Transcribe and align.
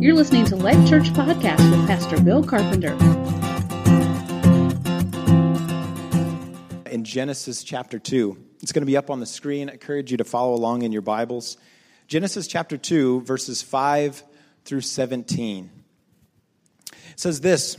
You're 0.00 0.14
listening 0.14 0.44
to 0.44 0.54
Life 0.54 0.88
Church 0.88 1.12
Podcast 1.12 1.72
with 1.72 1.84
Pastor 1.88 2.20
Bill 2.20 2.44
Carpenter. 2.44 2.92
In 6.88 7.02
Genesis 7.02 7.64
chapter 7.64 7.98
2, 7.98 8.38
it's 8.62 8.70
going 8.70 8.82
to 8.82 8.86
be 8.86 8.96
up 8.96 9.10
on 9.10 9.18
the 9.18 9.26
screen. 9.26 9.68
I 9.68 9.72
encourage 9.72 10.12
you 10.12 10.18
to 10.18 10.24
follow 10.24 10.54
along 10.54 10.82
in 10.82 10.92
your 10.92 11.02
Bibles. 11.02 11.56
Genesis 12.06 12.46
chapter 12.46 12.76
2, 12.76 13.22
verses 13.22 13.60
5 13.60 14.22
through 14.64 14.82
17. 14.82 15.68
It 16.86 16.94
says 17.16 17.40
this 17.40 17.76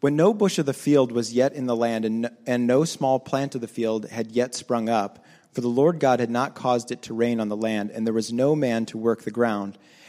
When 0.00 0.16
no 0.16 0.32
bush 0.32 0.58
of 0.58 0.64
the 0.64 0.72
field 0.72 1.12
was 1.12 1.34
yet 1.34 1.52
in 1.52 1.66
the 1.66 1.76
land, 1.76 2.06
and, 2.06 2.30
and 2.46 2.66
no 2.66 2.86
small 2.86 3.20
plant 3.20 3.54
of 3.54 3.60
the 3.60 3.68
field 3.68 4.06
had 4.06 4.32
yet 4.32 4.54
sprung 4.54 4.88
up, 4.88 5.26
for 5.52 5.60
the 5.60 5.68
Lord 5.68 6.00
God 6.00 6.20
had 6.20 6.30
not 6.30 6.54
caused 6.54 6.90
it 6.90 7.02
to 7.02 7.12
rain 7.12 7.38
on 7.38 7.50
the 7.50 7.56
land, 7.56 7.90
and 7.90 8.06
there 8.06 8.14
was 8.14 8.32
no 8.32 8.56
man 8.56 8.86
to 8.86 8.96
work 8.96 9.24
the 9.24 9.30
ground. 9.30 9.76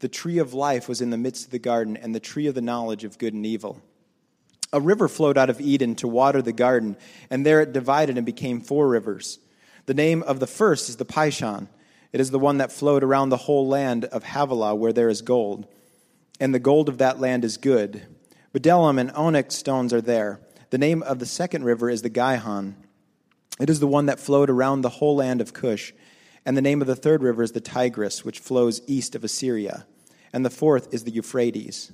The 0.00 0.08
tree 0.08 0.38
of 0.38 0.54
life 0.54 0.88
was 0.88 1.00
in 1.00 1.10
the 1.10 1.16
midst 1.16 1.46
of 1.46 1.50
the 1.50 1.58
garden, 1.58 1.96
and 1.96 2.14
the 2.14 2.20
tree 2.20 2.46
of 2.46 2.54
the 2.54 2.60
knowledge 2.60 3.04
of 3.04 3.18
good 3.18 3.34
and 3.34 3.44
evil. 3.44 3.82
A 4.72 4.80
river 4.80 5.08
flowed 5.08 5.38
out 5.38 5.50
of 5.50 5.60
Eden 5.60 5.94
to 5.96 6.08
water 6.08 6.42
the 6.42 6.52
garden, 6.52 6.96
and 7.30 7.44
there 7.44 7.60
it 7.60 7.72
divided 7.72 8.16
and 8.16 8.26
became 8.26 8.60
four 8.60 8.88
rivers. 8.88 9.38
The 9.86 9.94
name 9.94 10.22
of 10.22 10.40
the 10.40 10.46
first 10.46 10.88
is 10.88 10.96
the 10.96 11.06
Pishon. 11.06 11.68
It 12.12 12.20
is 12.20 12.30
the 12.30 12.38
one 12.38 12.58
that 12.58 12.70
flowed 12.70 13.02
around 13.02 13.30
the 13.30 13.36
whole 13.38 13.66
land 13.66 14.04
of 14.06 14.24
Havilah, 14.24 14.74
where 14.74 14.92
there 14.92 15.08
is 15.08 15.22
gold. 15.22 15.66
And 16.38 16.54
the 16.54 16.58
gold 16.58 16.88
of 16.88 16.98
that 16.98 17.18
land 17.18 17.44
is 17.44 17.56
good. 17.56 18.06
Bdellium 18.54 19.00
and 19.00 19.10
onyx 19.12 19.54
stones 19.54 19.92
are 19.92 20.00
there. 20.00 20.40
The 20.70 20.78
name 20.78 21.02
of 21.02 21.18
the 21.18 21.26
second 21.26 21.64
river 21.64 21.88
is 21.88 22.02
the 22.02 22.10
Gihon. 22.10 22.76
It 23.58 23.70
is 23.70 23.80
the 23.80 23.86
one 23.86 24.06
that 24.06 24.20
flowed 24.20 24.50
around 24.50 24.82
the 24.82 24.88
whole 24.88 25.16
land 25.16 25.40
of 25.40 25.52
Cush. 25.52 25.92
And 26.44 26.56
the 26.56 26.62
name 26.62 26.80
of 26.80 26.86
the 26.86 26.96
third 26.96 27.22
river 27.22 27.42
is 27.42 27.52
the 27.52 27.60
Tigris, 27.60 28.24
which 28.24 28.38
flows 28.38 28.80
east 28.86 29.14
of 29.14 29.24
Assyria. 29.24 29.86
And 30.32 30.44
the 30.44 30.50
fourth 30.50 30.92
is 30.92 31.04
the 31.04 31.10
Euphrates. 31.10 31.92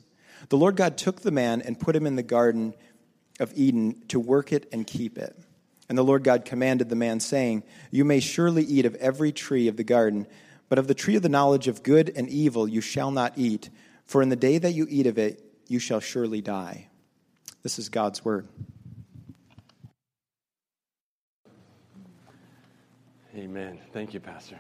The 0.49 0.57
Lord 0.57 0.77
God 0.77 0.99
took 0.99 1.21
the 1.21 1.31
man 1.31 1.63
and 1.63 1.79
put 1.79 1.97
him 1.97 2.07
in 2.07 2.17
the 2.17 2.23
garden 2.23 2.75
of 3.41 3.53
Eden 3.55 4.03
to 4.09 4.21
work 4.21 4.53
it 4.53 4.69
and 4.73 4.87
keep 4.87 5.19
it. 5.19 5.37
And 5.89 5.99
the 5.99 6.05
Lord 6.05 6.25
God 6.25 6.45
commanded 6.45 6.89
the 6.89 6.97
man, 6.97 7.21
saying, 7.21 7.63
You 7.91 8.05
may 8.05 8.21
surely 8.21 8.65
eat 8.65 8.87
of 8.87 8.95
every 8.97 9.33
tree 9.33 9.69
of 9.69 9.77
the 9.77 9.85
garden, 9.85 10.27
but 10.69 10.79
of 10.79 10.87
the 10.87 10.95
tree 10.95 11.17
of 11.17 11.23
the 11.23 11.29
knowledge 11.29 11.69
of 11.69 11.83
good 11.83 12.13
and 12.17 12.29
evil 12.29 12.67
you 12.67 12.81
shall 12.81 13.11
not 13.11 13.35
eat, 13.37 13.71
for 14.07 14.23
in 14.23 14.29
the 14.29 14.37
day 14.37 14.59
that 14.59 14.73
you 14.73 14.87
eat 14.89 15.07
of 15.07 15.19
it, 15.19 15.43
you 15.69 15.79
shall 15.79 16.01
surely 16.01 16.41
die. 16.41 16.89
This 17.63 17.79
is 17.79 17.89
God's 17.89 18.25
word. 18.25 18.49
Amen. 23.37 23.79
Thank 23.93 24.15
you, 24.15 24.21
Pastor. 24.21 24.59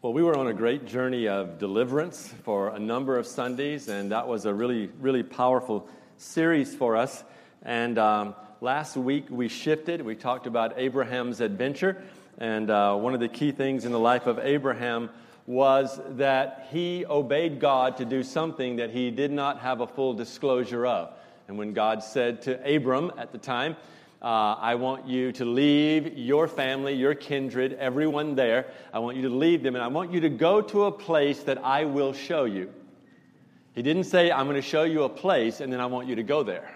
Well, 0.00 0.12
we 0.12 0.22
were 0.22 0.38
on 0.38 0.46
a 0.46 0.54
great 0.54 0.86
journey 0.86 1.26
of 1.26 1.58
deliverance 1.58 2.32
for 2.44 2.68
a 2.68 2.78
number 2.78 3.18
of 3.18 3.26
Sundays, 3.26 3.88
and 3.88 4.12
that 4.12 4.28
was 4.28 4.44
a 4.44 4.54
really, 4.54 4.92
really 5.00 5.24
powerful 5.24 5.88
series 6.18 6.72
for 6.72 6.96
us. 6.96 7.24
And 7.64 7.98
um, 7.98 8.36
last 8.60 8.96
week 8.96 9.26
we 9.28 9.48
shifted. 9.48 10.00
We 10.00 10.14
talked 10.14 10.46
about 10.46 10.74
Abraham's 10.76 11.40
adventure, 11.40 12.00
and 12.38 12.70
uh, 12.70 12.94
one 12.94 13.12
of 13.12 13.18
the 13.18 13.26
key 13.26 13.50
things 13.50 13.84
in 13.84 13.90
the 13.90 13.98
life 13.98 14.28
of 14.28 14.38
Abraham 14.38 15.10
was 15.48 16.00
that 16.10 16.68
he 16.70 17.04
obeyed 17.04 17.58
God 17.58 17.96
to 17.96 18.04
do 18.04 18.22
something 18.22 18.76
that 18.76 18.90
he 18.90 19.10
did 19.10 19.32
not 19.32 19.58
have 19.58 19.80
a 19.80 19.86
full 19.88 20.14
disclosure 20.14 20.86
of. 20.86 21.12
And 21.48 21.58
when 21.58 21.72
God 21.72 22.04
said 22.04 22.42
to 22.42 22.76
Abram 22.76 23.10
at 23.18 23.32
the 23.32 23.38
time, 23.38 23.74
uh, 24.20 24.56
I 24.58 24.74
want 24.74 25.06
you 25.06 25.30
to 25.32 25.44
leave 25.44 26.18
your 26.18 26.48
family, 26.48 26.92
your 26.92 27.14
kindred, 27.14 27.74
everyone 27.74 28.34
there. 28.34 28.66
I 28.92 28.98
want 28.98 29.16
you 29.16 29.22
to 29.28 29.34
leave 29.34 29.62
them, 29.62 29.76
and 29.76 29.84
I 29.84 29.86
want 29.86 30.12
you 30.12 30.20
to 30.20 30.28
go 30.28 30.60
to 30.60 30.84
a 30.86 30.92
place 30.92 31.44
that 31.44 31.58
I 31.58 31.84
will 31.84 32.12
show 32.12 32.44
you. 32.44 32.72
He 33.74 33.82
didn't 33.82 34.04
say, 34.04 34.32
I'm 34.32 34.46
going 34.46 34.56
to 34.56 34.62
show 34.62 34.82
you 34.82 35.04
a 35.04 35.08
place, 35.08 35.60
and 35.60 35.72
then 35.72 35.80
I 35.80 35.86
want 35.86 36.08
you 36.08 36.16
to 36.16 36.24
go 36.24 36.42
there. 36.42 36.74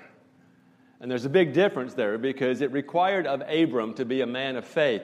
And 1.00 1.10
there's 1.10 1.24
a 1.24 1.30
big 1.30 1.52
difference 1.52 1.94
there 1.94 2.16
because 2.16 2.60
it 2.60 2.70
required 2.70 3.26
of 3.26 3.42
Abram 3.48 3.94
to 3.94 4.04
be 4.04 4.20
a 4.20 4.26
man 4.26 4.54
of 4.54 4.64
faith. 4.64 5.02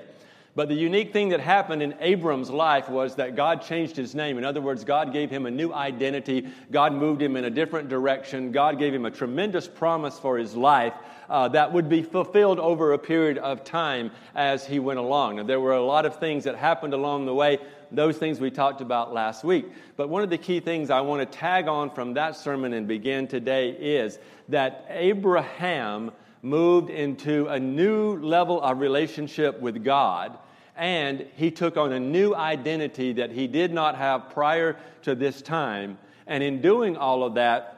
But 0.55 0.69
the 0.69 0.75
unique 0.77 1.13
thing 1.13 1.31
that 1.31 1.41
happened 1.41 1.83
in 1.83 1.95
Abram's 1.99 2.51
life 2.51 2.89
was 2.89 3.17
that 3.17 3.35
God 3.35 3.63
changed 3.63 3.97
his 3.97 4.15
name. 4.15 4.39
In 4.39 4.45
other 4.45 4.61
words, 4.61 4.85
God 4.85 5.13
gave 5.13 5.29
him 5.29 5.47
a 5.47 5.51
new 5.51 5.73
identity. 5.73 6.49
God 6.71 6.93
moved 6.93 7.21
him 7.21 7.37
in 7.37 7.45
a 7.45 7.51
different 7.51 7.89
direction. 7.89 8.53
God 8.53 8.79
gave 8.79 8.95
him 8.95 9.05
a 9.05 9.11
tremendous 9.11 9.67
promise 9.67 10.21
for 10.21 10.39
his 10.39 10.55
life 10.55 10.95
uh, 11.29 11.49
that 11.49 11.73
would 11.73 11.89
be 11.89 12.03
fulfilled 12.03 12.59
over 12.59 12.93
a 12.93 12.99
period 12.99 13.39
of 13.39 13.65
time 13.65 14.11
as 14.35 14.67
he 14.67 14.79
went 14.79 14.99
along. 14.99 15.37
Now, 15.37 15.43
there 15.43 15.61
were 15.61 15.73
a 15.73 15.83
lot 15.83 16.07
of 16.07 16.17
things 16.17 16.45
that 16.45 16.57
happened 16.57 16.95
along 16.95 17.27
the 17.27 17.35
way. 17.35 17.59
Those 17.91 18.17
things 18.17 18.41
we 18.41 18.51
talked 18.51 18.81
about 18.81 19.13
last 19.13 19.45
week. 19.45 19.67
But 19.97 20.09
one 20.09 20.23
of 20.23 20.31
the 20.31 20.39
key 20.39 20.61
things 20.61 20.91
I 20.91 21.01
want 21.01 21.21
to 21.21 21.39
tag 21.39 21.69
on 21.69 21.91
from 21.91 22.15
that 22.15 22.37
sermon 22.37 22.73
and 22.73 22.87
begin 22.87 23.27
today 23.27 23.71
is 23.71 24.19
that 24.49 24.87
Abraham 24.91 26.13
moved 26.43 26.91
into 26.91 27.47
a 27.49 27.59
new 27.59 28.17
level 28.17 28.61
of 28.63 28.79
relationship 28.81 29.61
with 29.61 29.85
God 29.85 30.39
and 30.79 31.27
he 31.35 31.51
took 31.51 31.77
on 31.77 31.93
a 31.93 31.99
new 31.99 32.35
identity 32.35 33.15
that 33.15 33.33
he 33.33 33.49
did 33.49 33.73
not 33.73 33.97
have 33.97 34.31
prior 34.31 34.77
to 35.03 35.17
this 35.17 35.43
time. 35.43 35.99
And 36.29 36.43
in 36.43 36.63
doing 36.63 36.97
all 36.97 37.25
of 37.25 37.35
that, 37.35 37.78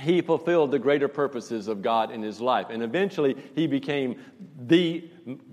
he 0.00 0.20
fulfilled 0.20 0.70
the 0.70 0.78
greater 0.78 1.08
purposes 1.08 1.68
of 1.68 1.82
God 1.82 2.10
in 2.10 2.22
his 2.22 2.40
life. 2.40 2.66
And 2.70 2.82
eventually, 2.82 3.36
he 3.54 3.66
became 3.66 4.16
the 4.66 5.08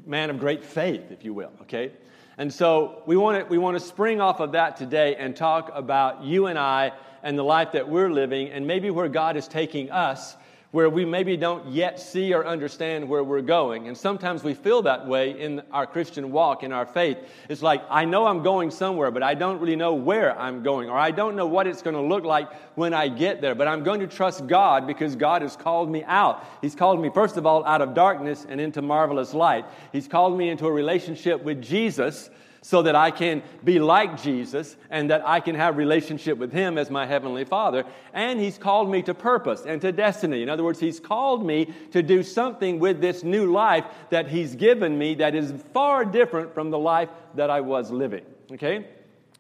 man 0.06 0.30
of 0.30 0.40
great 0.40 0.64
faith, 0.64 1.12
if 1.12 1.26
you 1.26 1.34
will, 1.34 1.52
okay? 1.64 1.92
And 2.38 2.54
so 2.54 3.02
we 3.06 3.18
want 3.18 3.40
to, 3.40 3.46
we 3.46 3.58
want 3.58 3.78
to 3.78 3.84
spring 3.84 4.22
off 4.22 4.40
of 4.40 4.52
that 4.54 4.78
today 4.78 5.16
and 5.16 5.36
talk 5.36 5.72
about 5.74 6.24
you 6.24 6.48
and 6.48 6.60
I 6.60 6.92
and 7.24 7.38
the 7.38 7.44
life 7.44 7.72
that 7.72 7.90
we're 7.90 8.12
living 8.12 8.50
and 8.50 8.68
maybe 8.68 8.90
where 8.90 9.08
God 9.08 9.38
is 9.38 9.48
taking 9.48 9.90
us 9.90 10.36
where 10.76 10.90
we 10.90 11.06
maybe 11.06 11.38
don't 11.38 11.66
yet 11.72 11.98
see 11.98 12.34
or 12.34 12.46
understand 12.46 13.08
where 13.08 13.24
we're 13.24 13.40
going. 13.40 13.88
And 13.88 13.98
sometimes 13.98 14.44
we 14.44 14.54
feel 14.54 14.82
that 14.82 15.08
way 15.08 15.32
in 15.40 15.62
our 15.72 15.88
Christian 15.88 16.34
walk, 16.34 16.64
in 16.64 16.74
our 16.74 16.86
faith. 16.86 17.18
It's 17.48 17.62
like, 17.62 17.82
I 17.90 18.04
know 18.04 18.26
I'm 18.26 18.44
going 18.44 18.72
somewhere, 18.72 19.10
but 19.10 19.24
I 19.24 19.36
don't 19.36 19.62
really 19.62 19.78
know 19.78 19.94
where 19.94 20.38
I'm 20.38 20.64
going, 20.64 20.90
or 20.90 20.98
I 20.98 21.12
don't 21.12 21.38
know 21.38 21.48
what 21.48 21.66
it's 21.66 21.82
going 21.82 21.96
to 21.96 22.02
look 22.02 22.26
like 22.26 22.52
when 22.76 22.94
I 22.94 23.08
get 23.08 23.40
there. 23.40 23.56
But 23.56 23.70
I'm 23.70 23.86
going 23.86 24.02
to 24.02 24.08
trust 24.08 24.48
God 24.48 24.86
because 24.86 25.16
God 25.16 25.44
has 25.44 25.56
called 25.56 25.90
me 25.90 26.04
out. 26.04 26.44
He's 26.62 26.76
called 26.76 27.02
me, 27.02 27.10
first 27.10 27.38
of 27.38 27.46
all, 27.46 27.66
out 27.66 27.82
of 27.82 27.94
darkness 27.94 28.46
and 28.50 28.60
into 28.60 28.82
marvelous 28.82 29.34
light. 29.34 29.64
He's 29.94 30.10
called 30.10 30.38
me 30.38 30.50
into 30.50 30.68
a 30.68 30.72
relationship 30.74 31.42
with 31.42 31.62
Jesus 31.62 32.30
so 32.66 32.82
that 32.82 32.96
I 32.96 33.12
can 33.12 33.44
be 33.64 33.78
like 33.78 34.20
Jesus 34.20 34.76
and 34.90 35.12
that 35.12 35.22
I 35.24 35.40
can 35.40 35.54
have 35.54 35.78
relationship 35.78 36.40
with 36.40 36.52
him 36.52 36.80
as 36.80 36.90
my 36.90 37.06
heavenly 37.06 37.46
Father. 37.46 37.86
And 38.12 38.40
he's 38.40 38.58
called 38.58 38.90
me 38.90 39.04
to 39.04 39.14
purpose 39.14 39.68
and 39.68 39.80
to 39.82 39.92
destiny. 39.92 40.42
In 40.42 40.50
other 40.50 40.64
words, 40.64 40.80
he's 40.80 41.00
called 41.00 41.46
me 41.46 41.72
to 41.92 42.02
do 42.02 42.24
something 42.24 42.80
with 42.80 43.02
this 43.02 43.24
new 43.24 43.52
life 43.52 43.86
that 44.10 44.30
he's 44.30 44.56
given 44.56 44.98
me 44.98 45.14
that 45.14 45.36
is 45.36 45.54
far 45.74 46.04
different 46.06 46.56
from 46.56 46.72
the 46.72 46.80
life 46.80 47.10
that 47.36 47.52
I 47.52 47.62
was 47.62 47.92
living. 47.92 48.26
Okay? 48.54 48.88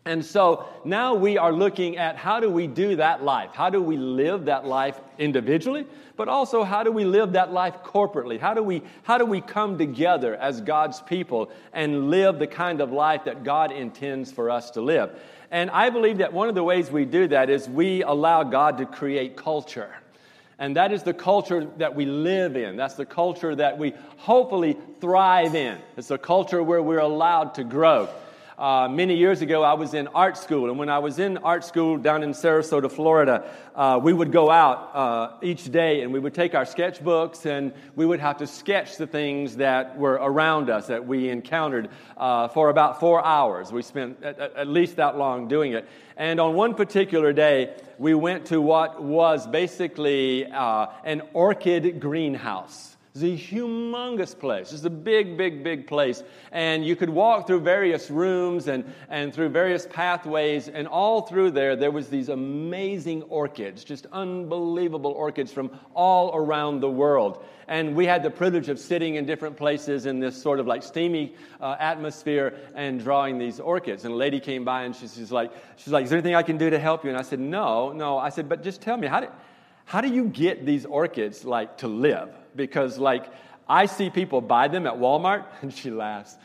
And 0.08 0.24
so 0.24 0.68
now 0.86 1.16
we 1.16 1.40
are 1.40 1.52
looking 1.52 1.98
at 1.98 2.16
how 2.16 2.40
do 2.40 2.48
we 2.48 2.68
do 2.68 2.98
that 2.98 3.24
life? 3.24 3.50
How 3.54 3.72
do 3.72 3.82
we 3.82 3.98
live 3.98 4.46
that 4.46 4.64
life 4.64 5.00
individually? 5.18 5.88
But 6.16 6.30
also 6.30 6.64
how 6.64 6.84
do 6.84 6.92
we 6.92 7.06
live 7.06 7.32
that 7.32 7.52
life 7.52 7.78
corporately? 7.84 8.40
How 8.40 8.54
do 8.54 8.62
we, 8.62 8.84
how 9.02 9.18
do 9.18 9.26
we 9.26 9.42
come 9.42 9.80
together 9.80 10.36
as 10.36 10.62
God's 10.62 11.02
people 11.02 11.50
and 11.74 12.12
live 12.12 12.38
the 12.38 12.46
kind 12.46 12.82
of 12.82 12.92
life 12.92 13.26
that 13.26 13.44
God 13.44 13.72
intends 13.72 14.32
for 14.32 14.52
us 14.52 14.70
to 14.72 14.82
live? 14.82 15.10
And 15.50 15.72
I 15.72 15.90
believe 15.90 16.20
that 16.20 16.34
one 16.34 16.50
of 16.50 16.56
the 16.56 16.64
ways 16.64 16.92
we 16.92 17.06
do 17.06 17.28
that 17.30 17.50
is 17.50 17.68
we 17.68 18.04
allow 18.04 18.44
God 18.44 18.78
to 18.78 18.86
create 18.86 19.36
culture. 19.36 19.92
And 20.60 20.76
that 20.76 20.92
is 20.92 21.02
the 21.02 21.16
culture 21.16 21.66
that 21.78 21.96
we 21.96 22.06
live 22.06 22.56
in. 22.56 22.78
That's 22.78 22.94
the 22.94 23.08
culture 23.08 23.56
that 23.56 23.80
we 23.80 23.94
hopefully 24.18 24.78
thrive 25.02 25.56
in. 25.56 25.80
It's 25.98 26.12
a 26.12 26.18
culture 26.20 26.62
where 26.62 26.82
we're 26.82 27.00
allowed 27.00 27.56
to 27.56 27.64
grow. 27.64 28.08
Uh, 28.58 28.88
many 28.88 29.18
years 29.18 29.42
ago, 29.42 29.64
I 29.64 29.74
was 29.74 29.94
in 29.94 30.08
art 30.08 30.38
school, 30.38 30.70
and 30.70 30.80
when 30.80 30.88
I 30.88 31.00
was 31.00 31.20
in 31.20 31.38
art 31.40 31.66
school 31.66 31.98
down 31.98 32.24
in 32.24 32.32
Sarasota, 32.32 32.90
Florida, 32.90 33.44
uh, 33.76 34.00
we 34.02 34.14
would 34.14 34.32
go 34.32 34.50
out 34.50 34.96
uh, 34.96 35.38
each 35.42 35.70
day 35.70 36.04
and 36.04 36.14
we 36.14 36.20
would 36.20 36.34
take 36.34 36.56
our 36.56 36.64
sketchbooks 36.64 37.46
and 37.46 37.74
we 37.98 38.06
would 38.06 38.22
have 38.22 38.38
to 38.38 38.48
sketch 38.48 38.96
the 38.96 39.08
things 39.08 39.58
that 39.58 39.98
were 39.98 40.14
around 40.14 40.70
us 40.70 40.88
that 40.88 41.06
we 41.06 41.28
encountered 41.28 41.90
uh, 42.16 42.48
for 42.48 42.70
about 42.70 43.02
four 43.02 43.24
hours. 43.26 43.74
We 43.74 43.82
spent 43.82 44.24
at, 44.24 44.40
at 44.40 44.68
least 44.70 44.96
that 44.96 45.18
long 45.18 45.50
doing 45.50 45.74
it. 45.74 45.86
And 46.16 46.40
on 46.40 46.56
one 46.56 46.76
particular 46.76 47.34
day, 47.34 47.76
we 47.98 48.14
went 48.14 48.46
to 48.48 48.62
what 48.62 49.04
was 49.04 49.46
basically 49.46 50.46
uh, 50.46 50.88
an 51.04 51.24
orchid 51.34 52.00
greenhouse. 52.00 52.95
It's 53.16 53.24
a 53.24 53.28
humongous 53.28 54.38
place. 54.38 54.74
It's 54.74 54.84
a 54.84 54.90
big, 54.90 55.38
big, 55.38 55.64
big 55.64 55.88
place. 55.88 56.22
And 56.52 56.86
you 56.86 56.98
could 56.98 57.10
walk 57.10 57.48
through 57.48 57.62
various 57.62 58.12
rooms 58.12 58.68
and, 58.68 58.84
and 59.08 59.34
through 59.34 59.50
various 59.50 59.88
pathways. 59.90 60.68
And 60.68 60.86
all 60.86 61.22
through 61.22 61.52
there, 61.52 61.78
there 61.78 61.92
was 61.92 62.10
these 62.10 62.28
amazing 62.28 63.22
orchids, 63.24 63.86
just 63.86 64.06
unbelievable 64.12 65.12
orchids 65.12 65.54
from 65.54 65.72
all 65.94 66.36
around 66.36 66.82
the 66.82 66.90
world. 66.90 67.42
And 67.70 67.96
we 67.96 68.06
had 68.06 68.22
the 68.22 68.30
privilege 68.30 68.68
of 68.68 68.78
sitting 68.80 69.16
in 69.16 69.26
different 69.26 69.56
places 69.56 70.08
in 70.08 70.20
this 70.20 70.36
sort 70.36 70.60
of 70.60 70.68
like 70.68 70.84
steamy 70.84 71.36
uh, 71.62 71.78
atmosphere 71.80 72.58
and 72.76 73.02
drawing 73.02 73.38
these 73.38 73.62
orchids. 73.62 74.04
And 74.04 74.14
a 74.14 74.18
lady 74.18 74.42
came 74.42 74.66
by 74.66 74.84
and 74.84 74.94
she's, 74.94 75.16
she's 75.16 75.32
like, 75.32 75.54
she's 75.78 75.94
like, 75.94 76.04
is 76.04 76.10
there 76.10 76.20
anything 76.20 76.36
I 76.36 76.44
can 76.44 76.58
do 76.58 76.70
to 76.70 76.80
help 76.80 77.06
you? 77.06 77.12
And 77.12 77.18
I 77.18 77.22
said, 77.22 77.40
no, 77.40 77.94
no. 77.94 78.18
I 78.18 78.28
said, 78.28 78.50
but 78.50 78.62
just 78.62 78.82
tell 78.82 78.98
me, 78.98 79.08
how 79.08 79.22
do, 79.22 79.28
how 79.86 80.02
do 80.02 80.10
you 80.10 80.26
get 80.26 80.66
these 80.66 80.86
orchids 80.86 81.46
like 81.46 81.78
to 81.78 81.88
live? 81.88 82.36
Because, 82.56 82.98
like, 82.98 83.26
I 83.68 83.86
see 83.86 84.10
people 84.10 84.42
buy 84.42 84.68
them 84.68 84.88
at 84.88 84.94
Walmart, 84.94 85.46
and 85.62 85.74
she 85.74 85.92
laughs. 85.92 86.38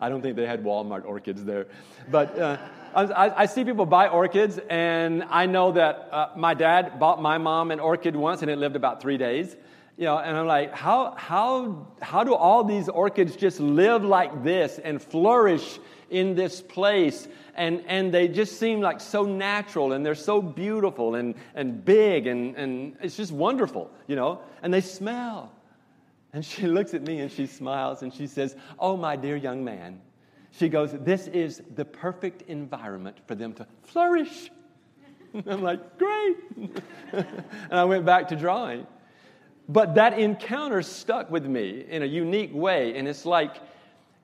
I 0.00 0.08
don't 0.08 0.20
think 0.20 0.36
they 0.36 0.46
had 0.46 0.62
Walmart 0.62 1.04
orchids 1.04 1.44
there. 1.44 1.66
But 2.10 2.38
uh, 2.38 2.58
I, 2.94 3.42
I, 3.42 3.46
see 3.46 3.64
people 3.64 3.86
buy 3.86 4.08
orchids, 4.08 4.58
and 4.68 5.24
I 5.24 5.46
know 5.46 5.72
that 5.72 6.08
uh, 6.12 6.28
my 6.36 6.52
dad 6.52 6.98
bought 6.98 7.22
my 7.22 7.38
mom 7.38 7.70
an 7.70 7.80
orchid 7.80 8.14
once, 8.14 8.42
and 8.42 8.50
it 8.50 8.58
lived 8.58 8.76
about 8.76 9.00
three 9.00 9.16
days. 9.16 9.56
You 9.96 10.04
know, 10.04 10.18
and 10.18 10.36
I'm 10.36 10.46
like, 10.46 10.74
how, 10.74 11.14
how, 11.16 11.86
how 12.02 12.22
do 12.22 12.34
all 12.34 12.64
these 12.64 12.88
orchids 12.88 13.34
just 13.34 13.60
live 13.60 14.04
like 14.04 14.44
this 14.44 14.78
and 14.78 15.00
flourish 15.00 15.78
in 16.10 16.34
this 16.34 16.60
place? 16.60 17.26
And, 17.54 17.82
and 17.86 18.12
they 18.12 18.28
just 18.28 18.58
seem 18.58 18.82
like 18.82 19.00
so 19.00 19.24
natural, 19.24 19.92
and 19.92 20.04
they're 20.04 20.14
so 20.14 20.42
beautiful 20.42 21.14
and, 21.14 21.34
and 21.54 21.82
big, 21.82 22.26
and, 22.26 22.54
and 22.56 22.96
it's 23.00 23.16
just 23.16 23.32
wonderful, 23.32 23.90
you 24.06 24.16
know? 24.16 24.42
And 24.62 24.72
they 24.72 24.82
smell. 24.82 25.52
And 26.34 26.44
she 26.44 26.66
looks 26.66 26.92
at 26.92 27.02
me 27.02 27.20
and 27.20 27.32
she 27.32 27.46
smiles 27.46 28.02
and 28.02 28.12
she 28.12 28.26
says, 28.26 28.54
Oh, 28.78 28.96
my 28.96 29.16
dear 29.16 29.36
young 29.36 29.64
man. 29.64 30.02
She 30.52 30.68
goes, 30.68 30.92
This 30.92 31.28
is 31.28 31.62
the 31.74 31.86
perfect 31.86 32.42
environment 32.42 33.16
for 33.26 33.34
them 33.34 33.54
to 33.54 33.66
flourish. 33.82 34.50
I'm 35.46 35.62
like, 35.62 35.98
Great. 35.98 36.36
and 37.12 37.72
I 37.72 37.84
went 37.84 38.04
back 38.04 38.28
to 38.28 38.36
drawing. 38.36 38.86
But 39.68 39.96
that 39.96 40.18
encounter 40.18 40.82
stuck 40.82 41.30
with 41.30 41.44
me 41.44 41.84
in 41.88 42.02
a 42.02 42.06
unique 42.06 42.54
way. 42.54 42.96
And 42.96 43.08
it's 43.08 43.26
like, 43.26 43.56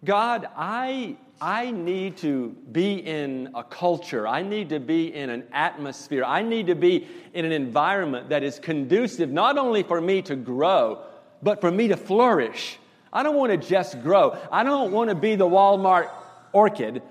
God, 0.05 0.49
I, 0.57 1.17
I 1.41 1.71
need 1.71 2.19
to 2.19 2.51
be 2.71 2.95
in 2.95 3.51
a 3.55 3.65
culture. 3.65 4.27
I 4.27 4.43
need 4.43 4.69
to 4.69 4.81
be 4.81 5.13
in 5.13 5.31
an 5.31 5.45
atmosphere. 5.53 6.25
I 6.25 6.43
need 6.43 6.69
to 6.69 6.75
be 6.75 7.09
in 7.35 7.45
an 7.45 7.53
environment 7.53 8.29
that 8.29 8.43
is 8.43 8.59
conducive 8.59 9.31
not 9.31 9.59
only 9.59 9.83
for 9.83 10.01
me 10.01 10.23
to 10.23 10.37
grow, 10.37 11.03
but 11.43 11.61
for 11.61 11.71
me 11.71 11.89
to 11.89 11.97
flourish. 11.97 12.79
I 13.13 13.23
don't 13.23 13.37
want 13.37 13.51
to 13.51 13.59
just 13.59 14.01
grow. 14.03 14.39
I 14.51 14.63
don't 14.63 14.93
want 14.93 15.11
to 15.11 15.17
be 15.17 15.35
the 15.35 15.49
Walmart 15.49 16.09
orchid 16.53 17.03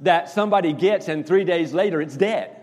that 0.00 0.30
somebody 0.30 0.72
gets 0.72 1.08
and 1.08 1.26
three 1.26 1.44
days 1.44 1.72
later 1.72 2.00
it's 2.00 2.16
dead 2.16 2.56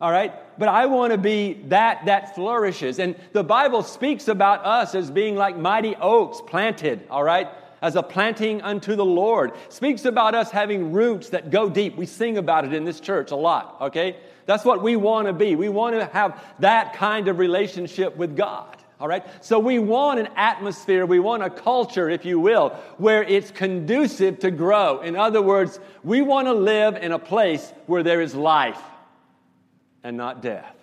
all 0.00 0.12
right? 0.12 0.32
But 0.58 0.68
I 0.68 0.86
want 0.86 1.12
to 1.12 1.18
be 1.18 1.54
that 1.68 2.06
that 2.06 2.34
flourishes. 2.34 2.98
And 2.98 3.14
the 3.32 3.44
Bible 3.44 3.82
speaks 3.82 4.26
about 4.26 4.64
us 4.64 4.94
as 4.94 5.10
being 5.10 5.36
like 5.36 5.56
mighty 5.56 5.94
oaks 5.96 6.40
planted, 6.44 7.06
all 7.08 7.22
right? 7.22 7.48
As 7.80 7.94
a 7.94 8.02
planting 8.02 8.60
unto 8.62 8.96
the 8.96 9.04
Lord. 9.04 9.52
Speaks 9.68 10.04
about 10.04 10.34
us 10.34 10.50
having 10.50 10.92
roots 10.92 11.28
that 11.28 11.50
go 11.50 11.68
deep. 11.68 11.96
We 11.96 12.06
sing 12.06 12.38
about 12.38 12.64
it 12.64 12.74
in 12.74 12.84
this 12.84 12.98
church 12.98 13.30
a 13.30 13.36
lot, 13.36 13.76
okay? 13.80 14.16
That's 14.46 14.64
what 14.64 14.82
we 14.82 14.96
want 14.96 15.28
to 15.28 15.32
be. 15.32 15.54
We 15.54 15.68
want 15.68 15.94
to 15.94 16.06
have 16.06 16.42
that 16.58 16.94
kind 16.94 17.28
of 17.28 17.38
relationship 17.38 18.16
with 18.16 18.36
God. 18.36 18.76
All 19.00 19.06
right? 19.06 19.24
So 19.44 19.60
we 19.60 19.78
want 19.78 20.18
an 20.18 20.28
atmosphere, 20.34 21.06
we 21.06 21.20
want 21.20 21.44
a 21.44 21.50
culture, 21.50 22.10
if 22.10 22.24
you 22.24 22.40
will, 22.40 22.70
where 22.96 23.22
it's 23.22 23.52
conducive 23.52 24.40
to 24.40 24.50
grow. 24.50 25.02
In 25.02 25.14
other 25.14 25.40
words, 25.40 25.78
we 26.02 26.20
want 26.20 26.48
to 26.48 26.52
live 26.52 26.96
in 26.96 27.12
a 27.12 27.18
place 27.18 27.72
where 27.86 28.02
there 28.02 28.20
is 28.20 28.34
life 28.34 28.80
and 30.08 30.16
not 30.16 30.40
death. 30.40 30.74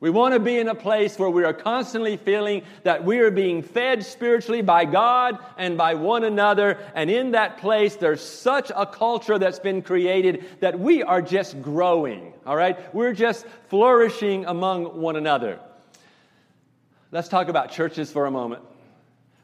We 0.00 0.10
want 0.10 0.34
to 0.34 0.40
be 0.40 0.58
in 0.58 0.66
a 0.66 0.74
place 0.74 1.16
where 1.16 1.30
we 1.30 1.44
are 1.44 1.52
constantly 1.52 2.16
feeling 2.16 2.62
that 2.82 3.04
we 3.04 3.18
are 3.20 3.30
being 3.30 3.62
fed 3.62 4.04
spiritually 4.04 4.60
by 4.60 4.86
God 4.86 5.38
and 5.56 5.78
by 5.78 5.94
one 5.94 6.24
another. 6.24 6.78
And 6.96 7.08
in 7.10 7.30
that 7.30 7.58
place, 7.58 7.94
there's 7.94 8.20
such 8.20 8.72
a 8.74 8.86
culture 8.86 9.38
that's 9.38 9.60
been 9.60 9.82
created 9.82 10.46
that 10.58 10.80
we 10.80 11.04
are 11.04 11.22
just 11.22 11.62
growing, 11.62 12.32
all 12.44 12.56
right? 12.56 12.92
We're 12.92 13.12
just 13.12 13.46
flourishing 13.68 14.46
among 14.46 15.00
one 15.00 15.14
another. 15.14 15.60
Let's 17.12 17.28
talk 17.28 17.48
about 17.48 17.70
churches 17.70 18.10
for 18.10 18.26
a 18.26 18.32
moment. 18.32 18.62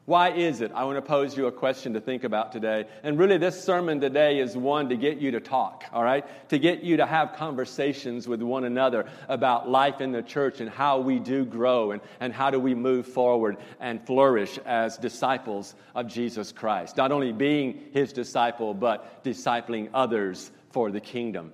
Why 0.07 0.31
is 0.31 0.61
it? 0.61 0.71
I 0.73 0.85
want 0.85 0.99
to 0.99 1.03
pose 1.03 1.37
you 1.37 1.47
a 1.49 1.53
question 1.53 1.95
to 1.95 2.01
think 2.01 2.23
about 2.23 2.53
today. 2.53 2.85
And 3.03 3.19
really, 3.19 3.39
this 3.39 3.63
sermon 3.63 4.01
today 4.01 4.39
is 4.39 4.57
one 4.57 4.89
to 4.91 4.97
get 4.97 5.19
you 5.19 5.33
to 5.33 5.41
talk, 5.41 5.83
all 5.93 6.05
right? 6.05 6.25
To 6.51 6.61
get 6.61 6.85
you 6.85 6.99
to 6.99 7.07
have 7.07 7.35
conversations 7.35 8.29
with 8.29 8.41
one 8.41 8.63
another 8.63 9.07
about 9.29 9.69
life 9.69 10.01
in 10.01 10.13
the 10.13 10.23
church 10.23 10.61
and 10.61 10.71
how 10.71 11.01
we 11.01 11.19
do 11.19 11.45
grow 11.45 11.91
and, 11.91 12.01
and 12.21 12.33
how 12.33 12.51
do 12.51 12.61
we 12.61 12.73
move 12.73 13.09
forward 13.09 13.57
and 13.81 14.01
flourish 14.07 14.59
as 14.65 14.97
disciples 14.97 15.75
of 15.97 16.07
Jesus 16.07 16.53
Christ. 16.53 16.97
Not 16.97 17.11
only 17.11 17.33
being 17.33 17.81
his 17.93 18.13
disciple, 18.13 18.75
but 18.75 19.25
discipling 19.25 19.89
others 19.93 20.53
for 20.71 20.93
the 20.93 21.01
kingdom. 21.01 21.53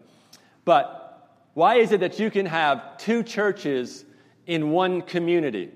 But 0.67 1.31
why 1.55 1.77
is 1.77 1.91
it 1.93 2.01
that 2.01 2.19
you 2.19 2.31
can 2.31 2.45
have 2.45 2.99
two 2.99 3.23
churches 3.23 4.05
in 4.47 4.73
one 4.73 5.01
community? 5.01 5.71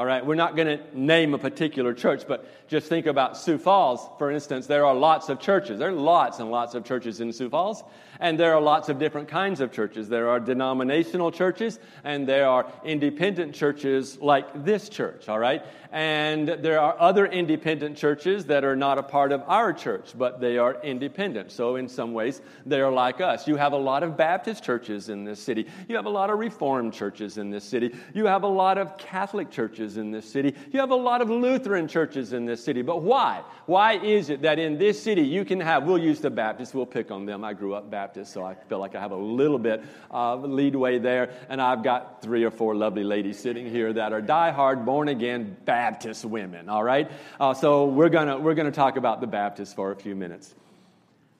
All 0.00 0.06
right, 0.06 0.24
we're 0.24 0.34
not 0.34 0.56
going 0.56 0.78
to 0.78 0.98
name 0.98 1.34
a 1.34 1.38
particular 1.38 1.92
church, 1.92 2.22
but 2.26 2.46
just 2.70 2.86
think 2.86 3.06
about 3.06 3.36
Sioux 3.36 3.58
Falls, 3.58 4.08
for 4.16 4.30
instance. 4.30 4.68
There 4.68 4.86
are 4.86 4.94
lots 4.94 5.28
of 5.28 5.40
churches. 5.40 5.80
There 5.80 5.88
are 5.88 5.92
lots 5.92 6.38
and 6.38 6.52
lots 6.52 6.76
of 6.76 6.84
churches 6.84 7.20
in 7.20 7.32
Sioux 7.32 7.50
Falls, 7.50 7.82
and 8.20 8.38
there 8.38 8.54
are 8.54 8.60
lots 8.60 8.88
of 8.88 9.00
different 9.00 9.26
kinds 9.26 9.60
of 9.60 9.72
churches. 9.72 10.08
There 10.08 10.28
are 10.28 10.38
denominational 10.38 11.32
churches, 11.32 11.80
and 12.04 12.28
there 12.28 12.46
are 12.46 12.70
independent 12.84 13.56
churches 13.56 14.18
like 14.20 14.64
this 14.64 14.88
church, 14.88 15.28
all 15.28 15.40
right? 15.40 15.64
And 15.90 16.48
there 16.48 16.78
are 16.78 16.94
other 17.00 17.26
independent 17.26 17.96
churches 17.96 18.44
that 18.44 18.64
are 18.64 18.76
not 18.76 18.98
a 18.98 19.02
part 19.02 19.32
of 19.32 19.42
our 19.48 19.72
church, 19.72 20.12
but 20.16 20.40
they 20.40 20.56
are 20.56 20.80
independent. 20.84 21.50
So, 21.50 21.74
in 21.74 21.88
some 21.88 22.12
ways, 22.12 22.40
they 22.64 22.80
are 22.80 22.92
like 22.92 23.20
us. 23.20 23.48
You 23.48 23.56
have 23.56 23.72
a 23.72 23.78
lot 23.78 24.04
of 24.04 24.16
Baptist 24.16 24.62
churches 24.62 25.08
in 25.08 25.24
this 25.24 25.42
city, 25.42 25.66
you 25.88 25.96
have 25.96 26.06
a 26.06 26.10
lot 26.10 26.30
of 26.30 26.38
Reformed 26.38 26.94
churches 26.94 27.36
in 27.36 27.50
this 27.50 27.64
city, 27.64 27.92
you 28.14 28.26
have 28.26 28.44
a 28.44 28.48
lot 28.48 28.78
of 28.78 28.96
Catholic 28.96 29.50
churches 29.50 29.96
in 29.96 30.12
this 30.12 30.30
city, 30.30 30.54
you 30.70 30.78
have 30.78 30.92
a 30.92 30.94
lot 30.94 31.20
of 31.20 31.28
Lutheran 31.28 31.88
churches 31.88 32.32
in 32.32 32.44
this 32.44 32.59
city. 32.64 32.82
But 32.82 33.02
why? 33.02 33.42
Why 33.66 33.94
is 33.94 34.30
it 34.30 34.42
that 34.42 34.58
in 34.58 34.78
this 34.78 35.02
city 35.02 35.22
you 35.22 35.44
can 35.44 35.60
have, 35.60 35.84
we'll 35.84 35.98
use 35.98 36.20
the 36.20 36.30
Baptists, 36.30 36.74
we'll 36.74 36.86
pick 36.86 37.10
on 37.10 37.26
them. 37.26 37.44
I 37.44 37.52
grew 37.52 37.74
up 37.74 37.90
Baptist, 37.90 38.32
so 38.32 38.44
I 38.44 38.54
feel 38.54 38.78
like 38.78 38.94
I 38.94 39.00
have 39.00 39.12
a 39.12 39.16
little 39.16 39.58
bit 39.58 39.82
of 40.10 40.44
leadway 40.44 40.98
there. 40.98 41.32
And 41.48 41.60
I've 41.60 41.82
got 41.82 42.22
three 42.22 42.44
or 42.44 42.50
four 42.50 42.74
lovely 42.74 43.04
ladies 43.04 43.38
sitting 43.38 43.68
here 43.68 43.92
that 43.92 44.12
are 44.12 44.22
diehard, 44.22 44.84
born 44.84 45.08
again 45.08 45.56
Baptist 45.64 46.24
women, 46.24 46.68
all 46.68 46.84
right? 46.84 47.10
Uh, 47.38 47.54
so 47.54 47.86
we're 47.86 48.08
going 48.08 48.28
to 48.28 48.38
we're 48.38 48.54
gonna 48.54 48.70
talk 48.70 48.96
about 48.96 49.20
the 49.20 49.26
Baptists 49.26 49.72
for 49.72 49.92
a 49.92 49.96
few 49.96 50.14
minutes. 50.14 50.54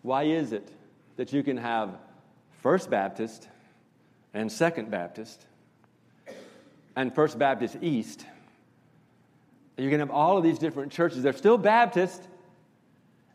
Why 0.02 0.24
is 0.24 0.52
it 0.52 0.68
that 1.16 1.32
you 1.32 1.42
can 1.42 1.56
have 1.56 1.90
First 2.62 2.90
Baptist 2.90 3.48
and 4.32 4.50
Second 4.50 4.90
Baptist 4.90 5.44
and 6.96 7.14
First 7.14 7.38
Baptist 7.38 7.76
East? 7.80 8.24
You 9.80 9.90
can 9.90 10.00
have 10.00 10.10
all 10.10 10.36
of 10.36 10.44
these 10.44 10.58
different 10.58 10.92
churches. 10.92 11.22
They're 11.22 11.32
still 11.32 11.58
Baptist, 11.58 12.22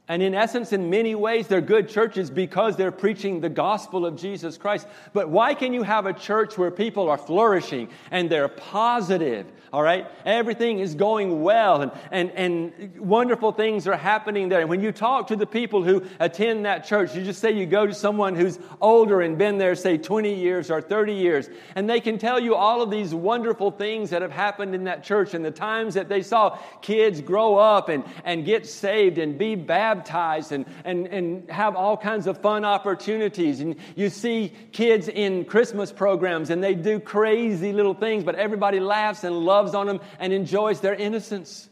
and 0.08 0.22
in 0.22 0.36
essence, 0.36 0.72
in 0.72 0.90
many 0.90 1.16
ways, 1.16 1.48
they're 1.48 1.62
good 1.62 1.90
churches 1.90 2.30
because 2.30 2.76
they're 2.76 2.92
preaching 2.92 3.42
the 3.42 3.50
gospel 3.50 4.06
of 4.06 4.16
Jesus 4.16 4.56
Christ. 4.56 4.88
But 5.14 5.30
why 5.30 5.56
can 5.56 5.74
you 5.74 5.82
have 5.82 6.06
a 6.06 6.14
church 6.14 6.58
where 6.58 6.70
people 6.70 7.10
are 7.10 7.18
flourishing 7.18 7.90
and 8.12 8.30
they're 8.30 8.48
positive? 8.48 9.48
All 9.76 9.84
right? 9.84 10.08
Everything 10.26 10.80
is 10.80 10.96
going 10.96 11.42
well 11.44 11.82
and, 11.82 11.92
and, 12.10 12.32
and 12.32 12.98
wonderful 12.98 13.52
things 13.52 13.90
are 13.90 13.98
happening 13.98 14.48
there. 14.48 14.62
And 14.62 14.70
when 14.70 14.80
you 14.80 14.94
talk 14.94 15.28
to 15.28 15.36
the 15.36 15.46
people 15.46 15.84
who 15.84 16.06
attend 16.18 16.64
that 16.64 16.86
church, 16.86 17.14
you 17.14 17.26
just 17.26 17.42
say 17.42 17.52
you 17.52 17.66
go 17.66 17.86
to 17.86 17.94
someone 17.94 18.36
who's 18.36 18.58
older 18.80 19.20
and 19.20 19.38
been 19.38 19.58
there, 19.58 19.76
say 19.76 19.98
20 19.98 20.34
years 20.34 20.72
or 20.72 20.82
30 20.82 21.16
years, 21.16 21.50
and 21.76 21.90
they 21.90 22.00
can 22.00 22.18
tell 22.18 22.40
you 22.40 22.56
all 22.56 22.82
of 22.82 22.90
these 22.90 23.14
wonderful 23.14 23.70
things 23.70 24.12
that 24.12 24.22
have 24.22 24.32
happened 24.32 24.74
in 24.74 24.86
that 24.86 25.04
church 25.04 25.34
and 25.34 25.44
the 25.44 25.52
times 25.52 25.96
that 25.96 26.08
they 26.08 26.22
saw 26.22 26.58
kids 26.82 27.20
grow 27.20 27.58
up 27.58 27.90
and, 27.90 28.06
and 28.24 28.46
get 28.46 28.66
saved 28.66 29.18
and 29.18 29.38
be 29.38 29.56
baptized 29.56 30.54
and, 30.54 30.66
and, 30.86 31.08
and 31.08 31.52
have 31.52 31.76
all 31.76 31.98
kinds 31.98 32.28
of 32.28 32.38
fun 32.38 32.64
opportunities. 32.64 33.60
And 33.60 33.76
you 33.98 34.10
see 34.10 34.54
kids 34.72 35.10
in 35.10 35.44
Christmas 35.44 35.92
programs 35.92 36.50
and 36.50 36.64
they 36.64 36.76
do 36.76 36.98
crazy 36.98 37.74
little 37.74 37.94
things, 37.94 38.24
but 38.24 38.36
everybody 38.36 38.80
laughs 38.80 39.26
and 39.26 39.38
loves 39.38 39.65
on 39.74 39.88
them 39.88 40.02
and 40.20 40.34
enjoys 40.34 40.82
their 40.82 40.94
innocence. 40.94 41.70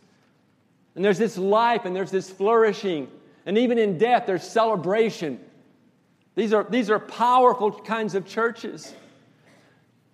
And 0.96 1.04
there's 1.04 1.18
this 1.18 1.38
life 1.38 1.86
and 1.86 1.96
there's 1.96 2.12
this 2.12 2.30
flourishing. 2.30 3.10
And 3.46 3.58
even 3.58 3.78
in 3.78 3.98
death, 3.98 4.24
there's 4.26 4.44
celebration. 4.44 5.40
These 6.36 6.54
are, 6.54 6.64
these 6.64 6.90
are 6.90 7.00
powerful 7.00 7.72
kinds 7.72 8.16
of 8.16 8.26
churches. 8.26 8.94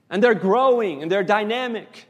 And 0.09 0.23
they're 0.23 0.35
growing 0.35 1.03
and 1.03 1.11
they're 1.11 1.23
dynamic. 1.23 2.08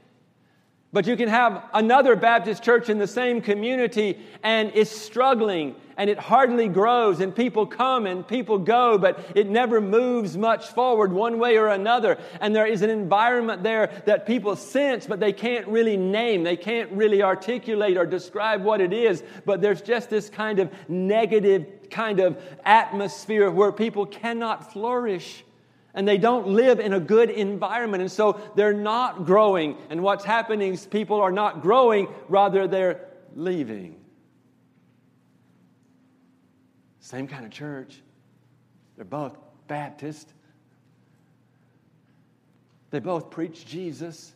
But 0.92 1.06
you 1.06 1.16
can 1.16 1.30
have 1.30 1.70
another 1.74 2.16
Baptist 2.16 2.64
church 2.64 2.90
in 2.90 2.98
the 2.98 3.06
same 3.06 3.42
community 3.42 4.18
and 4.42 4.72
it's 4.74 4.90
struggling 4.90 5.76
and 5.98 6.10
it 6.10 6.18
hardly 6.18 6.68
grows 6.68 7.20
and 7.20 7.36
people 7.36 7.68
come 7.68 8.08
and 8.08 8.28
people 8.28 8.58
go, 8.58 8.98
but 8.98 9.20
it 9.36 9.48
never 9.48 9.82
moves 9.82 10.36
much 10.36 10.70
forward 10.70 11.14
one 11.14 11.38
way 11.38 11.58
or 11.58 11.68
another. 11.68 12.18
And 12.42 12.56
there 12.56 12.66
is 12.66 12.82
an 12.82 12.90
environment 12.90 13.62
there 13.62 14.02
that 14.08 14.26
people 14.26 14.56
sense, 14.56 15.06
but 15.06 15.20
they 15.20 15.34
can't 15.34 15.68
really 15.68 15.96
name. 15.96 16.44
They 16.44 16.58
can't 16.58 16.92
really 16.94 17.22
articulate 17.22 17.96
or 17.96 18.08
describe 18.08 18.64
what 18.64 18.82
it 18.82 18.94
is. 18.94 19.24
But 19.46 19.62
there's 19.62 19.82
just 19.82 20.10
this 20.10 20.28
kind 20.28 20.58
of 20.58 20.72
negative 20.90 21.68
kind 21.92 22.20
of 22.20 22.42
atmosphere 22.66 23.52
where 23.52 23.72
people 23.72 24.08
cannot 24.08 24.72
flourish 24.72 25.44
and 25.94 26.08
they 26.08 26.18
don't 26.18 26.48
live 26.48 26.80
in 26.80 26.94
a 26.94 27.00
good 27.00 27.30
environment. 27.30 28.02
And 28.02 28.12
so 28.12 28.40
they're 28.56 28.74
not 28.74 29.26
growing. 29.26 29.78
And 29.90 30.04
what's 30.04 30.24
happening 30.24 30.74
is 30.74 30.86
people 30.86 31.20
are 31.20 31.32
not 31.32 31.62
growing, 31.62 32.08
rather, 32.28 32.68
they're 32.68 33.08
leaving. 33.36 33.96
Same 37.00 37.28
kind 37.28 37.46
of 37.46 37.52
church. 37.52 38.02
They're 38.96 39.06
both 39.06 39.36
Baptist. 39.68 40.32
They 42.92 43.00
both 43.00 43.30
preach 43.30 43.66
Jesus. 43.66 44.34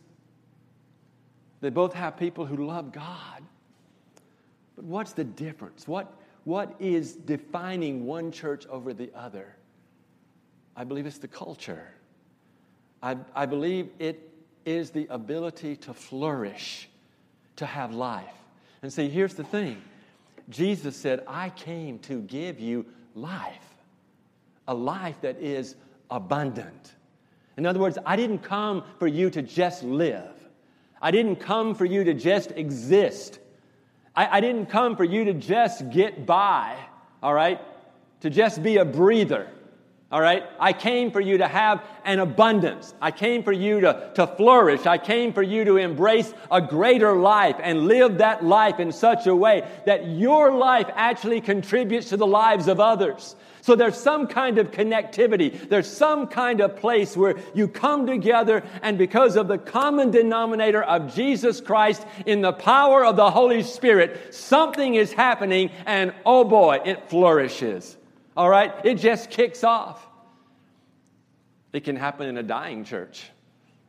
They 1.60 1.70
both 1.70 1.92
have 1.94 2.16
people 2.16 2.46
who 2.46 2.66
love 2.66 2.92
God. 2.92 3.42
But 4.76 4.84
what's 4.84 5.12
the 5.12 5.24
difference? 5.24 5.86
What, 5.86 6.12
what 6.44 6.74
is 6.80 7.14
defining 7.14 8.06
one 8.06 8.32
church 8.32 8.66
over 8.66 8.92
the 8.92 9.10
other? 9.14 9.54
I 10.76 10.84
believe 10.84 11.06
it's 11.06 11.18
the 11.18 11.28
culture. 11.28 11.86
I, 13.02 13.16
I 13.34 13.46
believe 13.46 13.90
it 13.98 14.30
is 14.64 14.90
the 14.90 15.06
ability 15.10 15.76
to 15.76 15.94
flourish, 15.94 16.88
to 17.56 17.66
have 17.66 17.92
life. 17.94 18.32
And 18.82 18.92
see, 18.92 19.08
here's 19.08 19.34
the 19.34 19.44
thing 19.44 19.82
Jesus 20.48 20.96
said, 20.96 21.22
I 21.26 21.50
came 21.50 21.98
to 22.00 22.20
give 22.20 22.60
you 22.60 22.86
life, 23.14 23.74
a 24.66 24.74
life 24.74 25.20
that 25.22 25.38
is 25.40 25.76
abundant. 26.10 26.94
In 27.56 27.66
other 27.66 27.78
words, 27.78 27.98
I 28.04 28.16
didn't 28.16 28.40
come 28.40 28.84
for 28.98 29.06
you 29.06 29.30
to 29.30 29.42
just 29.42 29.82
live, 29.84 30.32
I 31.00 31.10
didn't 31.10 31.36
come 31.36 31.74
for 31.74 31.84
you 31.84 32.04
to 32.04 32.14
just 32.14 32.50
exist. 32.52 33.38
I, 34.16 34.38
I 34.38 34.40
didn't 34.40 34.66
come 34.66 34.96
for 34.96 35.04
you 35.04 35.24
to 35.24 35.34
just 35.34 35.90
get 35.90 36.24
by, 36.24 36.76
all 37.20 37.34
right? 37.34 37.60
To 38.20 38.30
just 38.30 38.62
be 38.62 38.76
a 38.76 38.84
breather. 38.84 39.48
All 40.14 40.20
right? 40.20 40.44
I 40.60 40.72
came 40.72 41.10
for 41.10 41.20
you 41.20 41.38
to 41.38 41.48
have 41.48 41.82
an 42.04 42.20
abundance. 42.20 42.94
I 43.02 43.10
came 43.10 43.42
for 43.42 43.50
you 43.50 43.80
to, 43.80 44.12
to 44.14 44.28
flourish. 44.28 44.86
I 44.86 44.96
came 44.96 45.32
for 45.32 45.42
you 45.42 45.64
to 45.64 45.76
embrace 45.76 46.32
a 46.52 46.60
greater 46.60 47.16
life 47.16 47.56
and 47.60 47.88
live 47.88 48.18
that 48.18 48.44
life 48.44 48.78
in 48.78 48.92
such 48.92 49.26
a 49.26 49.34
way 49.34 49.68
that 49.86 50.06
your 50.06 50.52
life 50.52 50.88
actually 50.94 51.40
contributes 51.40 52.10
to 52.10 52.16
the 52.16 52.28
lives 52.28 52.68
of 52.68 52.78
others. 52.78 53.34
So 53.62 53.74
there's 53.74 53.96
some 53.96 54.28
kind 54.28 54.58
of 54.58 54.70
connectivity. 54.70 55.68
There's 55.68 55.90
some 55.90 56.28
kind 56.28 56.60
of 56.60 56.76
place 56.76 57.16
where 57.16 57.34
you 57.52 57.66
come 57.66 58.06
together, 58.06 58.62
and 58.82 58.96
because 58.96 59.34
of 59.34 59.48
the 59.48 59.58
common 59.58 60.12
denominator 60.12 60.84
of 60.84 61.12
Jesus 61.12 61.60
Christ 61.60 62.06
in 62.24 62.40
the 62.40 62.52
power 62.52 63.04
of 63.04 63.16
the 63.16 63.32
Holy 63.32 63.64
Spirit, 63.64 64.32
something 64.32 64.94
is 64.94 65.12
happening, 65.12 65.72
and 65.86 66.14
oh 66.24 66.44
boy, 66.44 66.82
it 66.84 67.10
flourishes. 67.10 67.96
All 68.36 68.48
right? 68.48 68.72
It 68.84 68.96
just 68.96 69.30
kicks 69.30 69.64
off. 69.64 70.06
It 71.72 71.84
can 71.84 71.96
happen 71.96 72.28
in 72.28 72.38
a 72.38 72.42
dying 72.42 72.84
church. 72.84 73.24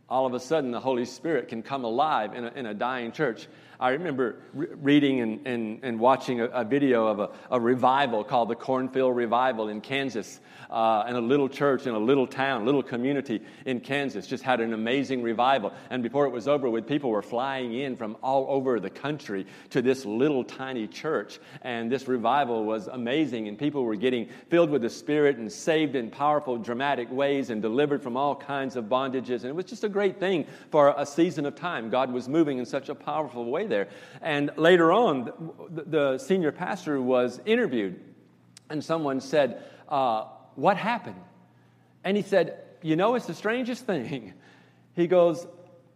All 0.08 0.26
of 0.26 0.34
a 0.34 0.40
sudden, 0.40 0.72
the 0.72 0.80
Holy 0.80 1.06
Spirit 1.06 1.48
can 1.48 1.64
come 1.64 1.84
alive 1.84 2.36
in 2.36 2.46
a, 2.46 2.52
in 2.52 2.66
a 2.68 2.74
dying 2.74 3.12
church. 3.12 3.48
I 3.80 3.90
remember 3.90 4.38
re- 4.54 4.68
reading 4.82 5.22
and, 5.22 5.48
and, 5.48 5.80
and 5.84 6.00
watching 6.00 6.42
a, 6.42 6.46
a 6.46 6.64
video 6.64 7.08
of 7.08 7.20
a, 7.20 7.30
a, 7.52 7.60
revival 7.60 8.24
called 8.24 8.50
the 8.50 8.56
Cornfield 8.56 9.16
Revival 9.16 9.70
in 9.70 9.82
Kansas. 9.82 10.40
Uh, 10.70 11.04
and 11.08 11.16
a 11.18 11.22
little 11.22 11.50
church 11.50 11.88
in 11.88 11.94
a 11.94 12.00
little 12.00 12.28
town, 12.28 12.66
little 12.66 12.84
community 12.84 13.42
in 13.66 13.80
Kansas 13.80 14.28
just 14.28 14.44
had 14.44 14.62
an 14.62 14.74
amazing 14.74 15.22
revival. 15.22 15.74
And 15.90 16.02
before 16.02 16.26
it 16.26 16.32
was 16.32 16.48
over 16.48 16.70
with, 16.70 16.88
people 16.88 17.10
were 17.10 17.22
flying 17.22 17.74
in 17.74 17.96
from 17.96 18.18
all 18.22 18.48
over 18.50 18.80
the 18.80 18.90
country 18.90 19.46
to 19.72 19.82
this 19.82 20.06
little 20.06 20.44
tiny 20.44 20.88
church. 20.88 21.40
And 21.62 21.92
this 21.92 22.08
revival 22.08 22.66
was 22.66 22.88
amazing. 22.88 23.48
And 23.48 23.58
people 23.58 23.84
were 23.84 23.96
getting 23.96 24.30
filled 24.50 24.70
with 24.70 24.82
the 24.82 24.90
Spirit 24.90 25.38
and 25.38 25.52
saved 25.52 25.96
in 25.96 26.10
powerful, 26.10 26.58
dramatic 26.58 27.12
ways 27.12 27.50
and 27.50 27.62
delivered 27.62 28.02
from 28.02 28.18
all 28.18 28.36
kinds 28.36 28.76
of 28.76 28.86
bondages. 28.86 29.42
And 29.42 29.46
it 29.46 29.56
was 29.56 29.66
just 29.66 29.84
a 29.84 29.90
great 29.90 30.20
thing 30.20 30.46
for 30.72 30.94
a 30.98 31.06
season 31.06 31.46
of 31.46 31.56
time. 31.56 31.90
God 31.90 32.12
was 32.12 32.28
moving 32.28 32.58
in 32.58 32.66
such 32.66 32.90
a 32.90 32.96
powerful 32.96 33.46
way 33.46 33.68
there. 33.68 33.88
And 34.22 34.52
later 34.58 34.92
on, 34.92 35.32
the, 35.70 35.84
the 35.84 36.18
senior 36.18 36.52
pastor 36.52 37.02
was 37.02 37.40
interviewed, 37.46 38.00
and 38.70 38.84
someone 38.84 39.22
said, 39.22 39.64
uh, 39.88 40.26
What 40.56 40.78
happened? 40.78 41.22
And 42.04 42.16
he 42.16 42.24
said, 42.24 42.60
You 42.82 42.96
know, 42.96 43.16
it's 43.16 43.26
the 43.26 43.34
strangest 43.34 43.86
thing. 43.86 44.34
He 44.96 45.08
goes, 45.08 45.46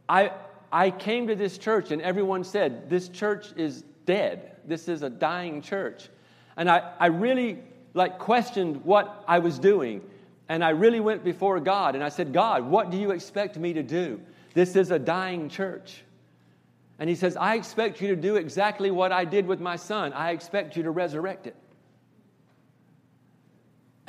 I, 0.09 0.33
I 0.73 0.91
came 0.91 1.27
to 1.27 1.35
this 1.35 1.57
church, 1.57 1.91
and 1.91 2.01
everyone 2.01 2.43
said, 2.43 2.89
This 2.89 3.07
church 3.07 3.53
is 3.55 3.85
dead. 4.05 4.57
This 4.65 4.89
is 4.89 5.03
a 5.03 5.09
dying 5.09 5.61
church. 5.61 6.09
And 6.57 6.69
I, 6.69 6.91
I 6.99 7.05
really 7.05 7.59
like 7.93 8.19
questioned 8.19 8.83
what 8.83 9.23
I 9.27 9.39
was 9.39 9.57
doing. 9.57 10.01
And 10.49 10.63
I 10.63 10.69
really 10.71 10.99
went 10.99 11.23
before 11.23 11.59
God 11.59 11.95
and 11.95 12.03
I 12.03 12.09
said, 12.09 12.33
God, 12.33 12.63
what 12.65 12.89
do 12.89 12.97
you 12.97 13.11
expect 13.11 13.57
me 13.57 13.73
to 13.73 13.83
do? 13.83 14.19
This 14.53 14.75
is 14.75 14.91
a 14.91 14.99
dying 14.99 15.47
church. 15.47 16.01
And 16.97 17.09
he 17.09 17.15
says, 17.15 17.37
I 17.37 17.55
expect 17.55 18.01
you 18.01 18.09
to 18.09 18.15
do 18.15 18.35
exactly 18.35 18.91
what 18.91 19.11
I 19.11 19.25
did 19.25 19.45
with 19.45 19.61
my 19.61 19.75
son. 19.75 20.11
I 20.11 20.31
expect 20.31 20.75
you 20.75 20.83
to 20.83 20.91
resurrect 20.91 21.47
it. 21.47 21.55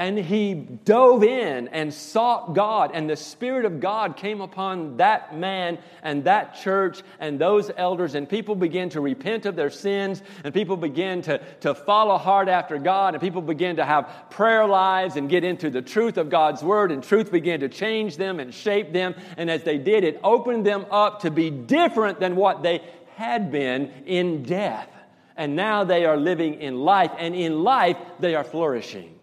And 0.00 0.16
he 0.16 0.54
dove 0.54 1.23
in 1.23 1.69
and 1.69 1.92
sought 1.92 2.54
God, 2.54 2.92
and 2.95 3.11
the 3.11 3.16
Spirit 3.16 3.66
of 3.66 3.80
God 3.80 4.16
came 4.16 4.40
upon 4.40 4.97
that 4.97 5.37
man 5.37 5.76
and 6.02 6.25
that 6.25 6.54
church 6.54 7.02
and 7.19 7.38
those 7.38 7.71
elders, 7.76 8.14
and 8.14 8.26
people 8.26 8.54
began 8.54 8.88
to 8.88 9.02
repent 9.02 9.45
of 9.45 9.57
their 9.57 9.69
sins, 9.69 10.23
and 10.42 10.54
people 10.54 10.78
began 10.78 11.21
to, 11.21 11.42
to 11.61 11.75
follow 11.75 12.16
hard 12.16 12.49
after 12.49 12.78
God, 12.78 13.12
and 13.12 13.21
people 13.21 13.42
began 13.42 13.76
to 13.76 13.85
have 13.85 14.30
prayer 14.30 14.66
lives 14.66 15.16
and 15.16 15.28
get 15.28 15.45
into 15.45 15.69
the 15.69 15.83
truth 15.83 16.16
of 16.16 16.30
God's 16.30 16.62
Word, 16.62 16.92
and 16.92 17.04
truth 17.04 17.30
began 17.30 17.61
to 17.61 17.69
change 17.69 18.16
them 18.16 18.40
and 18.40 18.54
shape 18.54 18.95
them. 18.95 19.14
And 19.37 19.50
as 19.50 19.64
they 19.64 19.76
did, 19.76 20.02
it 20.04 20.19
opened 20.25 20.64
them 20.64 20.87
up 20.90 21.21
to 21.25 21.30
be 21.30 21.50
different 21.50 22.21
than 22.21 22.37
what 22.37 22.62
they 22.62 22.80
had 23.16 23.52
been 23.52 23.92
in 24.07 24.45
death. 24.45 24.88
And 25.37 25.57
now 25.57 25.85
they 25.85 26.07
are 26.07 26.16
living 26.16 26.54
in 26.54 26.80
life, 26.80 27.12
and 27.19 27.35
in 27.35 27.62
life, 27.62 27.99
they 28.19 28.35
are 28.35 28.45
flourishing. 28.45 29.20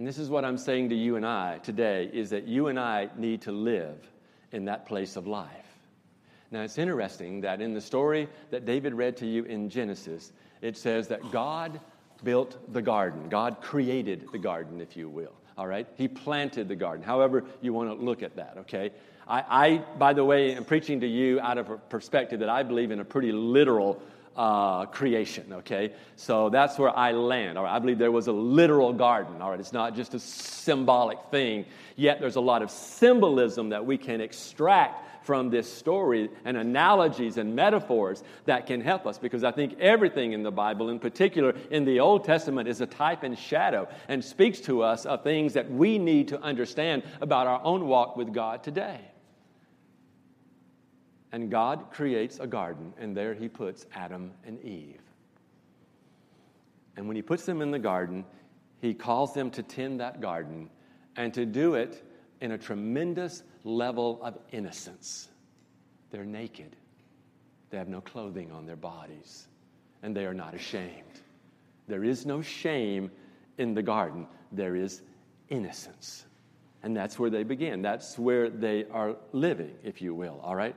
And 0.00 0.08
this 0.08 0.16
is 0.16 0.30
what 0.30 0.46
I'm 0.46 0.56
saying 0.56 0.88
to 0.88 0.94
you 0.94 1.16
and 1.16 1.26
I 1.26 1.58
today 1.58 2.08
is 2.10 2.30
that 2.30 2.48
you 2.48 2.68
and 2.68 2.80
I 2.80 3.10
need 3.18 3.42
to 3.42 3.52
live 3.52 3.98
in 4.50 4.64
that 4.64 4.86
place 4.86 5.14
of 5.14 5.26
life. 5.26 5.76
Now, 6.50 6.62
it's 6.62 6.78
interesting 6.78 7.42
that 7.42 7.60
in 7.60 7.74
the 7.74 7.82
story 7.82 8.26
that 8.50 8.64
David 8.64 8.94
read 8.94 9.18
to 9.18 9.26
you 9.26 9.44
in 9.44 9.68
Genesis, 9.68 10.32
it 10.62 10.78
says 10.78 11.08
that 11.08 11.30
God 11.30 11.78
built 12.24 12.72
the 12.72 12.80
garden. 12.80 13.28
God 13.28 13.60
created 13.60 14.26
the 14.32 14.38
garden, 14.38 14.80
if 14.80 14.96
you 14.96 15.10
will. 15.10 15.34
All 15.58 15.66
right? 15.66 15.86
He 15.98 16.08
planted 16.08 16.66
the 16.66 16.76
garden. 16.76 17.04
However, 17.04 17.44
you 17.60 17.74
want 17.74 17.90
to 17.90 18.02
look 18.02 18.22
at 18.22 18.36
that, 18.36 18.54
okay? 18.60 18.92
I, 19.28 19.44
I 19.50 19.78
by 19.98 20.14
the 20.14 20.24
way, 20.24 20.54
am 20.54 20.64
preaching 20.64 21.00
to 21.00 21.06
you 21.06 21.40
out 21.40 21.58
of 21.58 21.68
a 21.68 21.76
perspective 21.76 22.40
that 22.40 22.48
I 22.48 22.62
believe 22.62 22.90
in 22.90 23.00
a 23.00 23.04
pretty 23.04 23.32
literal 23.32 24.00
uh, 24.40 24.86
creation, 24.86 25.52
okay? 25.52 25.92
So 26.16 26.48
that's 26.48 26.78
where 26.78 26.96
I 26.96 27.12
land. 27.12 27.58
All 27.58 27.64
right, 27.64 27.76
I 27.76 27.78
believe 27.78 27.98
there 27.98 28.10
was 28.10 28.26
a 28.26 28.32
literal 28.32 28.94
garden, 28.94 29.42
all 29.42 29.50
right? 29.50 29.60
It's 29.60 29.74
not 29.74 29.94
just 29.94 30.14
a 30.14 30.18
symbolic 30.18 31.18
thing, 31.30 31.66
yet 31.94 32.20
there's 32.20 32.36
a 32.36 32.40
lot 32.40 32.62
of 32.62 32.70
symbolism 32.70 33.68
that 33.68 33.84
we 33.84 33.98
can 33.98 34.22
extract 34.22 35.26
from 35.26 35.50
this 35.50 35.70
story 35.70 36.30
and 36.46 36.56
analogies 36.56 37.36
and 37.36 37.54
metaphors 37.54 38.22
that 38.46 38.66
can 38.66 38.80
help 38.80 39.06
us 39.06 39.18
because 39.18 39.44
I 39.44 39.50
think 39.50 39.78
everything 39.78 40.32
in 40.32 40.42
the 40.42 40.50
Bible, 40.50 40.88
in 40.88 40.98
particular 40.98 41.54
in 41.70 41.84
the 41.84 42.00
Old 42.00 42.24
Testament, 42.24 42.66
is 42.66 42.80
a 42.80 42.86
type 42.86 43.24
and 43.24 43.38
shadow 43.38 43.88
and 44.08 44.24
speaks 44.24 44.60
to 44.60 44.80
us 44.80 45.04
of 45.04 45.22
things 45.22 45.52
that 45.52 45.70
we 45.70 45.98
need 45.98 46.28
to 46.28 46.40
understand 46.40 47.02
about 47.20 47.46
our 47.46 47.60
own 47.62 47.86
walk 47.86 48.16
with 48.16 48.32
God 48.32 48.62
today. 48.64 49.00
And 51.32 51.50
God 51.50 51.90
creates 51.92 52.40
a 52.40 52.46
garden, 52.46 52.92
and 52.98 53.16
there 53.16 53.34
he 53.34 53.48
puts 53.48 53.86
Adam 53.94 54.32
and 54.44 54.60
Eve. 54.64 55.00
And 56.96 57.06
when 57.06 57.16
he 57.16 57.22
puts 57.22 57.46
them 57.46 57.62
in 57.62 57.70
the 57.70 57.78
garden, 57.78 58.24
he 58.80 58.94
calls 58.94 59.32
them 59.32 59.50
to 59.52 59.62
tend 59.62 60.00
that 60.00 60.20
garden 60.20 60.70
and 61.16 61.32
to 61.34 61.46
do 61.46 61.74
it 61.74 62.02
in 62.40 62.52
a 62.52 62.58
tremendous 62.58 63.42
level 63.64 64.18
of 64.22 64.38
innocence. 64.52 65.28
They're 66.10 66.24
naked, 66.24 66.76
they 67.70 67.78
have 67.78 67.88
no 67.88 68.00
clothing 68.00 68.50
on 68.50 68.66
their 68.66 68.76
bodies, 68.76 69.46
and 70.02 70.16
they 70.16 70.26
are 70.26 70.34
not 70.34 70.54
ashamed. 70.54 71.20
There 71.86 72.04
is 72.04 72.26
no 72.26 72.42
shame 72.42 73.10
in 73.58 73.74
the 73.74 73.82
garden, 73.82 74.26
there 74.50 74.74
is 74.74 75.02
innocence. 75.48 76.24
And 76.82 76.96
that's 76.96 77.18
where 77.18 77.28
they 77.28 77.42
begin. 77.42 77.82
That's 77.82 78.18
where 78.18 78.48
they 78.48 78.86
are 78.90 79.16
living, 79.32 79.74
if 79.84 80.00
you 80.00 80.14
will, 80.14 80.40
all 80.42 80.56
right? 80.56 80.74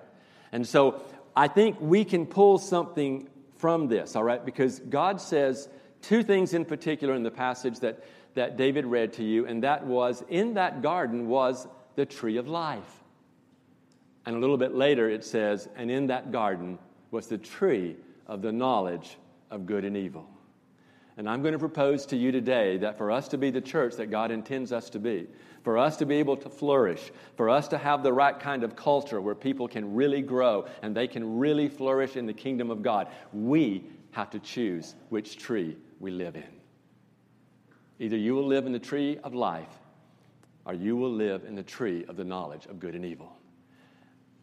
And 0.53 0.65
so 0.65 1.01
I 1.35 1.49
think 1.49 1.81
we 1.81 2.05
can 2.05 2.27
pull 2.27 2.59
something 2.59 3.27
from 3.57 3.87
this, 3.87 4.15
all 4.15 4.23
right? 4.23 4.45
Because 4.45 4.79
God 4.79 5.19
says 5.19 5.67
two 6.01 6.21
things 6.23 6.53
in 6.53 6.63
particular 6.63 7.15
in 7.15 7.23
the 7.23 7.31
passage 7.31 7.79
that, 7.79 8.03
that 8.35 8.55
David 8.55 8.85
read 8.85 9.13
to 9.13 9.23
you, 9.23 9.47
and 9.47 9.63
that 9.63 9.85
was 9.85 10.23
in 10.29 10.53
that 10.53 10.81
garden 10.81 11.27
was 11.27 11.67
the 11.95 12.05
tree 12.05 12.37
of 12.37 12.47
life. 12.47 13.03
And 14.25 14.35
a 14.35 14.39
little 14.39 14.57
bit 14.57 14.75
later 14.75 15.09
it 15.09 15.25
says, 15.25 15.67
and 15.75 15.89
in 15.89 16.07
that 16.07 16.31
garden 16.31 16.77
was 17.09 17.27
the 17.27 17.37
tree 17.37 17.95
of 18.27 18.41
the 18.41 18.51
knowledge 18.51 19.17
of 19.49 19.65
good 19.65 19.83
and 19.85 19.97
evil. 19.97 20.27
And 21.17 21.29
I'm 21.29 21.41
going 21.41 21.53
to 21.53 21.59
propose 21.59 22.05
to 22.07 22.17
you 22.17 22.31
today 22.31 22.77
that 22.77 22.97
for 22.97 23.11
us 23.11 23.27
to 23.29 23.37
be 23.37 23.49
the 23.49 23.61
church 23.61 23.95
that 23.95 24.11
God 24.11 24.29
intends 24.31 24.71
us 24.71 24.89
to 24.91 24.99
be, 24.99 25.27
for 25.63 25.77
us 25.77 25.97
to 25.97 26.05
be 26.05 26.15
able 26.15 26.37
to 26.37 26.49
flourish, 26.49 27.11
for 27.35 27.49
us 27.49 27.69
to 27.69 27.77
have 27.77 28.03
the 28.03 28.13
right 28.13 28.39
kind 28.39 28.63
of 28.63 28.75
culture 28.75 29.21
where 29.21 29.33
people 29.33 29.67
can 29.67 29.95
really 29.95 30.21
grow 30.21 30.65
and 30.81 30.95
they 30.95 31.07
can 31.07 31.37
really 31.37 31.69
flourish 31.69 32.15
in 32.17 32.25
the 32.25 32.33
kingdom 32.33 32.69
of 32.69 32.81
God, 32.81 33.07
we 33.31 33.85
have 34.11 34.29
to 34.31 34.39
choose 34.39 34.95
which 35.09 35.37
tree 35.37 35.77
we 35.99 36.11
live 36.11 36.35
in. 36.35 36.43
Either 37.99 38.17
you 38.17 38.35
will 38.35 38.45
live 38.45 38.65
in 38.65 38.73
the 38.73 38.79
tree 38.79 39.17
of 39.23 39.33
life 39.33 39.79
or 40.65 40.73
you 40.73 40.95
will 40.95 41.11
live 41.11 41.45
in 41.45 41.55
the 41.55 41.63
tree 41.63 42.05
of 42.07 42.17
the 42.17 42.23
knowledge 42.23 42.65
of 42.65 42.79
good 42.79 42.95
and 42.95 43.05
evil. 43.05 43.37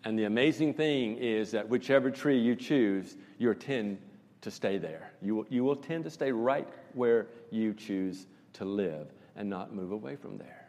And 0.04 0.18
the 0.18 0.24
amazing 0.24 0.74
thing 0.74 1.18
is 1.18 1.50
that 1.50 1.68
whichever 1.68 2.10
tree 2.10 2.38
you 2.38 2.56
choose, 2.56 3.16
you'll 3.38 3.54
tend 3.54 3.98
to 4.40 4.50
stay 4.50 4.78
there. 4.78 5.12
You 5.20 5.36
will, 5.36 5.46
you 5.50 5.64
will 5.64 5.76
tend 5.76 6.04
to 6.04 6.10
stay 6.10 6.32
right 6.32 6.66
where 6.94 7.26
you 7.50 7.74
choose 7.74 8.26
to 8.54 8.64
live 8.64 9.12
and 9.36 9.50
not 9.50 9.74
move 9.74 9.92
away 9.92 10.16
from 10.16 10.38
there. 10.38 10.59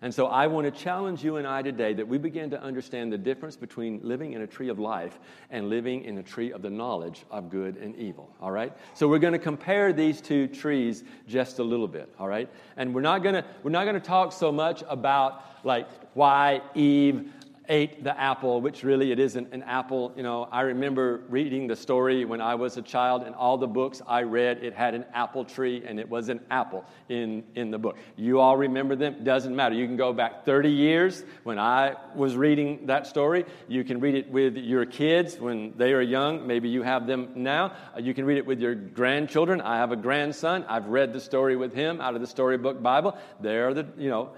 And 0.00 0.14
so 0.14 0.26
I 0.26 0.46
want 0.46 0.64
to 0.64 0.70
challenge 0.70 1.24
you 1.24 1.36
and 1.36 1.46
I 1.46 1.62
today 1.62 1.92
that 1.94 2.06
we 2.06 2.18
begin 2.18 2.50
to 2.50 2.62
understand 2.62 3.12
the 3.12 3.18
difference 3.18 3.56
between 3.56 4.00
living 4.02 4.32
in 4.32 4.42
a 4.42 4.46
tree 4.46 4.68
of 4.68 4.78
life 4.78 5.18
and 5.50 5.68
living 5.68 6.04
in 6.04 6.18
a 6.18 6.22
tree 6.22 6.52
of 6.52 6.62
the 6.62 6.70
knowledge 6.70 7.24
of 7.30 7.50
good 7.50 7.76
and 7.76 7.96
evil. 7.96 8.30
All 8.40 8.52
right? 8.52 8.72
So 8.94 9.08
we're 9.08 9.18
going 9.18 9.32
to 9.32 9.38
compare 9.38 9.92
these 9.92 10.20
two 10.20 10.46
trees 10.46 11.04
just 11.26 11.58
a 11.58 11.64
little 11.64 11.88
bit, 11.88 12.12
all 12.18 12.28
right? 12.28 12.48
And 12.76 12.94
we're 12.94 13.00
not 13.00 13.22
going 13.22 13.34
to 13.34 13.44
we're 13.62 13.70
not 13.70 13.84
going 13.84 14.00
to 14.00 14.00
talk 14.00 14.32
so 14.32 14.52
much 14.52 14.84
about 14.88 15.42
like 15.64 15.88
why 16.14 16.62
Eve 16.74 17.32
ate 17.68 18.02
the 18.02 18.18
apple, 18.18 18.60
which 18.60 18.82
really 18.82 19.12
it 19.12 19.18
isn't 19.18 19.52
an 19.52 19.62
apple. 19.62 20.12
You 20.16 20.22
know, 20.22 20.48
I 20.50 20.62
remember 20.62 21.22
reading 21.28 21.66
the 21.66 21.76
story 21.76 22.24
when 22.24 22.40
I 22.40 22.54
was 22.54 22.76
a 22.76 22.82
child, 22.82 23.22
and 23.22 23.34
all 23.34 23.58
the 23.58 23.66
books 23.66 24.00
I 24.06 24.22
read, 24.22 24.64
it 24.64 24.74
had 24.74 24.94
an 24.94 25.04
apple 25.12 25.44
tree, 25.44 25.82
and 25.86 26.00
it 26.00 26.08
was 26.08 26.28
an 26.28 26.40
apple 26.50 26.84
in, 27.08 27.44
in 27.54 27.70
the 27.70 27.78
book. 27.78 27.96
You 28.16 28.40
all 28.40 28.56
remember 28.56 28.96
them? 28.96 29.22
Doesn't 29.22 29.54
matter. 29.54 29.74
You 29.74 29.86
can 29.86 29.96
go 29.96 30.12
back 30.12 30.44
30 30.44 30.70
years 30.70 31.24
when 31.44 31.58
I 31.58 31.96
was 32.14 32.36
reading 32.36 32.86
that 32.86 33.06
story. 33.06 33.44
You 33.68 33.84
can 33.84 34.00
read 34.00 34.14
it 34.14 34.30
with 34.30 34.56
your 34.56 34.86
kids 34.86 35.38
when 35.38 35.74
they 35.76 35.92
are 35.92 36.02
young. 36.02 36.46
Maybe 36.46 36.68
you 36.68 36.82
have 36.82 37.06
them 37.06 37.30
now. 37.34 37.72
You 37.98 38.14
can 38.14 38.24
read 38.24 38.38
it 38.38 38.46
with 38.46 38.60
your 38.60 38.74
grandchildren. 38.74 39.60
I 39.60 39.76
have 39.76 39.92
a 39.92 39.96
grandson. 39.96 40.64
I've 40.68 40.86
read 40.86 41.12
the 41.12 41.20
story 41.20 41.56
with 41.56 41.74
him 41.74 42.00
out 42.00 42.14
of 42.14 42.20
the 42.20 42.26
storybook 42.26 42.82
Bible. 42.82 43.16
There 43.40 43.68
are 43.68 43.74
the, 43.74 43.86
you 43.96 44.08
know, 44.08 44.30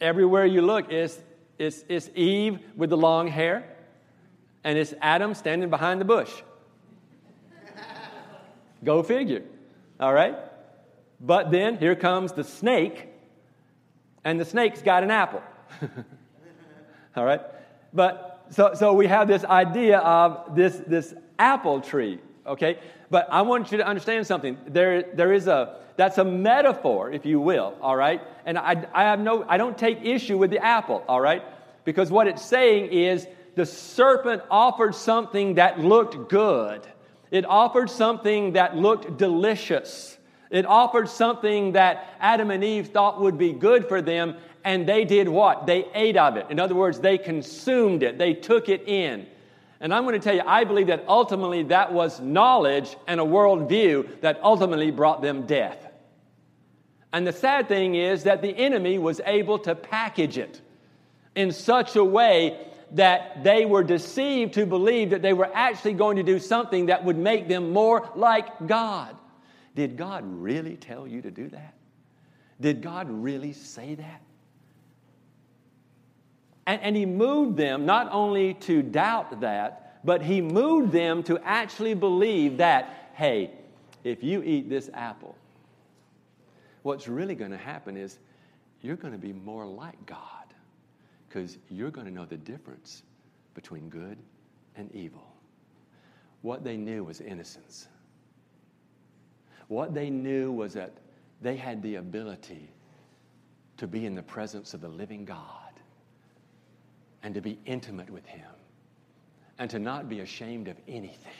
everywhere 0.00 0.46
you 0.46 0.62
look, 0.62 0.92
it's 0.92 1.18
it's, 1.58 1.84
it's 1.88 2.10
Eve 2.14 2.60
with 2.76 2.90
the 2.90 2.96
long 2.96 3.28
hair, 3.28 3.76
and 4.64 4.78
it's 4.78 4.94
Adam 5.00 5.34
standing 5.34 5.70
behind 5.70 6.00
the 6.00 6.04
bush. 6.04 6.30
Go 8.84 9.02
figure. 9.02 9.42
All 9.98 10.12
right? 10.12 10.36
But 11.20 11.50
then 11.50 11.78
here 11.78 11.96
comes 11.96 12.32
the 12.32 12.44
snake, 12.44 13.08
and 14.24 14.38
the 14.38 14.44
snake's 14.44 14.82
got 14.82 15.02
an 15.02 15.10
apple. 15.10 15.42
All 17.16 17.24
right? 17.24 17.40
But 17.92 18.46
so, 18.50 18.74
so 18.74 18.92
we 18.92 19.06
have 19.06 19.26
this 19.28 19.44
idea 19.44 19.98
of 19.98 20.54
this, 20.54 20.80
this 20.86 21.14
apple 21.38 21.80
tree, 21.80 22.20
okay? 22.46 22.78
But 23.10 23.28
I 23.30 23.42
want 23.42 23.72
you 23.72 23.78
to 23.78 23.86
understand 23.86 24.26
something. 24.26 24.58
There, 24.66 25.02
there 25.02 25.32
is 25.32 25.46
a, 25.46 25.80
that's 25.96 26.18
a 26.18 26.24
metaphor, 26.24 27.10
if 27.10 27.24
you 27.24 27.40
will, 27.40 27.74
all 27.80 27.96
right? 27.96 28.20
And 28.44 28.58
I, 28.58 28.86
I 28.92 29.04
have 29.04 29.20
no, 29.20 29.44
I 29.48 29.56
don't 29.56 29.76
take 29.76 30.04
issue 30.04 30.36
with 30.38 30.50
the 30.50 30.62
apple, 30.62 31.02
all 31.08 31.20
right? 31.20 31.42
Because 31.84 32.10
what 32.10 32.26
it's 32.26 32.44
saying 32.44 32.92
is 32.92 33.26
the 33.56 33.64
serpent 33.66 34.42
offered 34.50 34.94
something 34.94 35.54
that 35.54 35.80
looked 35.80 36.28
good. 36.28 36.86
It 37.30 37.44
offered 37.44 37.90
something 37.90 38.52
that 38.52 38.76
looked 38.76 39.16
delicious. 39.16 40.16
It 40.50 40.66
offered 40.66 41.08
something 41.08 41.72
that 41.72 42.14
Adam 42.20 42.50
and 42.50 42.62
Eve 42.62 42.88
thought 42.88 43.20
would 43.20 43.36
be 43.36 43.52
good 43.52 43.88
for 43.88 44.00
them, 44.00 44.36
and 44.64 44.86
they 44.86 45.04
did 45.04 45.28
what? 45.28 45.66
They 45.66 45.86
ate 45.94 46.16
of 46.16 46.36
it. 46.36 46.46
In 46.50 46.60
other 46.60 46.74
words, 46.74 47.00
they 47.00 47.18
consumed 47.18 48.02
it, 48.02 48.18
they 48.18 48.34
took 48.34 48.68
it 48.68 48.86
in. 48.86 49.26
And 49.80 49.94
I'm 49.94 50.02
going 50.04 50.14
to 50.14 50.20
tell 50.20 50.34
you, 50.34 50.42
I 50.44 50.64
believe 50.64 50.88
that 50.88 51.04
ultimately 51.06 51.62
that 51.64 51.92
was 51.92 52.20
knowledge 52.20 52.96
and 53.06 53.20
a 53.20 53.24
worldview 53.24 54.20
that 54.22 54.40
ultimately 54.42 54.90
brought 54.90 55.22
them 55.22 55.46
death. 55.46 55.86
And 57.12 57.26
the 57.26 57.32
sad 57.32 57.68
thing 57.68 57.94
is 57.94 58.24
that 58.24 58.42
the 58.42 58.54
enemy 58.56 58.98
was 58.98 59.20
able 59.24 59.58
to 59.60 59.74
package 59.74 60.36
it 60.36 60.60
in 61.34 61.52
such 61.52 61.96
a 61.96 62.04
way 62.04 62.58
that 62.92 63.44
they 63.44 63.66
were 63.66 63.84
deceived 63.84 64.54
to 64.54 64.66
believe 64.66 65.10
that 65.10 65.22
they 65.22 65.32
were 65.32 65.50
actually 65.54 65.92
going 65.94 66.16
to 66.16 66.22
do 66.22 66.38
something 66.38 66.86
that 66.86 67.04
would 67.04 67.18
make 67.18 67.48
them 67.48 67.72
more 67.72 68.10
like 68.14 68.66
God. 68.66 69.14
Did 69.74 69.96
God 69.96 70.24
really 70.26 70.76
tell 70.76 71.06
you 71.06 71.22
to 71.22 71.30
do 71.30 71.48
that? 71.50 71.74
Did 72.60 72.82
God 72.82 73.08
really 73.08 73.52
say 73.52 73.94
that? 73.94 74.22
And, 76.68 76.82
and 76.82 76.94
he 76.94 77.06
moved 77.06 77.56
them 77.56 77.86
not 77.86 78.10
only 78.12 78.52
to 78.54 78.82
doubt 78.82 79.40
that, 79.40 80.04
but 80.04 80.20
he 80.20 80.42
moved 80.42 80.92
them 80.92 81.22
to 81.22 81.40
actually 81.42 81.94
believe 81.94 82.58
that, 82.58 83.10
hey, 83.14 83.52
if 84.04 84.22
you 84.22 84.42
eat 84.42 84.68
this 84.68 84.90
apple, 84.92 85.34
what's 86.82 87.08
really 87.08 87.34
going 87.34 87.52
to 87.52 87.56
happen 87.56 87.96
is 87.96 88.18
you're 88.82 88.96
going 88.96 89.14
to 89.14 89.18
be 89.18 89.32
more 89.32 89.64
like 89.64 90.04
God 90.04 90.44
because 91.26 91.56
you're 91.70 91.90
going 91.90 92.06
to 92.06 92.12
know 92.12 92.26
the 92.26 92.36
difference 92.36 93.02
between 93.54 93.88
good 93.88 94.18
and 94.76 94.94
evil. 94.94 95.26
What 96.42 96.64
they 96.64 96.76
knew 96.76 97.02
was 97.02 97.22
innocence. 97.22 97.88
What 99.68 99.94
they 99.94 100.10
knew 100.10 100.52
was 100.52 100.74
that 100.74 100.92
they 101.40 101.56
had 101.56 101.82
the 101.82 101.94
ability 101.94 102.68
to 103.78 103.86
be 103.86 104.04
in 104.04 104.14
the 104.14 104.22
presence 104.22 104.74
of 104.74 104.82
the 104.82 104.88
living 104.88 105.24
God 105.24 105.67
and 107.22 107.34
to 107.34 107.40
be 107.40 107.58
intimate 107.66 108.10
with 108.10 108.26
Him 108.26 108.50
and 109.58 109.68
to 109.70 109.78
not 109.78 110.08
be 110.08 110.20
ashamed 110.20 110.68
of 110.68 110.76
anything. 110.86 111.32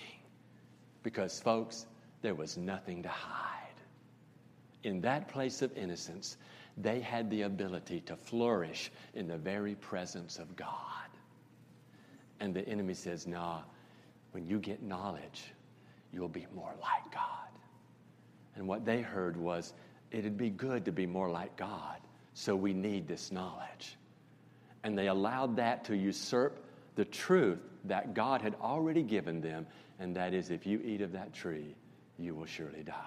Because, 1.03 1.41
folks, 1.41 1.87
there 2.23 2.35
was 2.35 2.57
nothing 2.57 3.03
to 3.05 3.09
hide. 3.09 3.55
In 4.83 5.01
that 5.03 5.29
place 5.29 5.63
of 5.63 5.77
innocence, 5.77 6.37
they 6.77 7.01
had 7.01 7.31
the 7.31 7.43
ability 7.43 8.01
to 8.03 8.17
flourish 8.17 8.91
in 9.15 9.29
the 9.29 9.37
very 9.37 9.75
presence 9.75 10.39
of 10.39 10.57
God. 10.57 10.75
And 12.41 12.55
the 12.55 12.67
enemy 12.69 12.95
says, 12.95 13.27
Nah, 13.27 13.63
when 14.33 14.47
you 14.47 14.59
get 14.59 14.83
knowledge, 14.83 15.53
you'll 16.13 16.29
be 16.29 16.47
more 16.55 16.75
like 16.81 17.13
God. 17.13 17.23
And 18.57 18.67
what 18.67 18.85
they 18.85 19.01
heard 19.01 19.37
was, 19.37 19.73
It'd 20.11 20.39
be 20.39 20.51
good 20.51 20.85
to 20.87 20.93
be 20.93 21.07
more 21.07 21.31
like 21.31 21.57
God, 21.57 21.99
so 22.35 22.57
we 22.57 22.73
need 22.73 23.07
this 23.07 23.31
knowledge 23.31 23.97
and 24.85 24.97
they 24.97 25.09
allowed 25.09 25.57
that 25.57 25.85
to 25.85 25.97
usurp 25.97 26.65
the 26.95 27.05
truth 27.05 27.61
that 27.85 28.15
God 28.15 28.43
had 28.43 28.55
already 28.61 29.03
given 29.03 29.41
them, 29.41 29.67
and 29.99 30.17
that 30.17 30.35
is 30.35 30.51
if 30.51 30.67
you 30.67 30.81
eat 30.85 31.01
of 31.01 31.13
that 31.13 31.33
tree, 31.33 31.75
you 32.19 32.35
will 32.35 32.47
surely 32.47 32.83
die. 32.83 33.05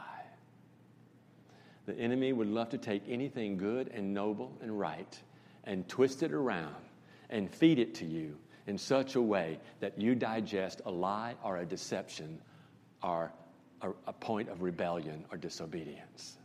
The 1.86 1.96
enemy 1.96 2.32
would 2.32 2.48
love 2.48 2.70
to 2.70 2.78
take 2.78 3.04
anything 3.08 3.58
good 3.58 3.90
and 3.90 4.14
noble 4.14 4.58
and 4.62 4.78
right 4.80 5.20
and 5.64 5.88
twist 5.88 6.24
it 6.24 6.32
around 6.32 6.76
and 7.30 7.50
feed 7.50 7.80
it 7.80 7.96
to 7.96 8.06
you 8.06 8.38
in 8.68 8.78
such 8.78 9.16
a 9.16 9.22
way 9.22 9.60
that 9.80 10.00
you 10.00 10.16
digest 10.16 10.82
a 10.86 10.92
lie 10.92 11.36
or 11.44 11.58
a 11.58 11.66
deception 11.66 12.40
or 13.04 13.32
a, 13.82 13.90
a 14.08 14.14
point 14.14 14.50
of 14.50 14.62
rebellion 14.62 15.26
or 15.32 15.38
disobedience. 15.38 16.38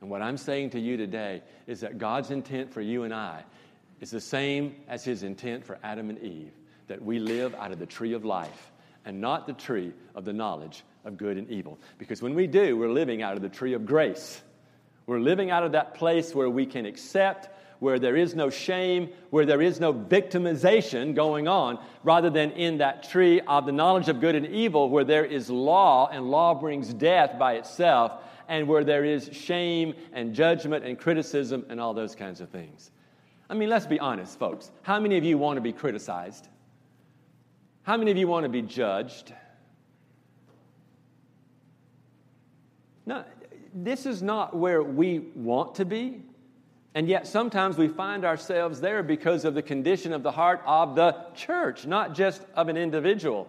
And 0.00 0.10
what 0.10 0.22
I'm 0.22 0.36
saying 0.36 0.70
to 0.70 0.80
you 0.80 0.96
today 0.96 1.42
is 1.66 1.80
that 1.80 1.98
God's 1.98 2.30
intent 2.30 2.72
for 2.72 2.80
you 2.80 3.02
and 3.02 3.12
I 3.12 3.42
is 4.00 4.10
the 4.10 4.20
same 4.20 4.74
as 4.88 5.04
his 5.04 5.22
intent 5.22 5.64
for 5.64 5.78
Adam 5.82 6.10
and 6.10 6.18
Eve 6.20 6.52
that 6.86 7.02
we 7.02 7.18
live 7.18 7.54
out 7.54 7.72
of 7.72 7.78
the 7.78 7.86
tree 7.86 8.14
of 8.14 8.24
life 8.24 8.70
and 9.04 9.20
not 9.20 9.46
the 9.46 9.52
tree 9.52 9.92
of 10.14 10.24
the 10.24 10.32
knowledge 10.32 10.84
of 11.04 11.16
good 11.16 11.36
and 11.36 11.48
evil. 11.50 11.78
Because 11.98 12.22
when 12.22 12.34
we 12.34 12.46
do, 12.46 12.76
we're 12.76 12.90
living 12.90 13.22
out 13.22 13.34
of 13.34 13.42
the 13.42 13.48
tree 13.48 13.74
of 13.74 13.86
grace. 13.86 14.40
We're 15.06 15.20
living 15.20 15.50
out 15.50 15.64
of 15.64 15.72
that 15.72 15.94
place 15.94 16.34
where 16.34 16.50
we 16.50 16.66
can 16.66 16.84
accept, 16.84 17.48
where 17.78 17.98
there 17.98 18.16
is 18.16 18.34
no 18.34 18.50
shame, 18.50 19.08
where 19.30 19.46
there 19.46 19.62
is 19.62 19.80
no 19.80 19.92
victimization 19.92 21.14
going 21.14 21.48
on, 21.48 21.78
rather 22.02 22.28
than 22.28 22.50
in 22.52 22.78
that 22.78 23.08
tree 23.08 23.40
of 23.40 23.64
the 23.64 23.72
knowledge 23.72 24.08
of 24.08 24.20
good 24.20 24.34
and 24.34 24.46
evil, 24.46 24.90
where 24.90 25.04
there 25.04 25.24
is 25.24 25.48
law 25.48 26.08
and 26.08 26.30
law 26.30 26.54
brings 26.54 26.92
death 26.92 27.38
by 27.38 27.54
itself, 27.54 28.12
and 28.48 28.68
where 28.68 28.84
there 28.84 29.04
is 29.04 29.30
shame 29.32 29.94
and 30.12 30.34
judgment 30.34 30.84
and 30.84 30.98
criticism 30.98 31.64
and 31.68 31.80
all 31.80 31.94
those 31.94 32.14
kinds 32.14 32.40
of 32.40 32.48
things. 32.50 32.90
I 33.50 33.54
mean, 33.54 33.68
let's 33.68 33.86
be 33.86 33.98
honest, 33.98 34.38
folks. 34.38 34.70
How 34.82 35.00
many 35.00 35.16
of 35.16 35.24
you 35.24 35.38
want 35.38 35.56
to 35.56 35.60
be 35.60 35.72
criticized? 35.72 36.48
How 37.82 37.96
many 37.96 38.10
of 38.10 38.18
you 38.18 38.28
want 38.28 38.44
to 38.44 38.50
be 38.50 38.62
judged? 38.62 39.32
No, 43.06 43.24
this 43.72 44.04
is 44.04 44.22
not 44.22 44.54
where 44.54 44.82
we 44.82 45.20
want 45.34 45.76
to 45.76 45.86
be. 45.86 46.22
And 46.94 47.08
yet, 47.08 47.26
sometimes 47.26 47.78
we 47.78 47.88
find 47.88 48.24
ourselves 48.24 48.80
there 48.80 49.02
because 49.02 49.44
of 49.44 49.54
the 49.54 49.62
condition 49.62 50.12
of 50.12 50.22
the 50.22 50.32
heart 50.32 50.62
of 50.66 50.94
the 50.94 51.16
church, 51.34 51.86
not 51.86 52.14
just 52.14 52.42
of 52.54 52.68
an 52.68 52.76
individual. 52.76 53.48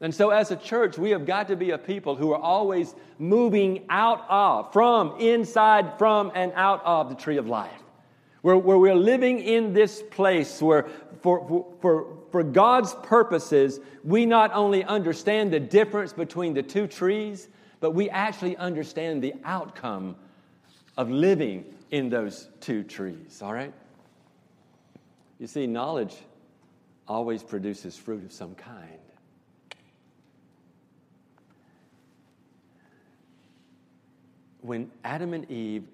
And 0.00 0.14
so, 0.14 0.30
as 0.30 0.50
a 0.50 0.56
church, 0.56 0.96
we 0.96 1.10
have 1.10 1.26
got 1.26 1.48
to 1.48 1.56
be 1.56 1.70
a 1.70 1.78
people 1.78 2.16
who 2.16 2.32
are 2.32 2.40
always 2.40 2.94
moving 3.18 3.84
out 3.88 4.24
of, 4.28 4.72
from, 4.72 5.20
inside, 5.20 5.98
from, 5.98 6.32
and 6.34 6.52
out 6.54 6.82
of 6.84 7.08
the 7.08 7.14
tree 7.14 7.36
of 7.36 7.46
life. 7.46 7.82
Where, 8.42 8.56
where 8.56 8.78
we're 8.78 8.94
living 8.94 9.38
in 9.38 9.72
this 9.72 10.02
place 10.02 10.60
where, 10.60 10.88
for, 11.22 11.66
for, 11.80 12.18
for 12.30 12.42
God's 12.42 12.94
purposes, 13.02 13.80
we 14.04 14.26
not 14.26 14.52
only 14.52 14.84
understand 14.84 15.52
the 15.52 15.60
difference 15.60 16.12
between 16.12 16.52
the 16.52 16.62
two 16.62 16.86
trees, 16.86 17.48
but 17.78 17.92
we 17.92 18.10
actually 18.10 18.56
understand 18.56 19.22
the 19.22 19.34
outcome 19.44 20.16
of 20.96 21.10
living 21.10 21.64
in 21.90 22.08
those 22.08 22.48
two 22.60 22.82
trees, 22.82 23.40
all 23.42 23.52
right? 23.52 23.72
You 25.38 25.46
see, 25.46 25.66
knowledge 25.66 26.16
always 27.06 27.42
produces 27.42 27.96
fruit 27.96 28.24
of 28.24 28.32
some 28.32 28.54
kind. 28.54 28.98
When 34.60 34.90
Adam 35.04 35.34
and 35.34 35.50
Eve 35.50 35.84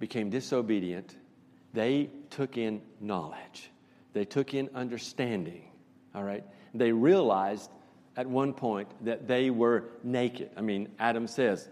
became 0.00 0.30
disobedient, 0.30 1.16
they 1.74 2.08
took 2.30 2.56
in 2.56 2.80
knowledge, 3.00 3.70
they 4.12 4.24
took 4.24 4.54
in 4.54 4.70
understanding, 4.74 5.64
all 6.14 6.22
right? 6.22 6.44
They 6.72 6.92
realized 6.92 7.70
at 8.16 8.26
one 8.26 8.54
point 8.54 8.88
that 9.04 9.26
they 9.26 9.50
were 9.50 9.84
naked. 10.04 10.50
I 10.56 10.60
mean, 10.60 10.88
Adam 11.00 11.26
says, 11.26 11.68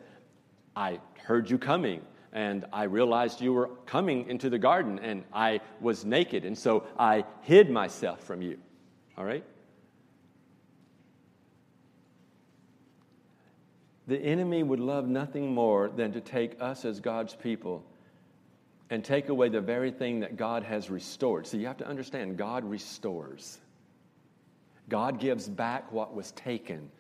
I 0.75 1.01
heard 1.25 1.49
you 1.49 1.57
coming, 1.57 2.03
and 2.33 2.65
I 2.73 2.85
realized 2.85 3.41
you 3.41 3.53
were 3.53 3.69
coming 3.87 4.29
into 4.29 4.51
the 4.51 4.59
garden, 4.59 4.99
and 4.99 5.23
I 5.33 5.61
was 5.81 6.05
naked, 6.05 6.45
and 6.45 6.59
so 6.59 6.85
I 6.99 7.25
hid 7.43 7.71
myself 7.71 8.25
from 8.25 8.43
you. 8.43 8.59
All 9.17 9.25
right? 9.25 9.45
The 14.09 14.19
enemy 14.19 14.65
would 14.65 14.81
love 14.81 15.07
nothing 15.07 15.55
more 15.55 15.89
than 15.89 16.13
to 16.13 16.21
take 16.21 16.61
us 16.61 16.85
as 16.85 16.99
God's 16.99 17.37
people 17.37 17.85
and 18.93 19.03
take 19.03 19.31
away 19.31 19.49
the 19.49 19.59
very 19.59 19.91
thing 19.91 20.21
that 20.21 20.37
God 20.37 20.63
has 20.65 20.91
restored. 20.91 21.47
So 21.47 21.57
you 21.57 21.67
have 21.67 21.79
to 21.79 21.89
understand, 21.89 22.37
God 22.37 22.63
restores. 22.63 23.59
God 24.91 25.19
gives 25.19 25.49
back 25.49 25.91
what 25.91 26.15
was 26.15 26.33
taken. 26.33 26.91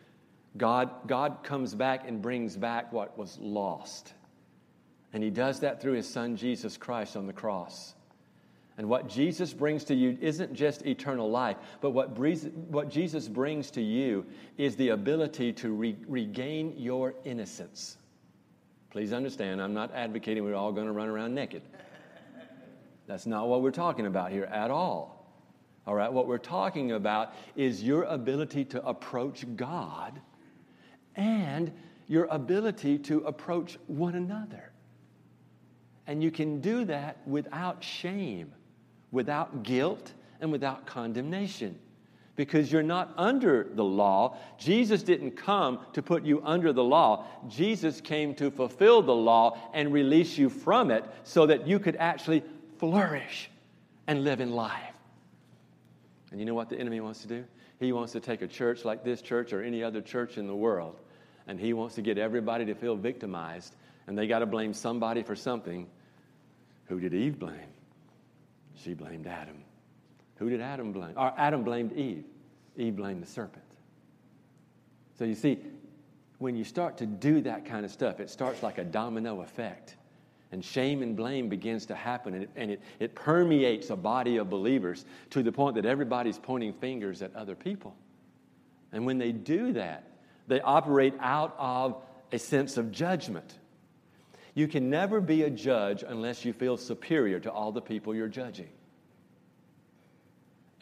God, 0.56 0.88
God 1.06 1.40
comes 1.42 1.74
back 1.74 2.08
and 2.08 2.22
brings 2.22 2.56
back 2.56 2.94
what 2.94 3.18
was 3.18 3.38
lost. 3.38 4.14
And 5.12 5.22
He 5.22 5.28
does 5.28 5.60
that 5.60 5.82
through 5.82 5.92
His 5.92 6.08
Son, 6.08 6.34
Jesus 6.34 6.78
Christ, 6.78 7.14
on 7.14 7.26
the 7.26 7.32
cross. 7.34 7.94
And 8.78 8.88
what 8.88 9.06
Jesus 9.06 9.52
brings 9.52 9.84
to 9.84 9.94
you 9.94 10.16
isn't 10.18 10.54
just 10.54 10.86
eternal 10.86 11.30
life, 11.30 11.58
but 11.82 11.90
what, 11.90 12.18
what 12.70 12.88
Jesus 12.88 13.28
brings 13.28 13.70
to 13.72 13.82
you 13.82 14.24
is 14.56 14.76
the 14.76 14.88
ability 14.88 15.52
to 15.52 15.70
re- 15.72 15.98
regain 16.08 16.72
your 16.78 17.12
innocence. 17.26 17.98
Please 18.92 19.14
understand, 19.14 19.62
I'm 19.62 19.72
not 19.72 19.90
advocating 19.94 20.44
we're 20.44 20.54
all 20.54 20.70
going 20.70 20.86
to 20.86 20.92
run 20.92 21.08
around 21.08 21.34
naked. 21.34 21.62
That's 23.06 23.24
not 23.24 23.48
what 23.48 23.62
we're 23.62 23.70
talking 23.70 24.04
about 24.04 24.30
here 24.30 24.44
at 24.44 24.70
all. 24.70 25.34
All 25.86 25.94
right, 25.94 26.12
what 26.12 26.26
we're 26.26 26.36
talking 26.36 26.92
about 26.92 27.32
is 27.56 27.82
your 27.82 28.02
ability 28.02 28.66
to 28.66 28.86
approach 28.86 29.46
God 29.56 30.20
and 31.16 31.72
your 32.06 32.26
ability 32.26 32.98
to 32.98 33.20
approach 33.20 33.78
one 33.86 34.14
another. 34.14 34.72
And 36.06 36.22
you 36.22 36.30
can 36.30 36.60
do 36.60 36.84
that 36.84 37.26
without 37.26 37.82
shame, 37.82 38.52
without 39.10 39.62
guilt, 39.62 40.12
and 40.38 40.52
without 40.52 40.84
condemnation. 40.84 41.78
Because 42.34 42.72
you're 42.72 42.82
not 42.82 43.12
under 43.16 43.68
the 43.74 43.84
law. 43.84 44.38
Jesus 44.58 45.02
didn't 45.02 45.32
come 45.32 45.80
to 45.92 46.02
put 46.02 46.24
you 46.24 46.42
under 46.44 46.72
the 46.72 46.82
law. 46.82 47.26
Jesus 47.48 48.00
came 48.00 48.34
to 48.36 48.50
fulfill 48.50 49.02
the 49.02 49.14
law 49.14 49.58
and 49.74 49.92
release 49.92 50.38
you 50.38 50.48
from 50.48 50.90
it 50.90 51.04
so 51.24 51.46
that 51.46 51.66
you 51.66 51.78
could 51.78 51.96
actually 51.96 52.42
flourish 52.78 53.50
and 54.06 54.24
live 54.24 54.40
in 54.40 54.52
life. 54.52 54.94
And 56.30 56.40
you 56.40 56.46
know 56.46 56.54
what 56.54 56.70
the 56.70 56.78
enemy 56.78 57.00
wants 57.00 57.20
to 57.22 57.28
do? 57.28 57.44
He 57.78 57.92
wants 57.92 58.12
to 58.12 58.20
take 58.20 58.42
a 58.42 58.46
church 58.46 58.84
like 58.84 59.04
this 59.04 59.20
church 59.20 59.52
or 59.52 59.62
any 59.62 59.82
other 59.82 60.00
church 60.00 60.38
in 60.38 60.46
the 60.46 60.54
world, 60.54 61.00
and 61.46 61.60
he 61.60 61.72
wants 61.72 61.96
to 61.96 62.02
get 62.02 62.16
everybody 62.16 62.64
to 62.64 62.74
feel 62.74 62.96
victimized, 62.96 63.76
and 64.06 64.16
they 64.16 64.26
got 64.26 64.38
to 64.38 64.46
blame 64.46 64.72
somebody 64.72 65.22
for 65.22 65.36
something. 65.36 65.86
Who 66.86 67.00
did 67.00 67.12
Eve 67.12 67.38
blame? 67.38 67.58
She 68.76 68.94
blamed 68.94 69.26
Adam. 69.26 69.64
Who 70.42 70.50
did 70.50 70.60
Adam 70.60 70.90
blame? 70.90 71.12
Or 71.16 71.32
Adam 71.38 71.62
blamed 71.62 71.92
Eve. 71.92 72.24
Eve 72.76 72.96
blamed 72.96 73.22
the 73.22 73.28
serpent. 73.28 73.64
So 75.16 75.24
you 75.24 75.36
see, 75.36 75.58
when 76.38 76.56
you 76.56 76.64
start 76.64 76.98
to 76.98 77.06
do 77.06 77.40
that 77.42 77.64
kind 77.64 77.84
of 77.84 77.92
stuff, 77.92 78.18
it 78.18 78.28
starts 78.28 78.60
like 78.60 78.78
a 78.78 78.84
domino 78.84 79.42
effect. 79.42 79.94
And 80.50 80.64
shame 80.64 81.00
and 81.00 81.14
blame 81.14 81.48
begins 81.48 81.86
to 81.86 81.94
happen, 81.94 82.34
and, 82.34 82.42
it, 82.42 82.50
and 82.56 82.70
it, 82.72 82.82
it 82.98 83.14
permeates 83.14 83.90
a 83.90 83.96
body 83.96 84.38
of 84.38 84.50
believers 84.50 85.04
to 85.30 85.44
the 85.44 85.52
point 85.52 85.76
that 85.76 85.86
everybody's 85.86 86.40
pointing 86.40 86.72
fingers 86.72 87.22
at 87.22 87.32
other 87.36 87.54
people. 87.54 87.94
And 88.90 89.06
when 89.06 89.18
they 89.18 89.30
do 89.30 89.72
that, 89.74 90.02
they 90.48 90.60
operate 90.60 91.14
out 91.20 91.54
of 91.56 92.02
a 92.32 92.38
sense 92.40 92.76
of 92.76 92.90
judgment. 92.90 93.60
You 94.54 94.66
can 94.66 94.90
never 94.90 95.20
be 95.20 95.44
a 95.44 95.50
judge 95.50 96.02
unless 96.04 96.44
you 96.44 96.52
feel 96.52 96.76
superior 96.76 97.38
to 97.38 97.52
all 97.52 97.70
the 97.70 97.80
people 97.80 98.12
you're 98.12 98.26
judging. 98.26 98.70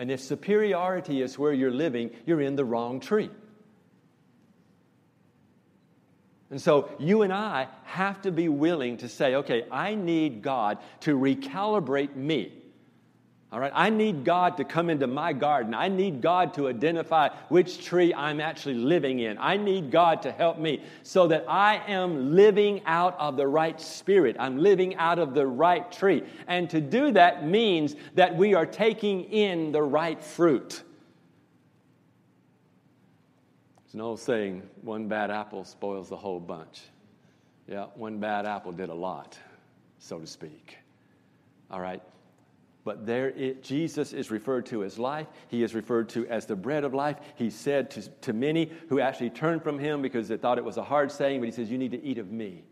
And 0.01 0.11
if 0.11 0.23
superiority 0.23 1.21
is 1.21 1.39
where 1.39 1.53
you're 1.53 1.71
living, 1.71 2.11
you're 2.25 2.41
in 2.41 2.57
the 2.57 2.65
wrong 2.65 3.01
tree. 3.01 3.29
And 6.51 6.61
so 6.61 6.89
you 6.99 7.21
and 7.21 7.31
I 7.31 7.69
have 7.85 8.23
to 8.23 8.33
be 8.33 8.49
willing 8.49 8.97
to 8.97 9.11
say, 9.11 9.35
okay, 9.37 9.67
I 9.71 9.95
need 9.95 10.41
God 10.41 10.79
to 11.01 11.17
recalibrate 11.17 12.17
me. 12.17 12.60
All 13.53 13.59
right, 13.59 13.73
I 13.75 13.91
need 13.91 14.25
God 14.25 14.59
to 14.59 14.65
come 14.65 14.91
into 14.91 15.09
my 15.09 15.33
garden. 15.33 15.75
I 15.75 15.89
need 15.89 16.21
God 16.21 16.55
to 16.55 16.69
identify 16.69 17.31
which 17.49 17.85
tree 17.85 18.15
I'm 18.15 18.41
actually 18.41 18.77
living 18.77 19.19
in. 19.19 19.39
I 19.39 19.57
need 19.57 19.91
God 19.91 20.23
to 20.23 20.31
help 20.31 20.59
me 20.59 20.85
so 21.03 21.27
that 21.27 21.47
I 21.49 21.83
am 21.89 22.37
living 22.37 22.81
out 22.87 23.19
of 23.19 23.37
the 23.37 23.49
right 23.49 23.81
spirit. 23.81 24.37
I'm 24.39 24.59
living 24.59 24.95
out 24.97 25.19
of 25.19 25.35
the 25.35 25.45
right 25.49 25.91
tree. 25.91 26.23
And 26.47 26.71
to 26.71 26.81
do 26.81 27.11
that 27.11 27.45
means 27.45 27.97
that 28.15 28.37
we 28.37 28.55
are 28.55 28.67
taking 28.67 29.25
in 29.25 29.73
the 29.73 29.83
right 29.83 30.23
fruit. 30.23 30.85
There's 33.83 33.95
an 33.95 34.01
old 34.01 34.21
saying 34.21 34.63
one 34.83 35.09
bad 35.09 35.33
apple 35.33 35.65
spoils 35.65 36.09
the 36.09 36.17
whole 36.17 36.39
bunch. 36.39 36.83
Yeah, 37.67 37.87
one 37.97 38.21
bad 38.21 38.47
apple 38.47 38.71
did 38.71 38.91
a 38.91 38.95
lot, 38.95 39.37
so 39.99 40.21
to 40.21 40.27
speak. 40.27 40.77
All 41.69 41.81
right? 41.81 42.01
But 42.83 43.05
there, 43.05 43.29
it, 43.31 43.63
Jesus 43.63 44.13
is 44.13 44.31
referred 44.31 44.67
to 44.67 44.85
as 44.85 44.99
life. 44.99 45.27
He 45.49 45.63
is 45.63 45.75
referred 45.75 46.09
to 46.11 46.27
as 46.29 46.47
the 46.47 46.57
bread 46.57 46.85
of 46.85 46.95
life. 46.95 47.19
He 47.37 47.51
said 47.51 47.91
to, 47.93 48.09
to 48.23 48.33
many 48.33 48.73
who 48.89 49.01
actually 49.01 49.31
turned 49.31 49.63
from 49.63 49.79
him 49.79 50.01
because 50.01 50.29
they 50.29 50.39
thought 50.39 50.57
it 50.57 50.65
was 50.65 50.79
a 50.79 50.83
hard 50.83 51.13
saying, 51.13 51.41
but 51.41 51.47
he 51.47 51.53
says, 51.53 51.71
You 51.71 51.79
need 51.79 51.91
to 51.91 52.03
eat 52.03 52.19
of 52.19 52.31
me. 52.31 52.65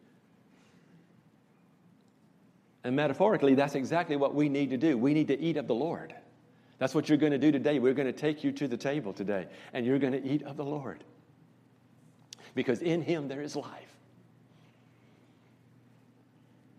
And 2.85 2.97
metaphorically, 2.97 3.55
that's 3.55 3.75
exactly 3.75 4.17
what 4.17 4.35
we 4.35 4.49
need 4.49 4.71
to 4.71 4.79
do. 4.79 4.97
We 4.97 5.13
need 5.13 5.29
to 5.29 5.39
eat 5.39 5.59
of 5.59 5.67
the 5.67 5.75
Lord. 5.75 6.15
That's 6.79 6.95
what 6.95 7.09
you're 7.09 7.19
going 7.19 7.33
to 7.33 7.39
do 7.39 7.53
today. 7.53 7.79
We're 7.79 7.93
going 7.93 8.07
to 8.07 8.19
take 8.19 8.45
you 8.45 8.53
to 8.53 8.69
the 8.69 8.77
table 8.77 9.13
today, 9.13 9.47
and 9.73 9.85
you're 9.85 9.99
going 9.99 10.13
to 10.13 10.25
eat 10.25 10.43
of 10.45 10.57
the 10.57 10.65
Lord. 10.65 11.05
Because 12.55 12.81
in 12.81 13.03
Him 13.03 13.29
there 13.29 13.43
is 13.43 13.57
life. 13.57 13.93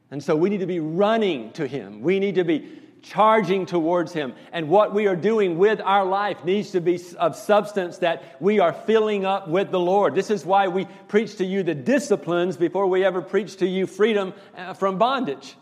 And 0.09 0.23
so 0.23 0.35
we 0.35 0.49
need 0.49 0.61
to 0.61 0.65
be 0.65 0.79
running 0.79 1.51
to 1.51 1.67
Him. 1.67 2.01
We 2.01 2.19
need 2.19 2.35
to 2.35 2.43
be 2.43 2.79
charging 3.01 3.65
towards 3.65 4.13
Him. 4.13 4.33
And 4.51 4.69
what 4.69 4.93
we 4.93 5.07
are 5.07 5.15
doing 5.15 5.57
with 5.57 5.81
our 5.81 6.05
life 6.05 6.43
needs 6.43 6.71
to 6.71 6.81
be 6.81 6.99
of 7.17 7.35
substance 7.35 7.99
that 7.99 8.37
we 8.39 8.59
are 8.59 8.73
filling 8.73 9.25
up 9.25 9.47
with 9.47 9.71
the 9.71 9.79
Lord. 9.79 10.15
This 10.15 10.29
is 10.29 10.45
why 10.45 10.67
we 10.67 10.85
preach 11.07 11.37
to 11.37 11.45
you 11.45 11.63
the 11.63 11.75
disciplines 11.75 12.57
before 12.57 12.87
we 12.87 13.05
ever 13.05 13.21
preach 13.21 13.57
to 13.57 13.67
you 13.67 13.87
freedom 13.87 14.33
uh, 14.55 14.73
from 14.73 14.97
bondage. 14.97 15.55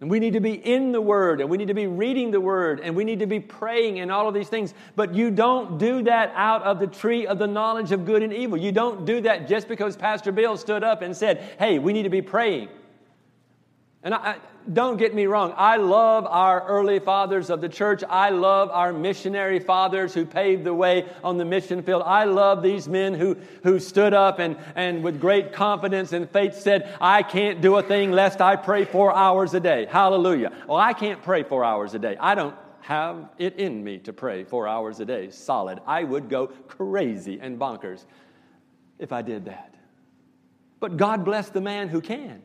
And 0.00 0.08
we 0.08 0.20
need 0.20 0.34
to 0.34 0.40
be 0.40 0.52
in 0.52 0.92
the 0.92 1.00
Word, 1.00 1.40
and 1.40 1.50
we 1.50 1.56
need 1.56 1.68
to 1.68 1.74
be 1.74 1.88
reading 1.88 2.30
the 2.30 2.40
Word, 2.40 2.78
and 2.80 2.94
we 2.94 3.02
need 3.02 3.18
to 3.18 3.26
be 3.26 3.40
praying 3.40 3.98
and 3.98 4.12
all 4.12 4.28
of 4.28 4.34
these 4.34 4.48
things. 4.48 4.72
But 4.94 5.12
you 5.12 5.32
don't 5.32 5.78
do 5.78 6.02
that 6.04 6.32
out 6.36 6.62
of 6.62 6.78
the 6.78 6.86
tree 6.86 7.26
of 7.26 7.40
the 7.40 7.48
knowledge 7.48 7.90
of 7.90 8.06
good 8.06 8.22
and 8.22 8.32
evil. 8.32 8.56
You 8.56 8.70
don't 8.70 9.04
do 9.04 9.22
that 9.22 9.48
just 9.48 9.66
because 9.66 9.96
Pastor 9.96 10.30
Bill 10.30 10.56
stood 10.56 10.84
up 10.84 11.02
and 11.02 11.16
said, 11.16 11.38
hey, 11.58 11.80
we 11.80 11.92
need 11.92 12.04
to 12.04 12.10
be 12.10 12.22
praying. 12.22 12.68
And 14.08 14.14
I, 14.14 14.36
don't 14.72 14.96
get 14.96 15.14
me 15.14 15.26
wrong, 15.26 15.52
I 15.54 15.76
love 15.76 16.24
our 16.24 16.66
early 16.66 16.98
fathers 16.98 17.50
of 17.50 17.60
the 17.60 17.68
church. 17.68 18.02
I 18.08 18.30
love 18.30 18.70
our 18.70 18.90
missionary 18.90 19.60
fathers 19.60 20.14
who 20.14 20.24
paved 20.24 20.64
the 20.64 20.72
way 20.72 21.04
on 21.22 21.36
the 21.36 21.44
mission 21.44 21.82
field. 21.82 22.02
I 22.06 22.24
love 22.24 22.62
these 22.62 22.88
men 22.88 23.12
who, 23.12 23.36
who 23.64 23.78
stood 23.78 24.14
up 24.14 24.38
and, 24.38 24.56
and 24.76 25.04
with 25.04 25.20
great 25.20 25.52
confidence 25.52 26.14
and 26.14 26.26
faith 26.30 26.54
said, 26.54 26.90
I 27.02 27.22
can't 27.22 27.60
do 27.60 27.76
a 27.76 27.82
thing 27.82 28.10
lest 28.10 28.40
I 28.40 28.56
pray 28.56 28.86
four 28.86 29.14
hours 29.14 29.52
a 29.52 29.60
day. 29.60 29.84
Hallelujah. 29.84 30.52
Well, 30.66 30.78
I 30.78 30.94
can't 30.94 31.22
pray 31.22 31.42
four 31.42 31.62
hours 31.62 31.92
a 31.92 31.98
day. 31.98 32.16
I 32.18 32.34
don't 32.34 32.54
have 32.80 33.28
it 33.36 33.56
in 33.56 33.84
me 33.84 33.98
to 33.98 34.14
pray 34.14 34.42
four 34.42 34.66
hours 34.66 35.00
a 35.00 35.04
day 35.04 35.28
solid. 35.28 35.80
I 35.86 36.02
would 36.02 36.30
go 36.30 36.46
crazy 36.46 37.40
and 37.42 37.58
bonkers 37.58 38.06
if 38.98 39.12
I 39.12 39.20
did 39.20 39.44
that. 39.44 39.74
But 40.80 40.96
God 40.96 41.26
bless 41.26 41.50
the 41.50 41.60
man 41.60 41.88
who 41.88 42.00
can. 42.00 42.40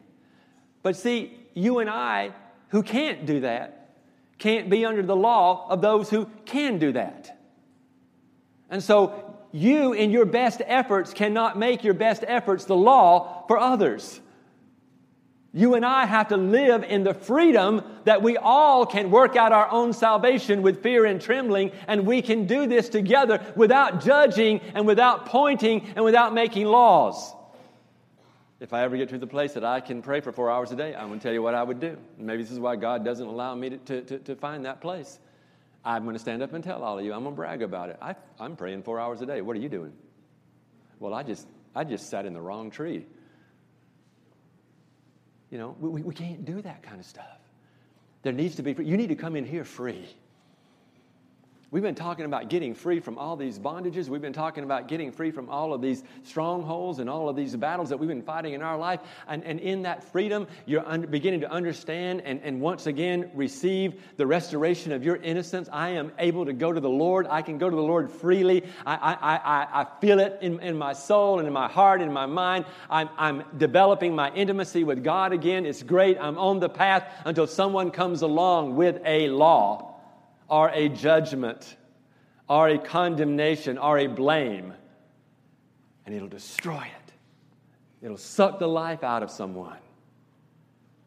But 0.81 0.97
see, 0.97 1.39
you 1.53 1.79
and 1.79 1.89
I, 1.89 2.31
who 2.69 2.83
can't 2.83 3.25
do 3.25 3.41
that, 3.41 3.95
can't 4.37 4.69
be 4.69 4.85
under 4.85 5.03
the 5.03 5.15
law 5.15 5.67
of 5.69 5.81
those 5.81 6.09
who 6.09 6.27
can 6.45 6.79
do 6.79 6.91
that. 6.93 7.39
And 8.69 8.83
so, 8.83 9.37
you, 9.51 9.93
in 9.93 10.09
your 10.09 10.25
best 10.25 10.61
efforts, 10.65 11.13
cannot 11.13 11.57
make 11.57 11.83
your 11.83 11.93
best 11.93 12.23
efforts 12.27 12.65
the 12.65 12.75
law 12.75 13.45
for 13.47 13.59
others. 13.59 14.19
You 15.55 15.75
and 15.75 15.85
I 15.85 16.07
have 16.07 16.29
to 16.29 16.37
live 16.37 16.83
in 16.83 17.03
the 17.03 17.13
freedom 17.13 17.83
that 18.05 18.23
we 18.23 18.37
all 18.37 18.87
can 18.87 19.11
work 19.11 19.35
out 19.35 19.51
our 19.51 19.69
own 19.69 19.93
salvation 19.93 20.63
with 20.63 20.81
fear 20.81 21.05
and 21.05 21.21
trembling, 21.21 21.71
and 21.87 22.07
we 22.07 22.23
can 22.23 22.47
do 22.47 22.65
this 22.65 22.89
together 22.89 23.39
without 23.55 24.03
judging 24.03 24.61
and 24.73 24.87
without 24.87 25.27
pointing 25.27 25.87
and 25.95 26.03
without 26.03 26.33
making 26.33 26.65
laws. 26.65 27.35
If 28.63 28.71
I 28.71 28.83
ever 28.83 28.95
get 28.95 29.09
to 29.09 29.17
the 29.17 29.27
place 29.27 29.55
that 29.55 29.65
I 29.65 29.81
can 29.81 30.01
pray 30.01 30.21
for 30.21 30.31
four 30.31 30.49
hours 30.49 30.71
a 30.71 30.77
day, 30.77 30.95
I'm 30.95 31.09
going 31.09 31.19
to 31.19 31.23
tell 31.23 31.33
you 31.33 31.41
what 31.41 31.53
I 31.53 31.61
would 31.61 31.81
do. 31.81 31.97
maybe 32.17 32.43
this 32.43 32.51
is 32.51 32.61
why 32.61 32.77
God 32.77 33.03
doesn't 33.03 33.27
allow 33.27 33.53
me 33.55 33.71
to, 33.71 34.01
to, 34.03 34.19
to 34.19 34.35
find 34.37 34.63
that 34.63 34.79
place. 34.79 35.19
I'm 35.83 36.03
going 36.03 36.15
to 36.15 36.19
stand 36.19 36.41
up 36.41 36.53
and 36.53 36.63
tell 36.63 36.81
all 36.81 36.97
of 36.97 37.03
you. 37.03 37.11
I'm 37.11 37.23
going 37.23 37.35
to 37.35 37.35
brag 37.35 37.61
about 37.61 37.89
it. 37.89 37.97
I, 38.01 38.15
I'm 38.39 38.55
praying 38.55 38.83
four 38.83 39.01
hours 39.01 39.21
a 39.21 39.25
day. 39.25 39.41
What 39.41 39.57
are 39.57 39.59
you 39.59 39.67
doing? 39.67 39.91
Well, 40.99 41.13
I 41.13 41.23
just, 41.23 41.45
I 41.75 41.83
just 41.83 42.09
sat 42.09 42.25
in 42.25 42.33
the 42.33 42.39
wrong 42.39 42.71
tree. 42.71 43.05
You 45.51 45.57
know, 45.57 45.75
we, 45.77 46.01
we 46.01 46.13
can't 46.13 46.45
do 46.45 46.61
that 46.61 46.83
kind 46.83 47.01
of 47.01 47.05
stuff. 47.05 47.39
There 48.21 48.31
needs 48.31 48.55
to 48.55 48.63
be, 48.63 48.81
you 48.81 48.95
need 48.95 49.09
to 49.09 49.15
come 49.15 49.35
in 49.35 49.43
here 49.45 49.65
free. 49.65 50.07
We've 51.73 51.81
been 51.81 51.95
talking 51.95 52.25
about 52.25 52.49
getting 52.49 52.75
free 52.75 52.99
from 52.99 53.17
all 53.17 53.35
these 53.35 53.57
bondages. 53.57 54.07
We've 54.07 54.21
been 54.21 54.31
talking 54.31 54.63
about 54.63 54.87
getting 54.87 55.11
free 55.11 55.31
from 55.31 55.49
all 55.49 55.73
of 55.73 55.81
these 55.81 56.03
strongholds 56.21 56.99
and 56.99 57.09
all 57.09 57.29
of 57.29 57.35
these 57.35 57.55
battles 57.55 57.89
that 57.89 57.97
we've 57.97 58.07
been 58.07 58.21
fighting 58.21 58.53
in 58.53 58.61
our 58.61 58.77
life. 58.77 58.99
And, 59.27 59.43
and 59.43 59.59
in 59.59 59.81
that 59.81 60.03
freedom, 60.11 60.45
you're 60.67 60.83
beginning 60.99 61.39
to 61.39 61.49
understand 61.51 62.21
and, 62.25 62.41
and 62.43 62.61
once 62.61 62.85
again 62.85 63.31
receive 63.33 63.99
the 64.17 64.27
restoration 64.27 64.91
of 64.91 65.03
your 65.03 65.15
innocence. 65.15 65.67
I 65.73 65.89
am 65.89 66.11
able 66.19 66.45
to 66.45 66.53
go 66.53 66.71
to 66.71 66.79
the 66.79 66.91
Lord. 66.91 67.25
I 67.27 67.41
can 67.41 67.57
go 67.57 67.71
to 67.71 67.75
the 67.75 67.81
Lord 67.81 68.11
freely. 68.11 68.65
I, 68.85 68.93
I, 68.93 69.35
I, 69.35 69.81
I 69.81 69.87
feel 69.99 70.19
it 70.19 70.37
in, 70.41 70.59
in 70.59 70.77
my 70.77 70.93
soul 70.93 71.39
and 71.39 71.47
in 71.47 71.53
my 71.55 71.69
heart 71.69 72.01
and 72.01 72.09
in 72.09 72.13
my 72.13 72.27
mind. 72.27 72.65
I'm, 72.87 73.09
I'm 73.17 73.43
developing 73.57 74.13
my 74.13 74.31
intimacy 74.31 74.83
with 74.83 75.03
God 75.03 75.33
again. 75.33 75.65
It's 75.65 75.81
great. 75.81 76.19
I'm 76.21 76.37
on 76.37 76.59
the 76.59 76.69
path 76.69 77.03
until 77.25 77.47
someone 77.47 77.89
comes 77.89 78.21
along 78.21 78.75
with 78.75 79.01
a 79.03 79.29
law 79.29 79.92
are 80.53 80.69
a 80.69 80.87
judgment, 80.87 81.77
are 82.47 82.69
a 82.69 82.77
condemnation, 82.77 83.79
are 83.79 83.97
a 83.97 84.05
blame. 84.05 84.71
And 86.05 86.13
it'll 86.13 86.27
destroy 86.27 86.83
it. 86.83 87.13
It'll 88.03 88.17
suck 88.17 88.59
the 88.59 88.67
life 88.67 89.03
out 89.03 89.23
of 89.23 89.31
someone. 89.31 89.79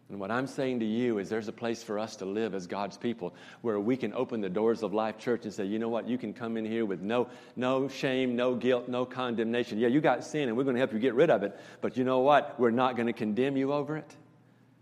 And 0.08 0.18
what 0.18 0.32
I'm 0.32 0.48
saying 0.48 0.80
to 0.80 0.84
you 0.84 1.18
is 1.18 1.28
there's 1.28 1.46
a 1.46 1.52
place 1.52 1.80
for 1.80 1.96
us 1.96 2.16
to 2.16 2.24
live 2.24 2.56
as 2.56 2.66
God's 2.66 2.96
people 2.96 3.36
where 3.60 3.78
we 3.78 3.96
can 3.96 4.12
open 4.14 4.40
the 4.40 4.48
doors 4.48 4.82
of 4.82 4.92
Life 4.92 5.16
Church 5.16 5.44
and 5.44 5.54
say, 5.54 5.64
you 5.64 5.78
know 5.78 5.88
what, 5.88 6.08
you 6.08 6.18
can 6.18 6.32
come 6.32 6.56
in 6.56 6.64
here 6.64 6.84
with 6.84 7.00
no, 7.00 7.28
no 7.54 7.86
shame, 7.86 8.34
no 8.34 8.56
guilt, 8.56 8.88
no 8.88 9.06
condemnation. 9.06 9.78
Yeah, 9.78 9.88
you 9.88 10.00
got 10.00 10.24
sin 10.24 10.48
and 10.48 10.56
we're 10.56 10.64
going 10.64 10.74
to 10.74 10.80
help 10.80 10.92
you 10.92 10.98
get 10.98 11.14
rid 11.14 11.30
of 11.30 11.44
it. 11.44 11.56
But 11.80 11.96
you 11.96 12.02
know 12.02 12.18
what? 12.18 12.58
We're 12.58 12.72
not 12.72 12.96
going 12.96 13.06
to 13.06 13.12
condemn 13.12 13.56
you 13.56 13.72
over 13.72 13.96
it 13.96 14.12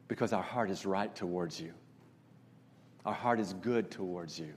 because 0.09 0.33
our 0.33 0.43
heart 0.43 0.71
is 0.71 0.87
right 0.87 1.15
towards 1.15 1.61
you. 1.61 1.75
Our 3.05 3.15
heart 3.15 3.41
is 3.41 3.53
good 3.55 3.91
towards 3.91 4.39
you. 4.39 4.53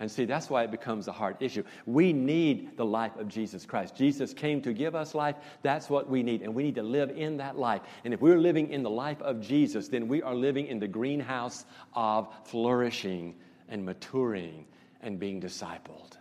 And 0.00 0.08
see, 0.08 0.24
that's 0.24 0.48
why 0.48 0.62
it 0.62 0.70
becomes 0.70 1.08
a 1.08 1.12
heart 1.12 1.36
issue. 1.40 1.64
We 1.84 2.12
need 2.12 2.76
the 2.76 2.84
life 2.84 3.16
of 3.16 3.26
Jesus 3.26 3.66
Christ. 3.66 3.96
Jesus 3.96 4.32
came 4.32 4.62
to 4.62 4.72
give 4.72 4.94
us 4.94 5.12
life. 5.12 5.34
That's 5.62 5.90
what 5.90 6.08
we 6.08 6.22
need. 6.22 6.42
And 6.42 6.54
we 6.54 6.62
need 6.62 6.76
to 6.76 6.84
live 6.84 7.10
in 7.10 7.36
that 7.38 7.58
life. 7.58 7.82
And 8.04 8.14
if 8.14 8.20
we're 8.20 8.38
living 8.38 8.70
in 8.70 8.84
the 8.84 8.90
life 8.90 9.20
of 9.22 9.40
Jesus, 9.40 9.88
then 9.88 10.06
we 10.06 10.22
are 10.22 10.36
living 10.36 10.68
in 10.68 10.78
the 10.78 10.86
greenhouse 10.86 11.64
of 11.94 12.28
flourishing 12.44 13.34
and 13.68 13.84
maturing 13.84 14.66
and 15.02 15.18
being 15.18 15.40
discipled. 15.40 16.16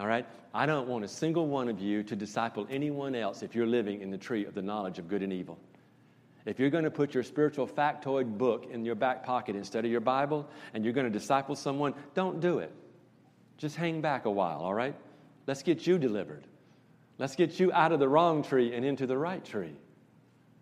All 0.00 0.08
right? 0.08 0.26
I 0.52 0.66
don't 0.66 0.88
want 0.88 1.04
a 1.04 1.08
single 1.08 1.46
one 1.46 1.68
of 1.68 1.80
you 1.80 2.02
to 2.04 2.16
disciple 2.16 2.66
anyone 2.70 3.14
else 3.14 3.42
if 3.42 3.54
you're 3.54 3.66
living 3.66 4.00
in 4.00 4.10
the 4.10 4.18
tree 4.18 4.46
of 4.46 4.54
the 4.54 4.62
knowledge 4.62 4.98
of 4.98 5.08
good 5.08 5.22
and 5.22 5.32
evil. 5.32 5.58
If 6.46 6.58
you're 6.58 6.70
going 6.70 6.84
to 6.84 6.90
put 6.90 7.14
your 7.14 7.22
spiritual 7.22 7.66
factoid 7.66 8.36
book 8.36 8.68
in 8.70 8.84
your 8.84 8.94
back 8.94 9.24
pocket 9.24 9.56
instead 9.56 9.84
of 9.84 9.90
your 9.90 10.00
Bible 10.00 10.48
and 10.74 10.84
you're 10.84 10.92
going 10.92 11.10
to 11.10 11.18
disciple 11.18 11.56
someone, 11.56 11.94
don't 12.14 12.40
do 12.40 12.58
it. 12.58 12.70
Just 13.56 13.76
hang 13.76 14.00
back 14.00 14.26
a 14.26 14.30
while, 14.30 14.58
all 14.58 14.74
right? 14.74 14.94
Let's 15.46 15.62
get 15.62 15.86
you 15.86 15.98
delivered. 15.98 16.44
Let's 17.18 17.36
get 17.36 17.58
you 17.60 17.72
out 17.72 17.92
of 17.92 18.00
the 18.00 18.08
wrong 18.08 18.42
tree 18.42 18.74
and 18.74 18.84
into 18.84 19.06
the 19.06 19.16
right 19.16 19.44
tree. 19.44 19.74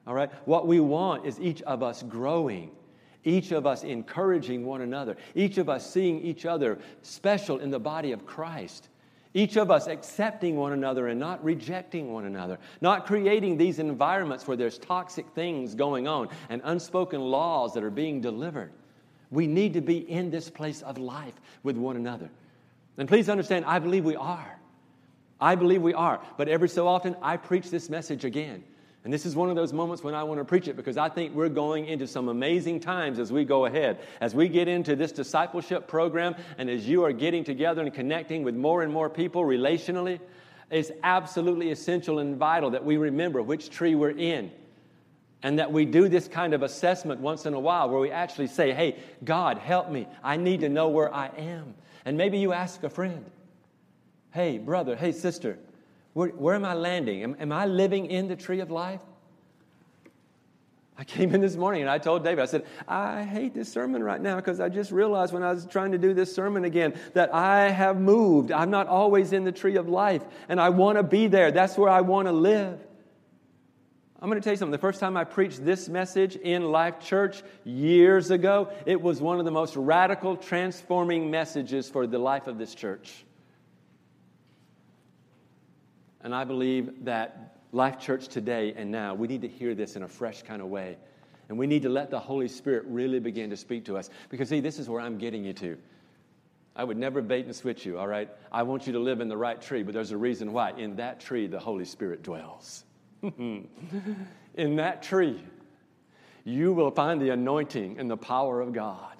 All 0.07 0.15
right? 0.15 0.31
What 0.47 0.67
we 0.67 0.79
want 0.81 1.27
is 1.27 1.41
each 1.41 1.63
of 1.63 1.83
us 1.83 2.03
growing, 2.03 2.71
each 3.25 3.53
of 3.53 3.67
us 3.67 3.83
encouraging 3.83 4.65
one 4.65 4.83
another, 4.83 5.17
each 5.35 5.59
of 5.59 5.69
us 5.69 5.89
seeing 5.91 6.21
each 6.21 6.45
other 6.45 6.79
special 7.03 7.59
in 7.59 7.71
the 7.71 7.81
body 7.81 8.13
of 8.13 8.27
Christ. 8.27 8.89
Each 9.35 9.57
of 9.57 9.71
us 9.71 9.87
accepting 9.87 10.57
one 10.57 10.73
another 10.73 11.09
and 11.09 11.19
not 11.19 11.43
rejecting 11.43 12.13
one 12.13 12.27
another, 12.27 12.59
not 12.81 13.07
creating 13.07 13.57
these 13.57 13.79
environments 13.79 14.47
where 14.47 14.57
there's 14.57 14.79
toxic 14.79 15.27
things 15.35 15.75
going 15.75 16.07
on 16.07 16.29
and 16.51 16.61
unspoken 16.65 17.21
laws 17.21 17.73
that 17.75 17.83
are 17.83 17.91
being 17.91 18.21
delivered. 18.21 18.73
We 19.31 19.47
need 19.47 19.73
to 19.73 19.81
be 19.81 19.99
in 20.11 20.31
this 20.31 20.51
place 20.51 20.83
of 20.83 20.99
life 20.99 21.35
with 21.63 21.79
one 21.79 21.97
another. 21.97 22.29
And 22.99 23.09
please 23.09 23.31
understand, 23.31 23.65
I 23.65 23.79
believe 23.79 24.05
we 24.05 24.17
are. 24.17 24.59
I 25.41 25.55
believe 25.55 25.81
we 25.81 25.95
are. 25.95 26.21
But 26.37 26.49
every 26.49 26.69
so 26.69 26.87
often, 26.87 27.17
I 27.23 27.39
preach 27.39 27.71
this 27.71 27.89
message 27.89 28.27
again. 28.27 28.63
And 29.05 29.13
this 29.13 29.27
is 29.27 29.35
one 29.35 29.51
of 29.51 29.57
those 29.57 29.73
moments 29.73 30.05
when 30.05 30.15
I 30.15 30.23
want 30.23 30.39
to 30.39 30.45
preach 30.45 30.69
it 30.69 30.77
because 30.77 30.97
I 30.97 31.09
think 31.09 31.35
we're 31.35 31.49
going 31.49 31.87
into 31.87 32.07
some 32.07 32.29
amazing 32.29 32.79
times 32.79 33.19
as 33.19 33.33
we 33.33 33.45
go 33.45 33.67
ahead. 33.67 33.99
As 34.21 34.33
we 34.33 34.49
get 34.49 34.69
into 34.69 34.95
this 34.95 35.11
discipleship 35.11 35.89
program 35.89 36.37
and 36.57 36.71
as 36.71 36.89
you 36.89 37.05
are 37.05 37.13
getting 37.13 37.43
together 37.43 37.83
and 37.83 37.93
connecting 37.93 38.45
with 38.45 38.55
more 38.55 38.83
and 38.83 38.93
more 38.93 39.11
people 39.11 39.43
relationally, 39.43 40.21
it's 40.71 40.93
absolutely 41.03 41.73
essential 41.73 42.21
and 42.21 42.37
vital 42.37 42.71
that 42.71 42.85
we 42.85 42.97
remember 42.97 43.43
which 43.43 43.71
tree 43.71 43.97
we're 43.97 44.11
in. 44.11 44.53
And 45.43 45.59
that 45.59 45.73
we 45.73 45.85
do 45.85 46.09
this 46.09 46.29
kind 46.29 46.55
of 46.55 46.63
assessment 46.63 47.21
once 47.21 47.47
in 47.47 47.55
a 47.55 47.59
while 47.59 47.91
where 47.91 47.99
we 47.99 48.13
actually 48.13 48.47
say, 48.47 48.73
Hey, 48.73 49.01
God, 49.25 49.59
help 49.59 49.91
me. 49.91 50.07
I 50.23 50.37
need 50.37 50.61
to 50.61 50.69
know 50.69 50.89
where 50.89 51.13
I 51.13 51.27
am. 51.37 51.75
And 52.05 52.17
maybe 52.17 52.39
you 52.39 52.53
ask 52.53 52.85
a 52.85 52.89
friend, 52.89 53.25
Hey, 54.31 54.59
brother, 54.59 54.95
hey, 54.95 55.11
sister, 55.11 55.59
where, 56.13 56.29
where 56.29 56.55
am 56.55 56.65
I 56.65 56.75
landing? 56.75 57.23
Am, 57.23 57.37
am 57.39 57.53
I 57.53 57.67
living 57.67 58.07
in 58.07 58.29
the 58.29 58.37
tree 58.37 58.61
of 58.61 58.71
life? 58.71 59.01
I 60.99 61.05
came 61.05 61.35
in 61.35 61.41
this 61.41 61.57
morning 61.57 61.81
and 61.81 61.91
I 61.91 61.99
told 61.99 62.23
David, 62.23 62.43
I 62.43 62.47
said, 62.47 62.67
I 62.87 63.25
hate 63.25 63.55
this 63.55 63.73
sermon 63.73 64.05
right 64.05 64.21
now 64.21 64.37
because 64.37 64.61
I 64.61 64.69
just 64.69 64.93
realized 64.93 65.33
when 65.33 65.43
I 65.43 65.53
was 65.53 65.67
trying 65.67 65.93
to 65.93 65.99
do 65.99 66.13
this 66.13 66.35
sermon 66.35 66.65
again 66.65 66.95
that 67.15 67.35
I 67.35 67.71
have 67.71 67.99
moved. 67.99 68.53
I'm 68.53 68.71
not 68.71 68.87
always 68.89 69.33
in 69.33 69.45
the 69.45 69.53
tree 69.53 69.77
of 69.77 69.89
life 69.89 70.23
and 70.49 70.61
I 70.61 70.69
want 70.69 70.99
to 70.99 71.03
be 71.03 71.29
there. 71.29 71.51
That's 71.51 71.79
where 71.79 71.89
I 71.89 72.03
want 72.03 72.29
to 72.29 72.33
live. 72.33 72.79
I'm 74.21 74.29
going 74.29 74.41
to 74.41 74.45
tell 74.45 74.53
you 74.53 74.57
something. 74.59 74.71
The 74.71 74.79
first 74.79 75.01
time 75.01 75.17
I 75.17 75.25
preached 75.25 75.65
this 75.65 75.89
message 75.89 76.37
in 76.37 76.71
Life 76.71 77.01
Church 77.01 77.43
years 77.65 78.31
ago, 78.31 78.71
it 78.87 79.01
was 79.03 79.21
one 79.21 79.41
of 79.41 79.45
the 79.45 79.51
most 79.51 79.75
radical, 79.75 80.37
transforming 80.37 81.29
messages 81.33 81.89
for 81.89 82.07
the 82.07 82.19
life 82.19 82.47
of 82.47 82.59
this 82.59 82.73
church. 82.73 83.25
And 86.23 86.35
I 86.35 86.45
believe 86.45 87.05
that 87.05 87.57
Life 87.73 87.99
Church 87.99 88.29
today 88.29 88.75
and 88.77 88.91
now, 88.91 89.15
we 89.15 89.29
need 89.29 89.43
to 89.43 89.49
hear 89.49 89.75
this 89.75 89.97
in 89.97 90.03
a 90.03 90.09
fresh 90.09 90.43
kind 90.43 90.61
of 90.61 90.69
way. 90.69 90.97
And 91.49 91.59
we 91.59 91.67
need 91.67 91.83
to 91.83 91.89
let 91.89 92.11
the 92.11 92.19
Holy 92.19 92.49
Spirit 92.49 92.85
really 92.87 93.19
begin 93.19 93.51
to 93.51 93.57
speak 93.57 93.87
to 93.87 93.97
us. 93.97 94.09
Because, 94.29 94.49
see, 94.49 94.61
this 94.61 94.79
is 94.79 94.89
where 94.89 95.01
I'm 95.01 95.19
getting 95.19 95.45
you 95.45 95.53
to. 95.55 95.77
I 96.75 96.85
would 96.85 96.97
never 96.97 97.21
bait 97.21 97.45
and 97.45 97.55
switch 97.55 97.85
you, 97.85 97.99
all 97.99 98.07
right? 98.07 98.31
I 98.51 98.63
want 98.63 98.87
you 98.87 98.95
to 98.95 98.99
live 98.99 99.21
in 99.21 99.29
the 99.29 99.37
right 99.37 99.61
tree, 99.61 99.83
but 99.83 99.93
there's 99.93 100.11
a 100.11 100.17
reason 100.17 100.53
why. 100.53 100.71
In 100.73 100.97
that 100.97 101.21
tree, 101.21 101.47
the 101.47 101.59
Holy 101.59 101.85
Spirit 101.85 102.23
dwells. 102.23 102.85
in 103.23 103.69
that 104.55 105.03
tree, 105.03 105.43
you 106.45 106.73
will 106.73 106.91
find 106.91 107.21
the 107.21 107.31
anointing 107.31 107.99
and 107.99 108.11
the 108.11 108.17
power 108.17 108.61
of 108.61 108.73
God. 108.73 109.17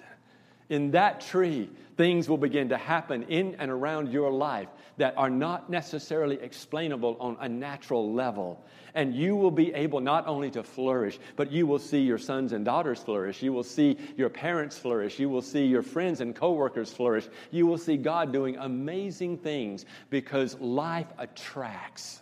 In 0.69 0.91
that 0.91 1.21
tree, 1.21 1.69
things 1.97 2.27
will 2.27 2.37
begin 2.37 2.69
to 2.69 2.77
happen 2.77 3.23
in 3.23 3.55
and 3.59 3.69
around 3.69 4.11
your 4.11 4.31
life 4.31 4.69
that 4.97 5.15
are 5.17 5.29
not 5.29 5.69
necessarily 5.69 6.39
explainable 6.41 7.17
on 7.19 7.37
a 7.39 7.49
natural 7.49 8.13
level. 8.13 8.63
And 8.93 9.15
you 9.15 9.35
will 9.35 9.51
be 9.51 9.73
able 9.73 9.99
not 9.99 10.27
only 10.27 10.51
to 10.51 10.63
flourish, 10.63 11.19
but 11.35 11.51
you 11.51 11.65
will 11.65 11.79
see 11.79 12.01
your 12.01 12.19
sons 12.19 12.53
and 12.53 12.63
daughters 12.63 13.01
flourish. 13.01 13.41
You 13.41 13.51
will 13.53 13.63
see 13.63 13.97
your 14.17 14.29
parents 14.29 14.77
flourish. 14.77 15.19
You 15.19 15.29
will 15.29 15.41
see 15.41 15.65
your 15.65 15.81
friends 15.81 16.21
and 16.21 16.35
coworkers 16.35 16.93
flourish. 16.93 17.27
You 17.49 17.65
will 17.65 17.79
see 17.79 17.97
God 17.97 18.31
doing 18.31 18.55
amazing 18.57 19.39
things 19.39 19.85
because 20.11 20.59
life 20.59 21.07
attracts. 21.17 22.21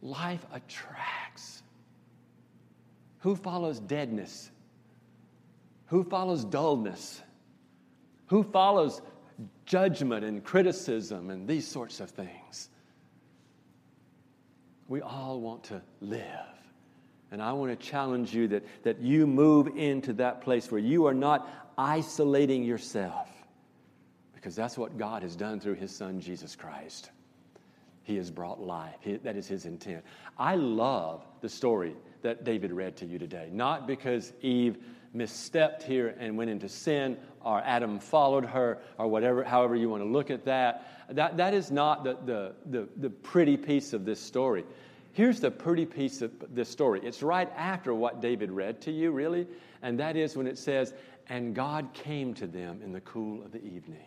Life 0.00 0.44
attracts. 0.52 1.62
Who 3.18 3.36
follows 3.36 3.78
deadness? 3.78 4.50
Who 5.86 6.04
follows 6.04 6.44
dullness? 6.44 7.20
Who 8.28 8.42
follows 8.44 9.02
judgment 9.66 10.24
and 10.24 10.42
criticism 10.44 11.30
and 11.30 11.46
these 11.46 11.66
sorts 11.66 12.00
of 12.00 12.10
things? 12.10 12.68
We 14.88 15.00
all 15.00 15.40
want 15.40 15.64
to 15.64 15.80
live. 16.00 16.22
And 17.30 17.40
I 17.40 17.52
want 17.54 17.70
to 17.70 17.86
challenge 17.86 18.34
you 18.34 18.48
that, 18.48 18.64
that 18.82 19.00
you 19.00 19.26
move 19.26 19.68
into 19.76 20.12
that 20.14 20.42
place 20.42 20.70
where 20.70 20.80
you 20.80 21.06
are 21.06 21.14
not 21.14 21.48
isolating 21.78 22.62
yourself, 22.62 23.28
because 24.34 24.54
that's 24.54 24.76
what 24.76 24.98
God 24.98 25.22
has 25.22 25.34
done 25.34 25.58
through 25.58 25.76
His 25.76 25.96
Son, 25.96 26.20
Jesus 26.20 26.54
Christ. 26.54 27.10
He 28.02 28.16
has 28.16 28.30
brought 28.30 28.60
life. 28.60 28.96
He, 29.00 29.16
that 29.16 29.36
is 29.36 29.46
His 29.46 29.64
intent. 29.64 30.04
I 30.36 30.56
love 30.56 31.24
the 31.40 31.48
story 31.48 31.94
that 32.20 32.44
David 32.44 32.70
read 32.70 32.96
to 32.96 33.06
you 33.06 33.18
today, 33.18 33.48
not 33.50 33.86
because 33.86 34.34
Eve 34.42 34.76
misstepped 35.14 35.82
here 35.82 36.14
and 36.18 36.36
went 36.36 36.50
into 36.50 36.68
sin, 36.68 37.16
or 37.42 37.60
Adam 37.64 37.98
followed 37.98 38.44
her, 38.46 38.78
or 38.98 39.08
whatever, 39.08 39.44
however 39.44 39.76
you 39.76 39.88
want 39.88 40.02
to 40.02 40.08
look 40.08 40.30
at 40.30 40.44
that. 40.44 41.06
That, 41.10 41.36
that 41.36 41.54
is 41.54 41.70
not 41.70 42.04
the, 42.04 42.16
the, 42.24 42.54
the, 42.66 42.88
the 42.96 43.10
pretty 43.10 43.56
piece 43.56 43.92
of 43.92 44.04
this 44.04 44.20
story. 44.20 44.64
Here's 45.12 45.40
the 45.40 45.50
pretty 45.50 45.84
piece 45.84 46.22
of 46.22 46.32
this 46.54 46.70
story. 46.70 47.00
It's 47.02 47.22
right 47.22 47.50
after 47.56 47.94
what 47.94 48.22
David 48.22 48.50
read 48.50 48.80
to 48.82 48.90
you, 48.90 49.10
really, 49.10 49.46
and 49.82 50.00
that 50.00 50.16
is 50.16 50.36
when 50.36 50.46
it 50.46 50.56
says, 50.56 50.94
And 51.28 51.54
God 51.54 51.92
came 51.92 52.32
to 52.34 52.46
them 52.46 52.80
in 52.82 52.92
the 52.92 53.02
cool 53.02 53.42
of 53.42 53.52
the 53.52 53.62
evening. 53.62 53.98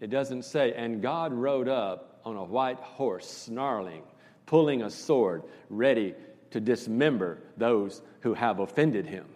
It 0.00 0.10
doesn't 0.10 0.44
say, 0.44 0.74
And 0.74 1.00
God 1.00 1.32
rode 1.32 1.68
up 1.68 2.20
on 2.26 2.36
a 2.36 2.44
white 2.44 2.78
horse, 2.78 3.26
snarling, 3.26 4.02
pulling 4.44 4.82
a 4.82 4.90
sword, 4.90 5.44
ready 5.70 6.14
to 6.54 6.60
dismember 6.60 7.40
those 7.56 8.00
who 8.20 8.32
have 8.32 8.60
offended 8.60 9.04
him. 9.04 9.26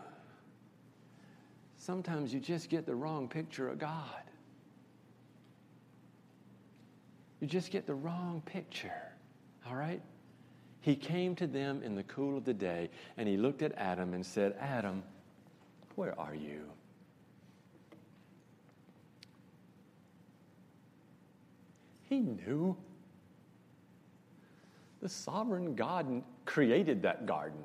Sometimes 1.77 2.33
you 2.33 2.39
just 2.39 2.69
get 2.69 2.87
the 2.87 2.95
wrong 2.95 3.27
picture 3.27 3.69
of 3.69 3.81
God. 3.81 4.23
You 7.41 7.49
just 7.49 7.73
get 7.73 7.89
the 7.89 7.95
wrong 7.95 8.41
picture, 8.47 9.03
all 9.69 9.75
right? 9.75 10.01
He 10.81 10.95
came 10.95 11.35
to 11.35 11.49
them 11.49 11.83
in 11.83 11.97
the 11.97 12.05
cool 12.05 12.39
of 12.39 12.45
the 12.45 12.55
day 12.55 12.89
and 13.17 13.29
he 13.29 13.37
looked 13.37 13.63
at 13.63 13.73
Adam 13.77 14.15
and 14.15 14.25
said, 14.25 14.55
Adam, 14.61 15.03
where 15.97 16.17
are 16.21 16.37
you? 16.37 16.67
He 22.09 22.21
knew. 22.21 22.77
The 25.01 25.09
sovereign 25.09 25.75
God 25.75 26.23
created 26.49 27.03
that 27.03 27.27
garden, 27.27 27.63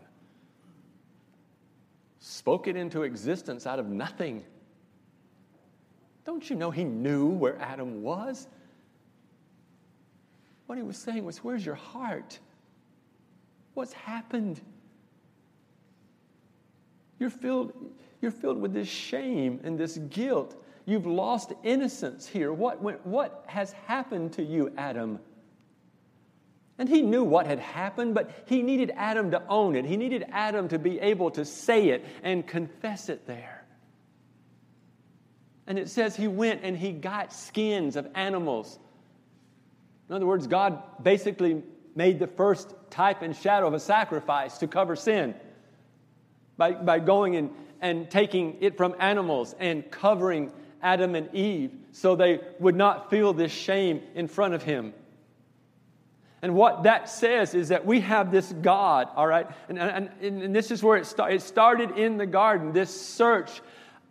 spoke 2.19 2.67
it 2.67 2.75
into 2.75 3.03
existence 3.03 3.65
out 3.65 3.79
of 3.79 3.87
nothing. 3.87 4.43
Don't 6.25 6.49
you 6.49 6.57
know 6.57 6.69
he 6.69 6.83
knew 6.83 7.27
where 7.27 7.57
Adam 7.61 8.03
was? 8.03 8.45
What 10.65 10.77
he 10.77 10.83
was 10.83 10.97
saying 10.97 11.23
was, 11.23 11.37
Where's 11.37 11.65
your 11.65 11.75
heart? 11.75 12.37
What's 13.73 13.93
happened? 13.93 14.59
You're 17.19 17.29
filled, 17.29 17.71
you're 18.21 18.31
filled 18.31 18.59
with 18.59 18.73
this 18.73 18.89
shame 18.89 19.61
and 19.63 19.79
this 19.79 19.97
guilt. 20.09 20.61
You've 20.85 21.05
lost 21.05 21.53
innocence 21.63 22.27
here. 22.27 22.51
What, 22.51 22.81
what 23.05 23.45
has 23.47 23.71
happened 23.87 24.33
to 24.33 24.43
you, 24.43 24.73
Adam? 24.77 25.19
And 26.77 26.89
he 26.89 27.01
knew 27.01 27.23
what 27.23 27.45
had 27.45 27.59
happened, 27.59 28.15
but 28.15 28.31
he 28.45 28.61
needed 28.61 28.91
Adam 28.95 29.31
to 29.31 29.43
own 29.47 29.75
it. 29.75 29.85
He 29.85 29.97
needed 29.97 30.25
Adam 30.31 30.67
to 30.69 30.79
be 30.79 30.99
able 30.99 31.31
to 31.31 31.45
say 31.45 31.89
it 31.89 32.05
and 32.23 32.45
confess 32.45 33.09
it 33.09 33.27
there. 33.27 33.63
And 35.67 35.77
it 35.77 35.89
says 35.89 36.15
he 36.15 36.27
went 36.27 36.61
and 36.63 36.75
he 36.75 36.91
got 36.91 37.31
skins 37.31 37.95
of 37.95 38.07
animals. 38.15 38.77
In 40.09 40.15
other 40.15 40.25
words, 40.25 40.47
God 40.47 40.81
basically 41.01 41.61
made 41.95 42.19
the 42.19 42.27
first 42.27 42.73
type 42.89 43.21
and 43.21 43.35
shadow 43.35 43.67
of 43.67 43.73
a 43.73 43.79
sacrifice 43.79 44.57
to 44.57 44.67
cover 44.67 44.95
sin 44.95 45.35
by, 46.57 46.71
by 46.71 46.99
going 46.99 47.35
and, 47.35 47.51
and 47.81 48.09
taking 48.09 48.57
it 48.61 48.77
from 48.77 48.95
animals 48.99 49.55
and 49.59 49.89
covering 49.89 50.51
Adam 50.81 51.15
and 51.15 51.33
Eve 51.33 51.71
so 51.91 52.15
they 52.15 52.41
would 52.59 52.75
not 52.75 53.09
feel 53.09 53.33
this 53.33 53.51
shame 53.51 54.01
in 54.15 54.27
front 54.27 54.53
of 54.53 54.63
him. 54.63 54.93
And 56.43 56.55
what 56.55 56.83
that 56.83 57.09
says 57.09 57.55
is 57.55 57.69
that 57.69 57.85
we 57.85 58.01
have 58.01 58.29
this 58.29 58.51
God, 58.51 59.07
all 59.15 59.25
right? 59.25 59.47
And, 59.69 59.79
and, 59.79 60.09
and 60.21 60.53
this 60.53 60.71
is 60.71 60.83
where 60.83 60.97
it, 60.97 61.05
start, 61.05 61.31
it 61.31 61.41
started 61.41 61.97
in 61.97 62.17
the 62.17 62.25
garden, 62.25 62.73
this 62.73 62.91
search 62.91 63.61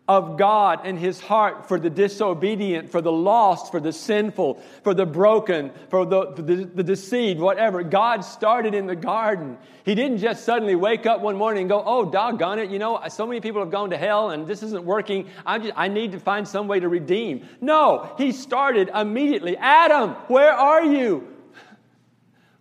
of 0.09 0.39
God 0.39 0.81
and 0.85 0.99
his 0.99 1.21
heart 1.21 1.69
for 1.69 1.79
the 1.79 1.91
disobedient, 1.91 2.91
for 2.91 3.03
the 3.03 3.13
lost, 3.13 3.71
for 3.71 3.81
the 3.81 3.93
sinful, 3.93 4.63
for 4.83 4.95
the 4.95 5.05
broken, 5.05 5.73
for 5.91 6.07
the, 6.07 6.33
for 6.35 6.41
the, 6.41 6.65
the, 6.65 6.83
deceived, 6.83 7.39
whatever. 7.39 7.83
God 7.83 8.23
started 8.25 8.75
in 8.75 8.87
the 8.87 8.97
garden. 8.97 9.59
He 9.85 9.95
didn't 9.95 10.19
just 10.19 10.45
suddenly 10.45 10.75
wake 10.75 11.05
up 11.05 11.21
one 11.21 11.37
morning 11.37 11.63
and 11.63 11.69
go, 11.69 11.83
oh, 11.85 12.11
doggone 12.11 12.59
it, 12.59 12.71
you 12.71 12.79
know, 12.79 12.99
so 13.09 13.27
many 13.27 13.43
people 13.43 13.61
have 13.61 13.71
gone 13.71 13.91
to 13.91 13.99
hell 13.99 14.31
and 14.31 14.47
this 14.47 14.63
isn't 14.63 14.85
working. 14.85 15.29
I, 15.45 15.59
just, 15.59 15.73
I 15.77 15.89
need 15.89 16.13
to 16.13 16.19
find 16.19 16.49
some 16.49 16.67
way 16.67 16.81
to 16.81 16.89
redeem. 16.89 17.47
No, 17.61 18.15
he 18.17 18.33
started 18.33 18.91
immediately. 18.95 19.59
Adam, 19.59 20.13
where 20.29 20.53
are 20.53 20.83
you? 20.83 21.32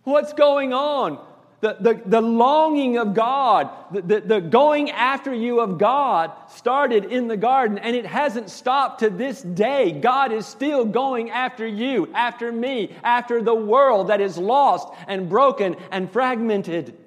What's 0.04 0.32
going 0.32 0.72
on? 0.72 1.24
The, 1.60 1.76
the, 1.78 2.02
the 2.04 2.20
longing 2.20 2.98
of 2.98 3.14
God, 3.14 3.70
the, 3.92 4.02
the, 4.02 4.20
the 4.20 4.40
going 4.40 4.90
after 4.90 5.32
you 5.32 5.60
of 5.60 5.78
God 5.78 6.32
started 6.50 7.04
in 7.04 7.28
the 7.28 7.36
garden 7.36 7.78
and 7.78 7.94
it 7.94 8.04
hasn't 8.04 8.50
stopped 8.50 8.98
to 8.98 9.10
this 9.10 9.40
day. 9.40 9.92
God 9.92 10.32
is 10.32 10.44
still 10.44 10.84
going 10.84 11.30
after 11.30 11.64
you, 11.64 12.08
after 12.14 12.50
me, 12.50 12.92
after 13.04 13.40
the 13.40 13.54
world 13.54 14.08
that 14.08 14.20
is 14.20 14.36
lost 14.36 14.92
and 15.06 15.28
broken 15.28 15.76
and 15.92 16.10
fragmented. 16.10 16.98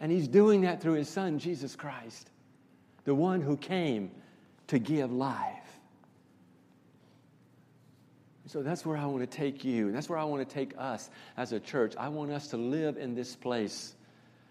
And 0.00 0.10
He's 0.10 0.26
doing 0.26 0.62
that 0.62 0.80
through 0.80 0.94
His 0.94 1.10
Son, 1.10 1.38
Jesus 1.38 1.76
Christ, 1.76 2.30
the 3.04 3.14
one 3.14 3.42
who 3.42 3.58
came 3.58 4.10
to 4.68 4.78
give 4.78 5.12
life. 5.12 5.61
So 8.52 8.62
that's 8.62 8.84
where 8.84 8.98
I 8.98 9.06
want 9.06 9.20
to 9.20 9.26
take 9.26 9.64
you, 9.64 9.86
and 9.86 9.96
that's 9.96 10.10
where 10.10 10.18
I 10.18 10.24
want 10.24 10.46
to 10.46 10.54
take 10.54 10.74
us 10.76 11.08
as 11.38 11.52
a 11.52 11.58
church. 11.58 11.94
I 11.96 12.08
want 12.08 12.30
us 12.30 12.48
to 12.48 12.58
live 12.58 12.98
in 12.98 13.14
this 13.14 13.34
place 13.34 13.94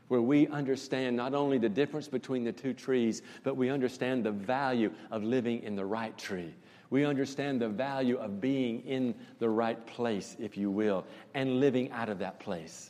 where 0.08 0.24
we 0.24 0.48
understand 0.48 1.16
not 1.16 1.36
only 1.36 1.60
the 1.60 1.70
difference 1.70 2.08
between 2.08 2.44
the 2.44 2.52
two 2.52 2.74
trees, 2.74 3.22
but 3.44 3.56
we 3.56 3.70
understand 3.70 4.24
the 4.24 4.32
value 4.32 4.92
of 5.12 5.24
living 5.24 5.62
in 5.62 5.76
the 5.76 5.86
right 5.86 6.18
tree. 6.18 6.52
We 6.90 7.06
understand 7.06 7.62
the 7.62 7.70
value 7.70 8.18
of 8.18 8.42
being 8.42 8.82
in 8.88 9.14
the 9.38 9.50
right 9.50 9.86
place, 9.86 10.36
if 10.40 10.58
you 10.58 10.72
will, 10.72 11.06
and 11.36 11.60
living 11.60 11.92
out 11.92 12.10
of 12.10 12.18
that 12.20 12.40
place. 12.40 12.90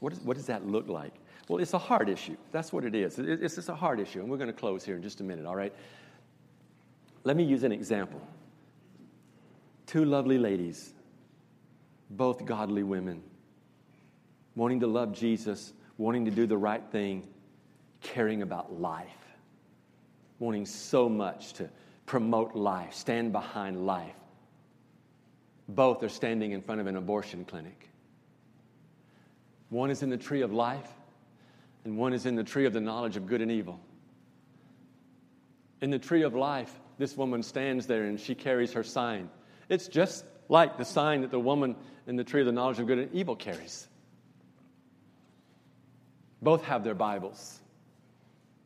What, 0.00 0.12
is, 0.12 0.20
what 0.20 0.36
does 0.36 0.46
that 0.46 0.66
look 0.66 0.88
like? 0.88 1.14
Well, 1.48 1.58
it's 1.58 1.72
a 1.72 1.78
hard 1.78 2.10
issue. 2.10 2.36
That's 2.52 2.70
what 2.70 2.84
it 2.84 2.94
is. 2.94 3.18
It's 3.18 3.54
just 3.54 3.70
a 3.70 3.74
hard 3.74 3.98
issue, 3.98 4.20
and 4.20 4.28
we're 4.28 4.36
going 4.36 4.48
to 4.48 4.52
close 4.52 4.84
here 4.84 4.96
in 4.96 5.02
just 5.02 5.22
a 5.22 5.24
minute, 5.24 5.46
all 5.46 5.56
right? 5.56 5.72
Let 7.24 7.34
me 7.34 7.44
use 7.44 7.62
an 7.62 7.72
example 7.72 8.20
two 9.88 10.04
lovely 10.04 10.36
ladies, 10.36 10.92
both 12.10 12.44
godly 12.44 12.82
women, 12.82 13.22
wanting 14.54 14.80
to 14.80 14.86
love 14.86 15.12
Jesus, 15.12 15.72
wanting 15.96 16.26
to 16.26 16.30
do 16.30 16.46
the 16.46 16.58
right 16.58 16.82
thing, 16.92 17.26
caring 18.02 18.42
about 18.42 18.78
life, 18.78 19.08
wanting 20.38 20.66
so 20.66 21.08
much 21.08 21.54
to 21.54 21.70
promote 22.04 22.54
life, 22.54 22.92
stand 22.92 23.32
behind 23.32 23.86
life. 23.86 24.14
Both 25.68 26.02
are 26.02 26.08
standing 26.10 26.52
in 26.52 26.60
front 26.60 26.82
of 26.82 26.86
an 26.86 26.96
abortion 26.96 27.46
clinic. 27.46 27.88
One 29.70 29.90
is 29.90 30.02
in 30.02 30.10
the 30.10 30.16
tree 30.18 30.42
of 30.42 30.52
life, 30.52 30.88
and 31.84 31.96
one 31.96 32.12
is 32.12 32.26
in 32.26 32.36
the 32.36 32.44
tree 32.44 32.66
of 32.66 32.74
the 32.74 32.80
knowledge 32.80 33.16
of 33.16 33.26
good 33.26 33.40
and 33.40 33.50
evil. 33.50 33.80
In 35.80 35.90
the 35.90 35.98
tree 35.98 36.22
of 36.22 36.34
life, 36.34 36.78
this 36.98 37.16
woman 37.16 37.42
stands 37.42 37.86
there 37.86 38.04
and 38.04 38.20
she 38.20 38.34
carries 38.34 38.74
her 38.74 38.82
sign. 38.82 39.30
It's 39.68 39.88
just 39.88 40.24
like 40.48 40.78
the 40.78 40.84
sign 40.84 41.20
that 41.20 41.30
the 41.30 41.40
woman 41.40 41.76
in 42.06 42.16
the 42.16 42.24
tree 42.24 42.40
of 42.40 42.46
the 42.46 42.52
knowledge 42.52 42.78
of 42.78 42.86
good 42.86 42.98
and 42.98 43.14
evil 43.14 43.36
carries. 43.36 43.86
Both 46.40 46.64
have 46.64 46.84
their 46.84 46.94
Bibles, 46.94 47.60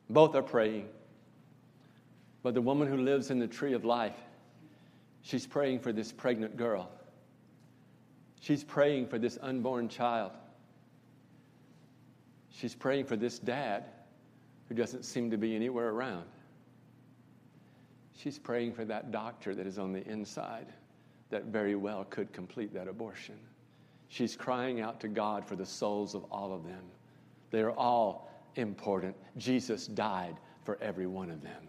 both 0.08 0.34
are 0.34 0.42
praying. 0.42 0.88
But 2.42 2.54
the 2.54 2.60
woman 2.60 2.88
who 2.88 2.96
lives 2.96 3.30
in 3.30 3.38
the 3.38 3.46
tree 3.46 3.72
of 3.72 3.84
life, 3.84 4.16
she's 5.22 5.46
praying 5.46 5.78
for 5.78 5.92
this 5.92 6.10
pregnant 6.10 6.56
girl. 6.56 6.90
She's 8.40 8.64
praying 8.64 9.06
for 9.06 9.18
this 9.18 9.38
unborn 9.40 9.88
child. 9.88 10.32
She's 12.50 12.74
praying 12.74 13.04
for 13.04 13.16
this 13.16 13.38
dad 13.38 13.84
who 14.68 14.74
doesn't 14.74 15.04
seem 15.04 15.30
to 15.30 15.36
be 15.36 15.54
anywhere 15.54 15.88
around. 15.88 16.24
She's 18.18 18.38
praying 18.40 18.72
for 18.72 18.84
that 18.86 19.12
doctor 19.12 19.54
that 19.54 19.66
is 19.66 19.78
on 19.78 19.92
the 19.92 20.04
inside 20.06 20.66
that 21.32 21.46
very 21.46 21.74
well 21.74 22.04
could 22.04 22.32
complete 22.32 22.72
that 22.74 22.86
abortion. 22.86 23.34
She's 24.08 24.36
crying 24.36 24.82
out 24.82 25.00
to 25.00 25.08
God 25.08 25.44
for 25.44 25.56
the 25.56 25.66
souls 25.66 26.14
of 26.14 26.24
all 26.30 26.52
of 26.52 26.64
them. 26.64 26.84
They 27.50 27.62
are 27.62 27.72
all 27.72 28.30
important. 28.54 29.16
Jesus 29.38 29.86
died 29.86 30.36
for 30.64 30.78
every 30.82 31.06
one 31.06 31.30
of 31.30 31.42
them. 31.42 31.66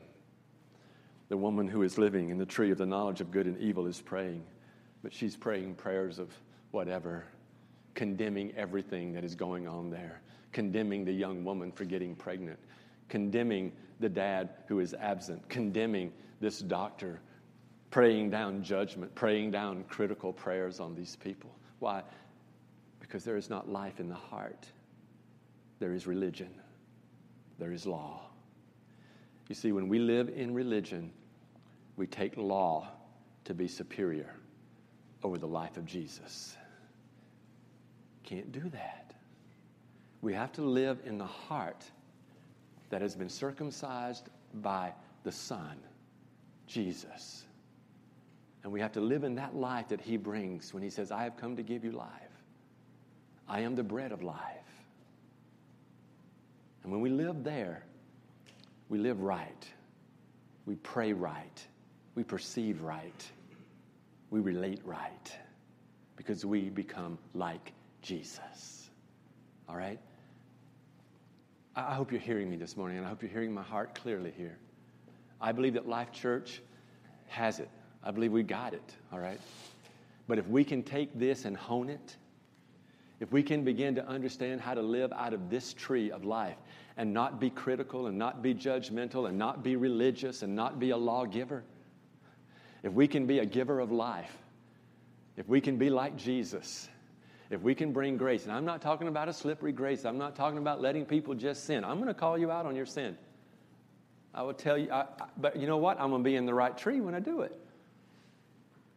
The 1.30 1.38
woman 1.38 1.68
who 1.68 1.82
is 1.84 1.98
living 1.98 2.30
in 2.30 2.38
the 2.38 2.46
tree 2.46 2.72
of 2.72 2.78
the 2.78 2.86
knowledge 2.86 3.22
of 3.22 3.32
good 3.32 3.48
and 3.48 3.58
evil 3.58 3.88
is 3.88 4.02
praying, 4.02 4.44
but 5.02 5.14
she's 5.14 5.38
praying 5.38 5.76
prayers 5.76 6.20
of 6.20 6.30
whatever, 6.72 7.24
condemning 7.96 8.54
everything 8.58 9.14
that 9.14 9.24
is 9.24 9.34
going 9.34 9.66
on 9.66 9.90
there, 9.90 10.22
condemning 10.52 11.06
the 11.06 11.14
young 11.14 11.46
woman 11.46 11.72
for 11.72 11.86
getting 11.86 12.16
pregnant, 12.16 12.60
condemning 13.08 13.72
the 14.02 14.10
dad 14.10 14.50
who 14.68 14.82
is 14.82 14.94
absent, 14.94 15.48
condemning 15.48 16.12
this 16.42 16.60
doctor, 16.60 17.22
praying 17.94 18.28
down 18.32 18.64
judgment, 18.64 19.14
praying 19.14 19.52
down 19.52 19.84
critical 19.84 20.34
prayers 20.34 20.80
on 20.80 20.96
these 20.96 21.16
people. 21.16 21.56
Why? 21.78 22.02
Because 23.00 23.24
there 23.24 23.38
is 23.38 23.52
not 23.52 23.70
life 23.70 24.00
in 24.00 24.10
the 24.10 24.16
heart, 24.16 24.66
there 25.78 25.94
is 25.94 26.08
religion, 26.08 26.50
there 27.60 27.72
is 27.72 27.86
law. 27.86 28.22
You 29.48 29.54
see, 29.54 29.72
when 29.72 29.88
we 29.88 30.00
live 30.00 30.30
in 30.30 30.56
religion, 30.56 31.12
we 31.96 32.08
take 32.08 32.36
law 32.36 32.88
to 33.46 33.54
be 33.54 33.68
superior 33.68 34.34
over 35.22 35.38
the 35.38 35.46
life 35.46 35.78
of 35.78 35.86
Jesus. 35.86 36.58
Can't 38.24 38.52
do 38.52 38.70
that. 38.70 39.14
We 40.24 40.34
have 40.34 40.52
to 40.54 40.64
live 40.64 40.98
in 41.06 41.20
the 41.20 41.28
heart 41.28 41.86
that 42.90 43.04
has 43.04 43.16
been 43.16 43.30
circumcised 43.30 44.30
by 44.64 44.94
the 45.24 45.32
Son, 45.32 45.78
Jesus. 46.66 47.46
And 48.64 48.72
we 48.72 48.80
have 48.80 48.94
to 48.94 49.02
live 49.02 49.24
in 49.24 49.36
that 49.36 49.56
life 49.56 49.90
that 49.90 50.02
He 50.02 50.18
brings 50.18 50.74
when 50.74 50.82
He 50.82 50.90
says, 50.90 51.12
I 51.12 51.24
have 51.24 51.38
come 51.38 51.58
to 51.58 51.64
give 51.64 51.84
you 51.84 51.92
life. 51.92 52.10
I 53.48 53.62
am 53.62 53.76
the 53.76 53.84
bread 53.84 54.12
of 54.12 54.24
life. 54.24 54.40
And 56.84 56.92
when 56.92 57.02
we 57.02 57.10
live 57.10 57.44
there, 57.44 57.86
we 58.90 58.98
live 58.98 59.22
right. 59.22 59.68
We 60.66 60.76
pray 60.76 61.14
right. 61.14 61.66
We 62.16 62.24
perceive 62.24 62.82
right. 62.82 63.32
We 64.30 64.40
relate 64.40 64.82
right. 64.86 65.38
Because 66.16 66.46
we 66.46 66.70
become 66.70 67.18
like 67.34 67.74
Jesus. 68.02 68.90
All 69.68 69.76
right? 69.76 70.00
I 71.76 71.96
hope 71.96 72.12
you're 72.12 72.22
hearing 72.22 72.50
me 72.50 72.56
this 72.56 72.78
morning, 72.78 72.98
and 72.98 73.06
I 73.06 73.10
hope 73.10 73.24
you're 73.24 73.32
hearing 73.32 73.54
my 73.54 73.64
heart 73.64 73.96
clearly 73.96 74.32
here. 74.38 74.58
I 75.42 75.52
believe 75.52 75.74
that 75.74 75.88
Life 75.88 76.12
Church 76.12 76.62
has 77.28 77.60
it. 77.60 77.70
I 78.04 78.12
believe 78.12 78.32
we 78.32 78.44
got 78.44 78.74
it, 78.74 78.96
all 79.12 79.20
right? 79.20 79.40
But 80.28 80.40
if 80.40 80.48
we 80.48 80.64
can 80.64 80.84
take 80.84 81.18
this 81.18 81.46
and 81.46 81.56
hone 81.56 81.90
it, 81.90 82.18
if 83.20 83.32
we 83.32 83.44
can 83.44 83.64
begin 83.64 83.96
to 83.96 84.06
understand 84.08 84.60
how 84.60 84.74
to 84.74 84.82
live 84.82 85.14
out 85.14 85.34
of 85.34 85.50
this 85.50 85.74
tree 85.74 86.12
of 86.12 86.26
life 86.26 86.58
and 86.98 87.14
not 87.14 87.40
be 87.40 87.50
critical 87.50 88.08
and 88.08 88.18
not 88.18 88.42
be 88.42 88.54
judgmental 88.54 89.30
and 89.30 89.38
not 89.38 89.64
be 89.64 89.76
religious 89.76 90.42
and 90.44 90.56
not 90.56 90.80
be 90.80 90.90
a 90.90 90.98
lawgiver, 90.98 91.64
if 92.84 92.92
we 92.92 93.08
can 93.08 93.26
be 93.26 93.40
a 93.40 93.46
giver 93.46 93.80
of 93.80 93.92
life, 93.92 94.38
if 95.38 95.48
we 95.48 95.62
can 95.62 95.78
be 95.78 95.90
like 95.90 96.18
Jesus, 96.18 96.90
if 97.50 97.62
we 97.62 97.74
can 97.74 97.94
bring 97.94 98.18
grace, 98.18 98.44
and 98.44 98.52
I'm 98.52 98.66
not 98.66 98.82
talking 98.82 99.08
about 99.08 99.30
a 99.30 99.34
slippery 99.34 99.72
grace, 99.72 100.06
I'm 100.06 100.18
not 100.18 100.36
talking 100.36 100.58
about 100.58 100.82
letting 100.82 101.06
people 101.06 101.34
just 101.34 101.66
sin. 101.66 101.86
I'm 101.86 101.96
going 101.96 102.08
to 102.08 102.14
call 102.14 102.38
you 102.38 102.52
out 102.52 102.66
on 102.66 102.76
your 102.76 102.86
sin. 102.86 103.18
I 104.34 104.42
will 104.42 104.54
tell 104.54 104.78
you, 104.78 104.90
I, 104.92 105.02
I, 105.02 105.06
but 105.38 105.56
you 105.56 105.68
know 105.68 105.78
what? 105.78 106.00
I'm 106.00 106.10
going 106.10 106.24
to 106.24 106.30
be 106.30 106.36
in 106.36 106.46
the 106.46 106.54
right 106.54 106.78
tree 106.78 107.00
when 107.00 107.14
I 107.14 107.20
do 107.20 107.42
it. 107.42 107.63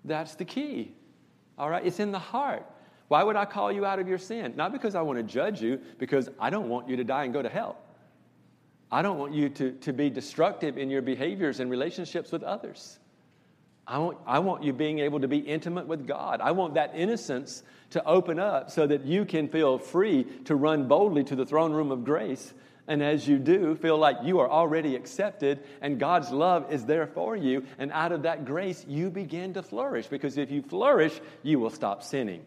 That's 0.06 0.34
the 0.34 0.44
key. 0.44 0.94
All 1.58 1.68
right? 1.68 1.84
It's 1.84 2.00
in 2.00 2.12
the 2.12 2.18
heart. 2.18 2.64
Why 3.08 3.22
would 3.22 3.36
I 3.36 3.44
call 3.44 3.70
you 3.70 3.84
out 3.84 3.98
of 3.98 4.08
your 4.08 4.18
sin? 4.18 4.54
Not 4.56 4.72
because 4.72 4.94
I 4.94 5.02
want 5.02 5.18
to 5.18 5.22
judge 5.22 5.60
you, 5.60 5.80
because 5.98 6.28
I 6.40 6.50
don't 6.50 6.68
want 6.68 6.88
you 6.88 6.96
to 6.96 7.04
die 7.04 7.24
and 7.24 7.32
go 7.32 7.42
to 7.42 7.48
hell. 7.48 7.76
I 8.90 9.02
don't 9.02 9.18
want 9.18 9.34
you 9.34 9.48
to, 9.48 9.72
to 9.72 9.92
be 9.92 10.10
destructive 10.10 10.78
in 10.78 10.90
your 10.90 11.02
behaviors 11.02 11.60
and 11.60 11.70
relationships 11.70 12.32
with 12.32 12.42
others. 12.42 12.98
I 13.86 13.98
want, 13.98 14.18
I 14.26 14.40
want 14.40 14.64
you 14.64 14.72
being 14.72 14.98
able 14.98 15.20
to 15.20 15.28
be 15.28 15.38
intimate 15.38 15.86
with 15.86 16.06
God. 16.06 16.40
I 16.40 16.50
want 16.50 16.74
that 16.74 16.92
innocence 16.94 17.62
to 17.90 18.04
open 18.04 18.40
up 18.40 18.70
so 18.70 18.86
that 18.86 19.04
you 19.04 19.24
can 19.24 19.48
feel 19.48 19.78
free 19.78 20.24
to 20.44 20.56
run 20.56 20.88
boldly 20.88 21.22
to 21.24 21.36
the 21.36 21.46
throne 21.46 21.72
room 21.72 21.92
of 21.92 22.04
grace. 22.04 22.52
And 22.88 23.02
as 23.02 23.26
you 23.26 23.38
do, 23.38 23.74
feel 23.74 23.98
like 23.98 24.18
you 24.22 24.38
are 24.38 24.48
already 24.48 24.94
accepted 24.94 25.64
and 25.80 25.98
God's 25.98 26.30
love 26.30 26.72
is 26.72 26.84
there 26.84 27.06
for 27.06 27.34
you. 27.34 27.64
And 27.78 27.90
out 27.90 28.12
of 28.12 28.22
that 28.22 28.44
grace, 28.44 28.84
you 28.86 29.10
begin 29.10 29.54
to 29.54 29.62
flourish. 29.62 30.06
Because 30.06 30.38
if 30.38 30.50
you 30.50 30.62
flourish, 30.62 31.20
you 31.42 31.58
will 31.58 31.70
stop 31.70 32.02
sinning. 32.02 32.46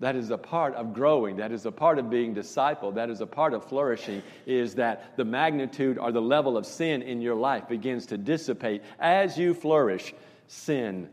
That 0.00 0.14
is 0.14 0.30
a 0.30 0.38
part 0.38 0.74
of 0.74 0.92
growing. 0.92 1.36
That 1.36 1.50
is 1.50 1.66
a 1.66 1.72
part 1.72 1.98
of 1.98 2.08
being 2.08 2.34
discipled. 2.34 2.94
That 2.94 3.10
is 3.10 3.20
a 3.20 3.26
part 3.26 3.52
of 3.52 3.64
flourishing, 3.64 4.22
is 4.46 4.76
that 4.76 5.16
the 5.16 5.24
magnitude 5.24 5.98
or 5.98 6.12
the 6.12 6.22
level 6.22 6.56
of 6.56 6.66
sin 6.66 7.02
in 7.02 7.20
your 7.20 7.34
life 7.34 7.66
begins 7.68 8.06
to 8.06 8.18
dissipate. 8.18 8.82
As 9.00 9.36
you 9.36 9.54
flourish, 9.54 10.14
sin 10.46 11.08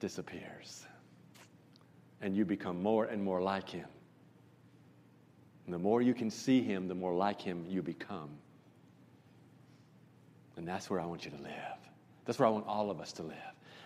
disappears. 0.00 0.84
And 2.20 2.36
you 2.36 2.44
become 2.44 2.82
more 2.82 3.04
and 3.04 3.22
more 3.22 3.40
like 3.40 3.68
Him. 3.68 3.86
And 5.68 5.74
the 5.74 5.78
more 5.78 6.00
you 6.00 6.14
can 6.14 6.30
see 6.30 6.62
Him, 6.62 6.88
the 6.88 6.94
more 6.94 7.12
like 7.12 7.42
Him 7.42 7.66
you 7.68 7.82
become. 7.82 8.30
And 10.56 10.66
that's 10.66 10.88
where 10.88 10.98
I 10.98 11.04
want 11.04 11.26
you 11.26 11.30
to 11.30 11.36
live. 11.36 11.52
That's 12.24 12.38
where 12.38 12.48
I 12.48 12.50
want 12.50 12.66
all 12.66 12.90
of 12.90 13.02
us 13.02 13.12
to 13.12 13.22
live. 13.22 13.36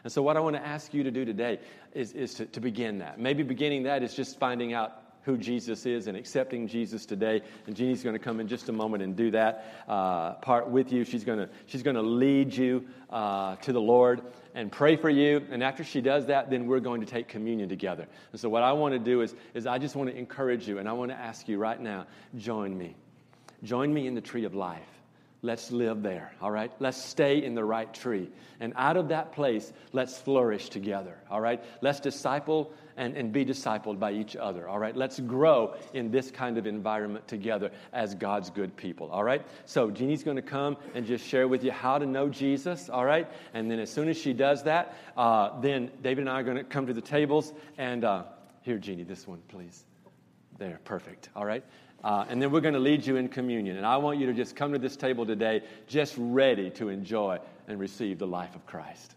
And 0.05 0.13
so, 0.13 0.23
what 0.23 0.37
I 0.37 0.41
want 0.41 0.55
to 0.55 0.65
ask 0.65 0.95
you 0.95 1.03
to 1.03 1.11
do 1.11 1.25
today 1.25 1.59
is, 1.93 2.13
is 2.13 2.35
to, 2.35 2.47
to 2.47 2.61
begin 2.61 2.99
that. 2.99 3.19
Maybe 3.19 3.43
beginning 3.43 3.83
that 3.83 4.05
is 4.05 4.15
just 4.15 4.39
finding 4.39 4.73
out 4.73 4.93
who 5.23 5.37
Jesus 5.37 5.87
is 5.87 6.07
and 6.07 6.17
accepting 6.17 6.67
Jesus 6.67 7.07
today. 7.07 7.43
And 7.67 7.77
Jeannie's 7.77 8.03
going 8.03 8.15
to 8.15 8.19
come 8.19 8.41
in 8.41 8.49
just 8.49 8.69
a 8.69 8.73
moment 8.73 9.03
and 9.03 9.17
do 9.17 9.31
that 9.31 9.85
uh, 9.89 10.35
part 10.35 10.69
with 10.69 10.93
you. 10.93 11.05
She's 11.05 11.25
going 11.25 11.39
to, 11.39 11.49
she's 11.67 11.83
going 11.83 11.97
to 11.97 12.03
lead 12.03 12.55
you 12.55 12.87
uh, 13.11 13.57
to 13.57 13.73
the 13.73 13.81
Lord 13.81 14.23
and 14.55 14.71
pray 14.71 14.97
for 14.97 15.11
you. 15.11 15.45
And 15.51 15.63
after 15.63 15.85
she 15.85 16.01
does 16.01 16.27
that, 16.27 16.51
then 16.51 16.67
we're 16.67 16.81
going 16.81 17.01
to 17.01 17.07
take 17.07 17.29
communion 17.29 17.69
together. 17.69 18.07
And 18.33 18.41
so, 18.41 18.49
what 18.49 18.63
I 18.63 18.73
want 18.73 18.95
to 18.95 18.99
do 18.99 19.23
is, 19.23 19.35
is 19.55 19.67
I 19.67 19.79
just 19.79 19.95
want 19.95 20.11
to 20.11 20.17
encourage 20.17 20.67
you 20.67 20.79
and 20.79 20.89
I 20.89 20.93
want 20.93 21.11
to 21.11 21.17
ask 21.17 21.49
you 21.49 21.59
right 21.59 21.81
now 21.81 22.07
join 22.37 22.77
me. 22.77 22.97
Join 23.63 23.95
me 23.95 24.07
in 24.07 24.15
the 24.15 24.21
tree 24.21 24.45
of 24.45 24.55
life. 24.55 24.83
Let's 25.45 25.73
live 25.73 26.05
there, 26.05 26.33
all 26.41 26.53
right? 26.53 26.71
Let's 26.79 27.03
stay 27.03 27.43
in 27.43 27.57
the 27.57 27.65
right 27.65 27.93
tree. 27.93 28.31
And 28.61 28.73
out 28.77 28.97
of 28.97 29.09
that 29.09 29.33
place, 29.33 29.73
let's 29.93 30.17
flourish 30.17 30.69
together, 30.69 31.19
all 31.29 31.41
right? 31.41 31.63
Let's 31.81 31.99
disciple 31.99 32.73
and, 32.97 33.17
and 33.17 33.33
be 33.33 33.45
discipled 33.45 33.99
by 33.99 34.13
each 34.13 34.37
other, 34.37 34.69
all 34.69 34.79
right? 34.79 34.97
Let's 34.97 35.21
grow 35.21 35.75
in 35.95 36.11
this 36.11 36.31
kind 36.31 36.59
of 36.59 36.67
environment 36.67 37.27
together 37.29 37.71
as 37.93 38.15
God's 38.15 38.51
good 38.51 38.77
people, 38.77 39.11
all 39.11 39.25
right? 39.25 39.45
So 39.65 39.91
Jeannie's 39.91 40.23
going 40.23 40.37
to 40.37 40.43
come 40.43 40.77
and 40.95 41.07
just 41.07 41.27
share 41.27 41.49
with 41.49 41.65
you 41.65 41.73
how 41.73 41.99
to 41.99 42.07
know 42.07 42.29
Jesus, 42.29 42.89
all 42.89 43.05
right? 43.05 43.29
And 43.55 43.71
then 43.71 43.79
as 43.79 43.91
soon 43.91 44.09
as 44.09 44.17
she 44.17 44.33
does 44.33 44.63
that, 44.65 44.97
uh, 45.17 45.61
then 45.61 45.91
David 46.03 46.23
and 46.23 46.31
I 46.31 46.41
are 46.41 46.45
going 46.45 46.57
to 46.57 46.65
come 46.65 46.87
to 46.87 46.95
the 46.95 47.01
tables. 47.01 47.53
And 47.79 48.05
uh, 48.05 48.25
here, 48.63 48.79
Jeannie, 48.79 49.05
this 49.05 49.27
one, 49.27 49.43
please. 49.49 49.85
There, 50.59 50.81
perfect, 50.85 51.31
all 51.35 51.45
right? 51.45 51.65
Uh, 52.05 52.25
and 52.29 52.43
then 52.43 52.51
we're 52.51 52.61
going 52.61 52.75
to 52.75 52.81
lead 52.81 53.07
you 53.07 53.17
in 53.17 53.29
communion. 53.29 53.77
And 53.77 53.87
I 53.87 53.97
want 53.97 54.19
you 54.19 54.27
to 54.27 54.35
just 54.35 54.57
come 54.57 54.73
to 54.73 54.79
this 54.79 54.97
table 54.97 55.25
today 55.25 55.63
just 55.87 56.15
ready 56.19 56.71
to 56.71 56.89
enjoy 56.89 57.39
and 57.69 57.79
receive 57.79 58.19
the 58.19 58.27
life 58.27 58.55
of 58.55 58.67
Christ. 58.67 59.15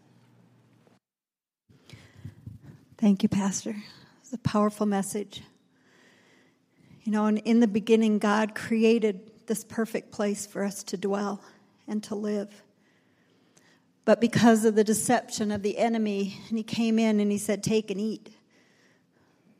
Thank 3.06 3.22
you, 3.22 3.28
Pastor. 3.28 3.76
It's 4.20 4.32
a 4.32 4.38
powerful 4.38 4.84
message. 4.84 5.44
You 7.04 7.12
know, 7.12 7.26
and 7.26 7.38
in 7.38 7.60
the 7.60 7.68
beginning, 7.68 8.18
God 8.18 8.56
created 8.56 9.30
this 9.46 9.62
perfect 9.62 10.10
place 10.10 10.44
for 10.44 10.64
us 10.64 10.82
to 10.82 10.96
dwell 10.96 11.40
and 11.86 12.02
to 12.02 12.16
live. 12.16 12.64
But 14.04 14.20
because 14.20 14.64
of 14.64 14.74
the 14.74 14.82
deception 14.82 15.52
of 15.52 15.62
the 15.62 15.78
enemy, 15.78 16.40
and 16.48 16.58
he 16.58 16.64
came 16.64 16.98
in 16.98 17.20
and 17.20 17.30
he 17.30 17.38
said, 17.38 17.62
Take 17.62 17.92
and 17.92 18.00
eat. 18.00 18.30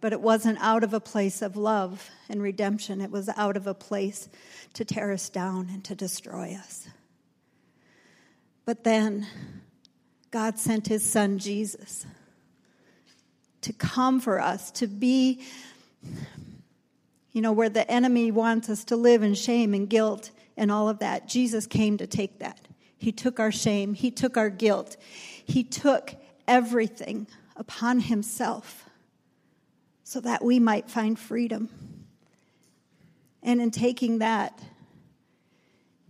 But 0.01 0.13
it 0.13 0.21
wasn't 0.21 0.59
out 0.61 0.83
of 0.83 0.93
a 0.93 0.99
place 0.99 1.41
of 1.41 1.57
love 1.57 2.11
and 2.29 2.43
redemption, 2.43 3.01
it 3.01 3.13
was 3.13 3.29
out 3.37 3.57
of 3.57 3.69
a 3.69 3.75
place 3.75 4.29
to 4.73 4.85
tear 4.85 5.13
us 5.13 5.29
down 5.29 5.69
and 5.73 5.85
to 5.85 5.95
destroy 5.95 6.59
us. 6.59 6.89
But 8.65 8.83
then 8.83 9.25
God 10.33 10.59
sent 10.59 10.89
his 10.89 11.09
son 11.09 11.39
Jesus 11.39 12.07
to 13.67 13.73
come 13.73 14.21
for 14.21 14.41
us, 14.41 14.71
to 14.71 14.87
be, 14.87 15.43
you 17.33 17.43
know, 17.43 17.51
where 17.51 17.69
the 17.69 17.91
enemy 17.91 18.31
wants 18.31 18.71
us 18.71 18.85
to 18.85 18.95
live 18.95 19.25
in 19.25 19.35
shame 19.35 19.75
and 19.75 19.91
guilt 19.91 20.31
and 20.57 20.71
all 20.71 20.89
of 20.89 21.01
that. 21.01 21.27
Jesus 21.27 21.67
came 21.67 21.99
to 21.99 22.07
take 22.07 22.39
that. 22.39 22.61
He 22.97 23.11
took 23.11 23.41
our 23.41 23.51
shame, 23.51 23.95
He 23.95 24.13
took 24.13 24.37
our 24.37 24.51
guilt, 24.51 24.97
He 25.45 25.65
took 25.65 26.15
everything 26.47 27.27
upon 27.57 27.99
Himself 27.99 28.85
so 30.05 30.21
that 30.21 30.45
we 30.45 30.61
might 30.61 30.89
find 30.89 31.19
freedom. 31.19 31.69
And 33.43 33.61
in 33.61 33.73
taking 33.73 34.21
that, 34.21 34.63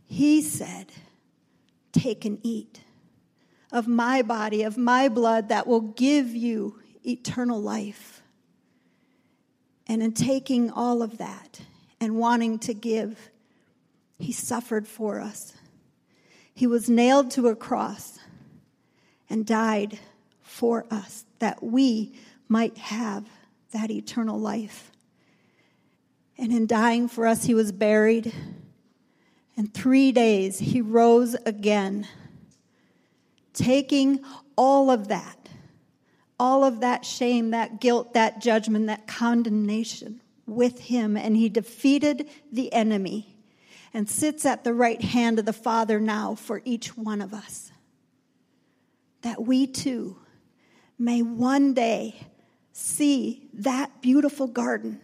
He 0.05 0.43
said, 0.43 0.93
Take 1.93 2.27
and 2.27 2.39
eat 2.43 2.83
of 3.73 3.89
my 3.89 4.21
body, 4.21 4.63
of 4.63 4.77
my 4.77 5.09
blood 5.09 5.49
that 5.49 5.67
will 5.67 5.81
give 5.81 6.37
you 6.37 6.79
eternal 7.07 7.61
life. 7.61 8.23
And 9.87 10.03
in 10.03 10.13
taking 10.13 10.71
all 10.71 11.03
of 11.03 11.19
that 11.19 11.61
and 12.01 12.17
wanting 12.17 12.59
to 12.61 12.75
give, 12.75 13.31
he 14.19 14.33
suffered 14.33 14.89
for 14.89 15.21
us. 15.21 15.53
He 16.55 16.67
was 16.67 16.89
nailed 16.89 17.31
to 17.33 17.49
a 17.49 17.57
cross 17.57 18.19
and 19.29 19.45
died 19.47 19.99
for 20.43 20.87
us 20.91 21.25
that 21.39 21.63
we 21.63 22.15
might 22.49 22.79
have 22.79 23.29
that 23.73 23.91
eternal 23.91 24.39
life. 24.39 24.91
And 26.39 26.53
in 26.53 26.67
dying 26.67 27.09
for 27.09 27.27
us, 27.27 27.45
he 27.45 27.55
was 27.55 27.73
buried. 27.73 28.33
And 29.57 29.73
three 29.73 30.13
days 30.13 30.59
he 30.59 30.81
rose 30.81 31.35
again, 31.47 32.07
taking 33.53 34.21
all 34.57 34.91
of 34.91 35.09
that, 35.09 35.36
all 36.39 36.65
of 36.65 36.81
that 36.81 37.05
shame, 37.05 37.51
that 37.51 37.81
guilt, 37.81 38.15
that 38.15 38.41
judgment, 38.41 38.87
that 38.87 39.07
condemnation 39.07 40.21
with 40.47 40.81
him. 40.81 41.17
And 41.17 41.37
he 41.37 41.49
defeated 41.49 42.29
the 42.53 42.73
enemy 42.73 43.37
and 43.95 44.09
sits 44.09 44.45
at 44.45 44.65
the 44.65 44.75
right 44.75 45.01
hand 45.01 45.39
of 45.39 45.47
the 45.47 45.53
Father 45.53 45.99
now 45.99 46.35
for 46.35 46.61
each 46.65 46.97
one 46.97 47.23
of 47.23 47.33
us. 47.33 47.73
That 49.23 49.43
we 49.43 49.67
too 49.67 50.19
may 50.99 51.23
one 51.23 51.75
day 51.75 52.15
see 52.73 53.49
that 53.55 54.03
beautiful 54.03 54.47
garden 54.47 55.01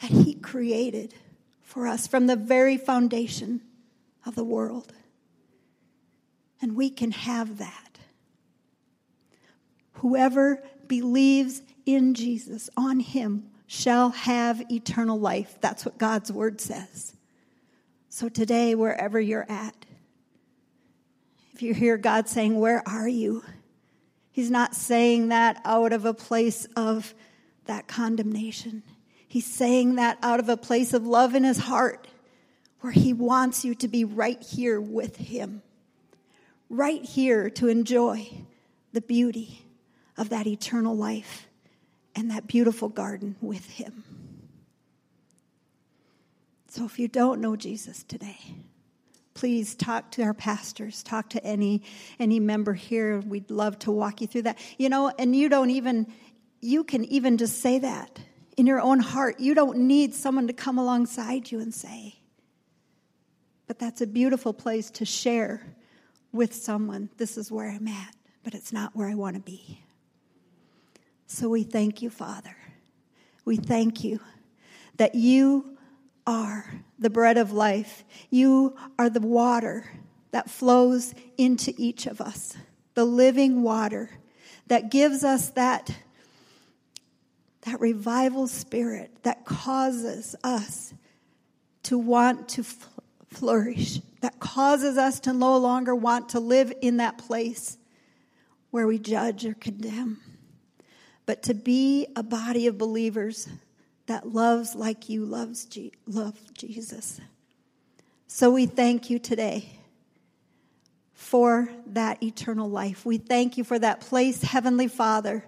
that 0.00 0.10
He 0.10 0.34
created 0.34 1.14
for 1.60 1.86
us 1.86 2.06
from 2.06 2.26
the 2.26 2.36
very 2.36 2.76
foundation 2.76 3.60
of 4.24 4.34
the 4.34 4.44
world. 4.44 4.92
And 6.60 6.76
we 6.76 6.90
can 6.90 7.10
have 7.10 7.58
that. 7.58 7.87
Whoever 9.98 10.62
believes 10.86 11.62
in 11.84 12.14
Jesus, 12.14 12.70
on 12.76 13.00
Him, 13.00 13.50
shall 13.66 14.10
have 14.10 14.62
eternal 14.70 15.18
life. 15.18 15.58
That's 15.60 15.84
what 15.84 15.98
God's 15.98 16.32
word 16.32 16.60
says. 16.60 17.14
So 18.08 18.28
today, 18.28 18.74
wherever 18.74 19.20
you're 19.20 19.46
at, 19.48 19.74
if 21.52 21.62
you 21.62 21.74
hear 21.74 21.96
God 21.96 22.28
saying, 22.28 22.58
Where 22.58 22.88
are 22.88 23.08
you? 23.08 23.42
He's 24.30 24.52
not 24.52 24.76
saying 24.76 25.28
that 25.28 25.60
out 25.64 25.92
of 25.92 26.04
a 26.04 26.14
place 26.14 26.66
of 26.76 27.12
that 27.64 27.88
condemnation. 27.88 28.84
He's 29.26 29.46
saying 29.46 29.96
that 29.96 30.18
out 30.22 30.38
of 30.38 30.48
a 30.48 30.56
place 30.56 30.94
of 30.94 31.06
love 31.06 31.34
in 31.34 31.42
his 31.42 31.58
heart, 31.58 32.06
where 32.80 32.92
he 32.92 33.12
wants 33.12 33.64
you 33.64 33.74
to 33.74 33.88
be 33.88 34.04
right 34.04 34.40
here 34.40 34.80
with 34.80 35.16
him, 35.16 35.62
right 36.70 37.04
here 37.04 37.50
to 37.50 37.66
enjoy 37.66 38.30
the 38.92 39.00
beauty 39.00 39.64
of 40.18 40.28
that 40.28 40.46
eternal 40.46 40.94
life 40.94 41.48
and 42.14 42.30
that 42.30 42.46
beautiful 42.46 42.88
garden 42.88 43.36
with 43.40 43.64
him. 43.70 44.04
So 46.68 46.84
if 46.84 46.98
you 46.98 47.08
don't 47.08 47.40
know 47.40 47.56
Jesus 47.56 48.02
today, 48.02 48.38
please 49.32 49.74
talk 49.74 50.10
to 50.12 50.22
our 50.22 50.34
pastors, 50.34 51.02
talk 51.02 51.30
to 51.30 51.42
any 51.44 51.82
any 52.18 52.40
member 52.40 52.74
here. 52.74 53.20
We'd 53.20 53.50
love 53.50 53.78
to 53.80 53.92
walk 53.92 54.20
you 54.20 54.26
through 54.26 54.42
that. 54.42 54.58
You 54.76 54.88
know, 54.88 55.12
and 55.18 55.34
you 55.34 55.48
don't 55.48 55.70
even 55.70 56.12
you 56.60 56.84
can 56.84 57.04
even 57.06 57.38
just 57.38 57.60
say 57.60 57.78
that 57.78 58.20
in 58.56 58.66
your 58.66 58.80
own 58.80 58.98
heart. 58.98 59.40
You 59.40 59.54
don't 59.54 59.78
need 59.78 60.14
someone 60.14 60.48
to 60.48 60.52
come 60.52 60.76
alongside 60.76 61.50
you 61.50 61.60
and 61.60 61.72
say. 61.72 62.16
But 63.66 63.78
that's 63.78 64.00
a 64.00 64.06
beautiful 64.06 64.52
place 64.52 64.90
to 64.92 65.04
share 65.04 65.62
with 66.32 66.54
someone. 66.54 67.10
This 67.16 67.38
is 67.38 67.50
where 67.52 67.70
I'm 67.70 67.86
at, 67.86 68.14
but 68.42 68.54
it's 68.54 68.72
not 68.72 68.96
where 68.96 69.08
I 69.08 69.14
want 69.14 69.36
to 69.36 69.42
be. 69.42 69.80
So 71.28 71.50
we 71.50 71.62
thank 71.62 72.00
you, 72.00 72.08
Father. 72.08 72.56
We 73.44 73.56
thank 73.56 74.02
you 74.02 74.18
that 74.96 75.14
you 75.14 75.76
are 76.26 76.82
the 76.98 77.10
bread 77.10 77.36
of 77.36 77.52
life. 77.52 78.02
You 78.30 78.76
are 78.98 79.10
the 79.10 79.20
water 79.20 79.84
that 80.30 80.50
flows 80.50 81.14
into 81.36 81.72
each 81.76 82.06
of 82.06 82.22
us, 82.22 82.56
the 82.94 83.04
living 83.04 83.62
water 83.62 84.10
that 84.68 84.90
gives 84.90 85.22
us 85.22 85.50
that, 85.50 85.94
that 87.62 87.78
revival 87.78 88.46
spirit 88.46 89.22
that 89.22 89.44
causes 89.44 90.34
us 90.42 90.94
to 91.84 91.98
want 91.98 92.48
to 92.48 92.64
flourish, 93.28 94.00
that 94.22 94.40
causes 94.40 94.96
us 94.96 95.20
to 95.20 95.34
no 95.34 95.58
longer 95.58 95.94
want 95.94 96.30
to 96.30 96.40
live 96.40 96.72
in 96.80 96.96
that 96.96 97.18
place 97.18 97.76
where 98.70 98.86
we 98.86 98.98
judge 98.98 99.44
or 99.44 99.54
condemn, 99.54 100.20
but 101.28 101.42
to 101.42 101.52
be 101.52 102.06
a 102.16 102.22
body 102.22 102.68
of 102.68 102.78
believers 102.78 103.50
that 104.06 104.32
loves 104.32 104.74
like 104.74 105.10
you 105.10 105.26
loves 105.26 105.66
Je- 105.66 105.92
love 106.06 106.38
Jesus. 106.54 107.20
So 108.26 108.50
we 108.50 108.64
thank 108.64 109.10
you 109.10 109.18
today 109.18 109.78
for 111.12 111.68
that 111.88 112.22
eternal 112.22 112.70
life. 112.70 113.04
We 113.04 113.18
thank 113.18 113.58
you 113.58 113.64
for 113.64 113.78
that 113.78 114.00
place, 114.00 114.40
Heavenly 114.40 114.88
Father, 114.88 115.44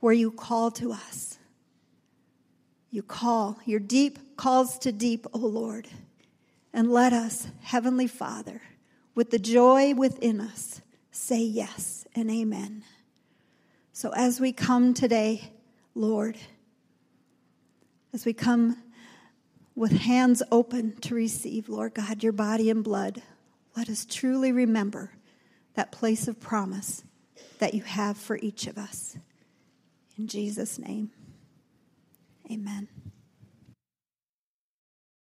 where 0.00 0.12
you 0.12 0.32
call 0.32 0.72
to 0.72 0.90
us. 0.90 1.38
You 2.90 3.04
call, 3.04 3.60
your 3.64 3.78
deep 3.78 4.36
calls 4.36 4.76
to 4.80 4.90
deep, 4.90 5.24
O 5.32 5.38
Lord. 5.38 5.86
And 6.72 6.90
let 6.90 7.12
us, 7.12 7.46
Heavenly 7.60 8.08
Father, 8.08 8.60
with 9.14 9.30
the 9.30 9.38
joy 9.38 9.94
within 9.94 10.40
us, 10.40 10.80
say 11.12 11.42
yes 11.42 12.08
and 12.12 12.28
amen. 12.28 12.82
So 13.92 14.10
as 14.14 14.40
we 14.40 14.52
come 14.52 14.94
today, 14.94 15.52
Lord, 15.94 16.38
as 18.14 18.24
we 18.24 18.32
come 18.32 18.82
with 19.74 19.92
hands 19.92 20.42
open 20.50 20.96
to 21.00 21.14
receive, 21.14 21.68
Lord 21.68 21.94
God, 21.94 22.22
your 22.22 22.32
body 22.32 22.70
and 22.70 22.82
blood, 22.82 23.22
let 23.76 23.88
us 23.88 24.06
truly 24.06 24.50
remember 24.50 25.12
that 25.74 25.92
place 25.92 26.26
of 26.26 26.40
promise 26.40 27.04
that 27.58 27.74
you 27.74 27.82
have 27.82 28.16
for 28.16 28.36
each 28.36 28.66
of 28.66 28.78
us. 28.78 29.16
In 30.18 30.26
Jesus' 30.26 30.78
name, 30.78 31.10
amen. 32.50 32.88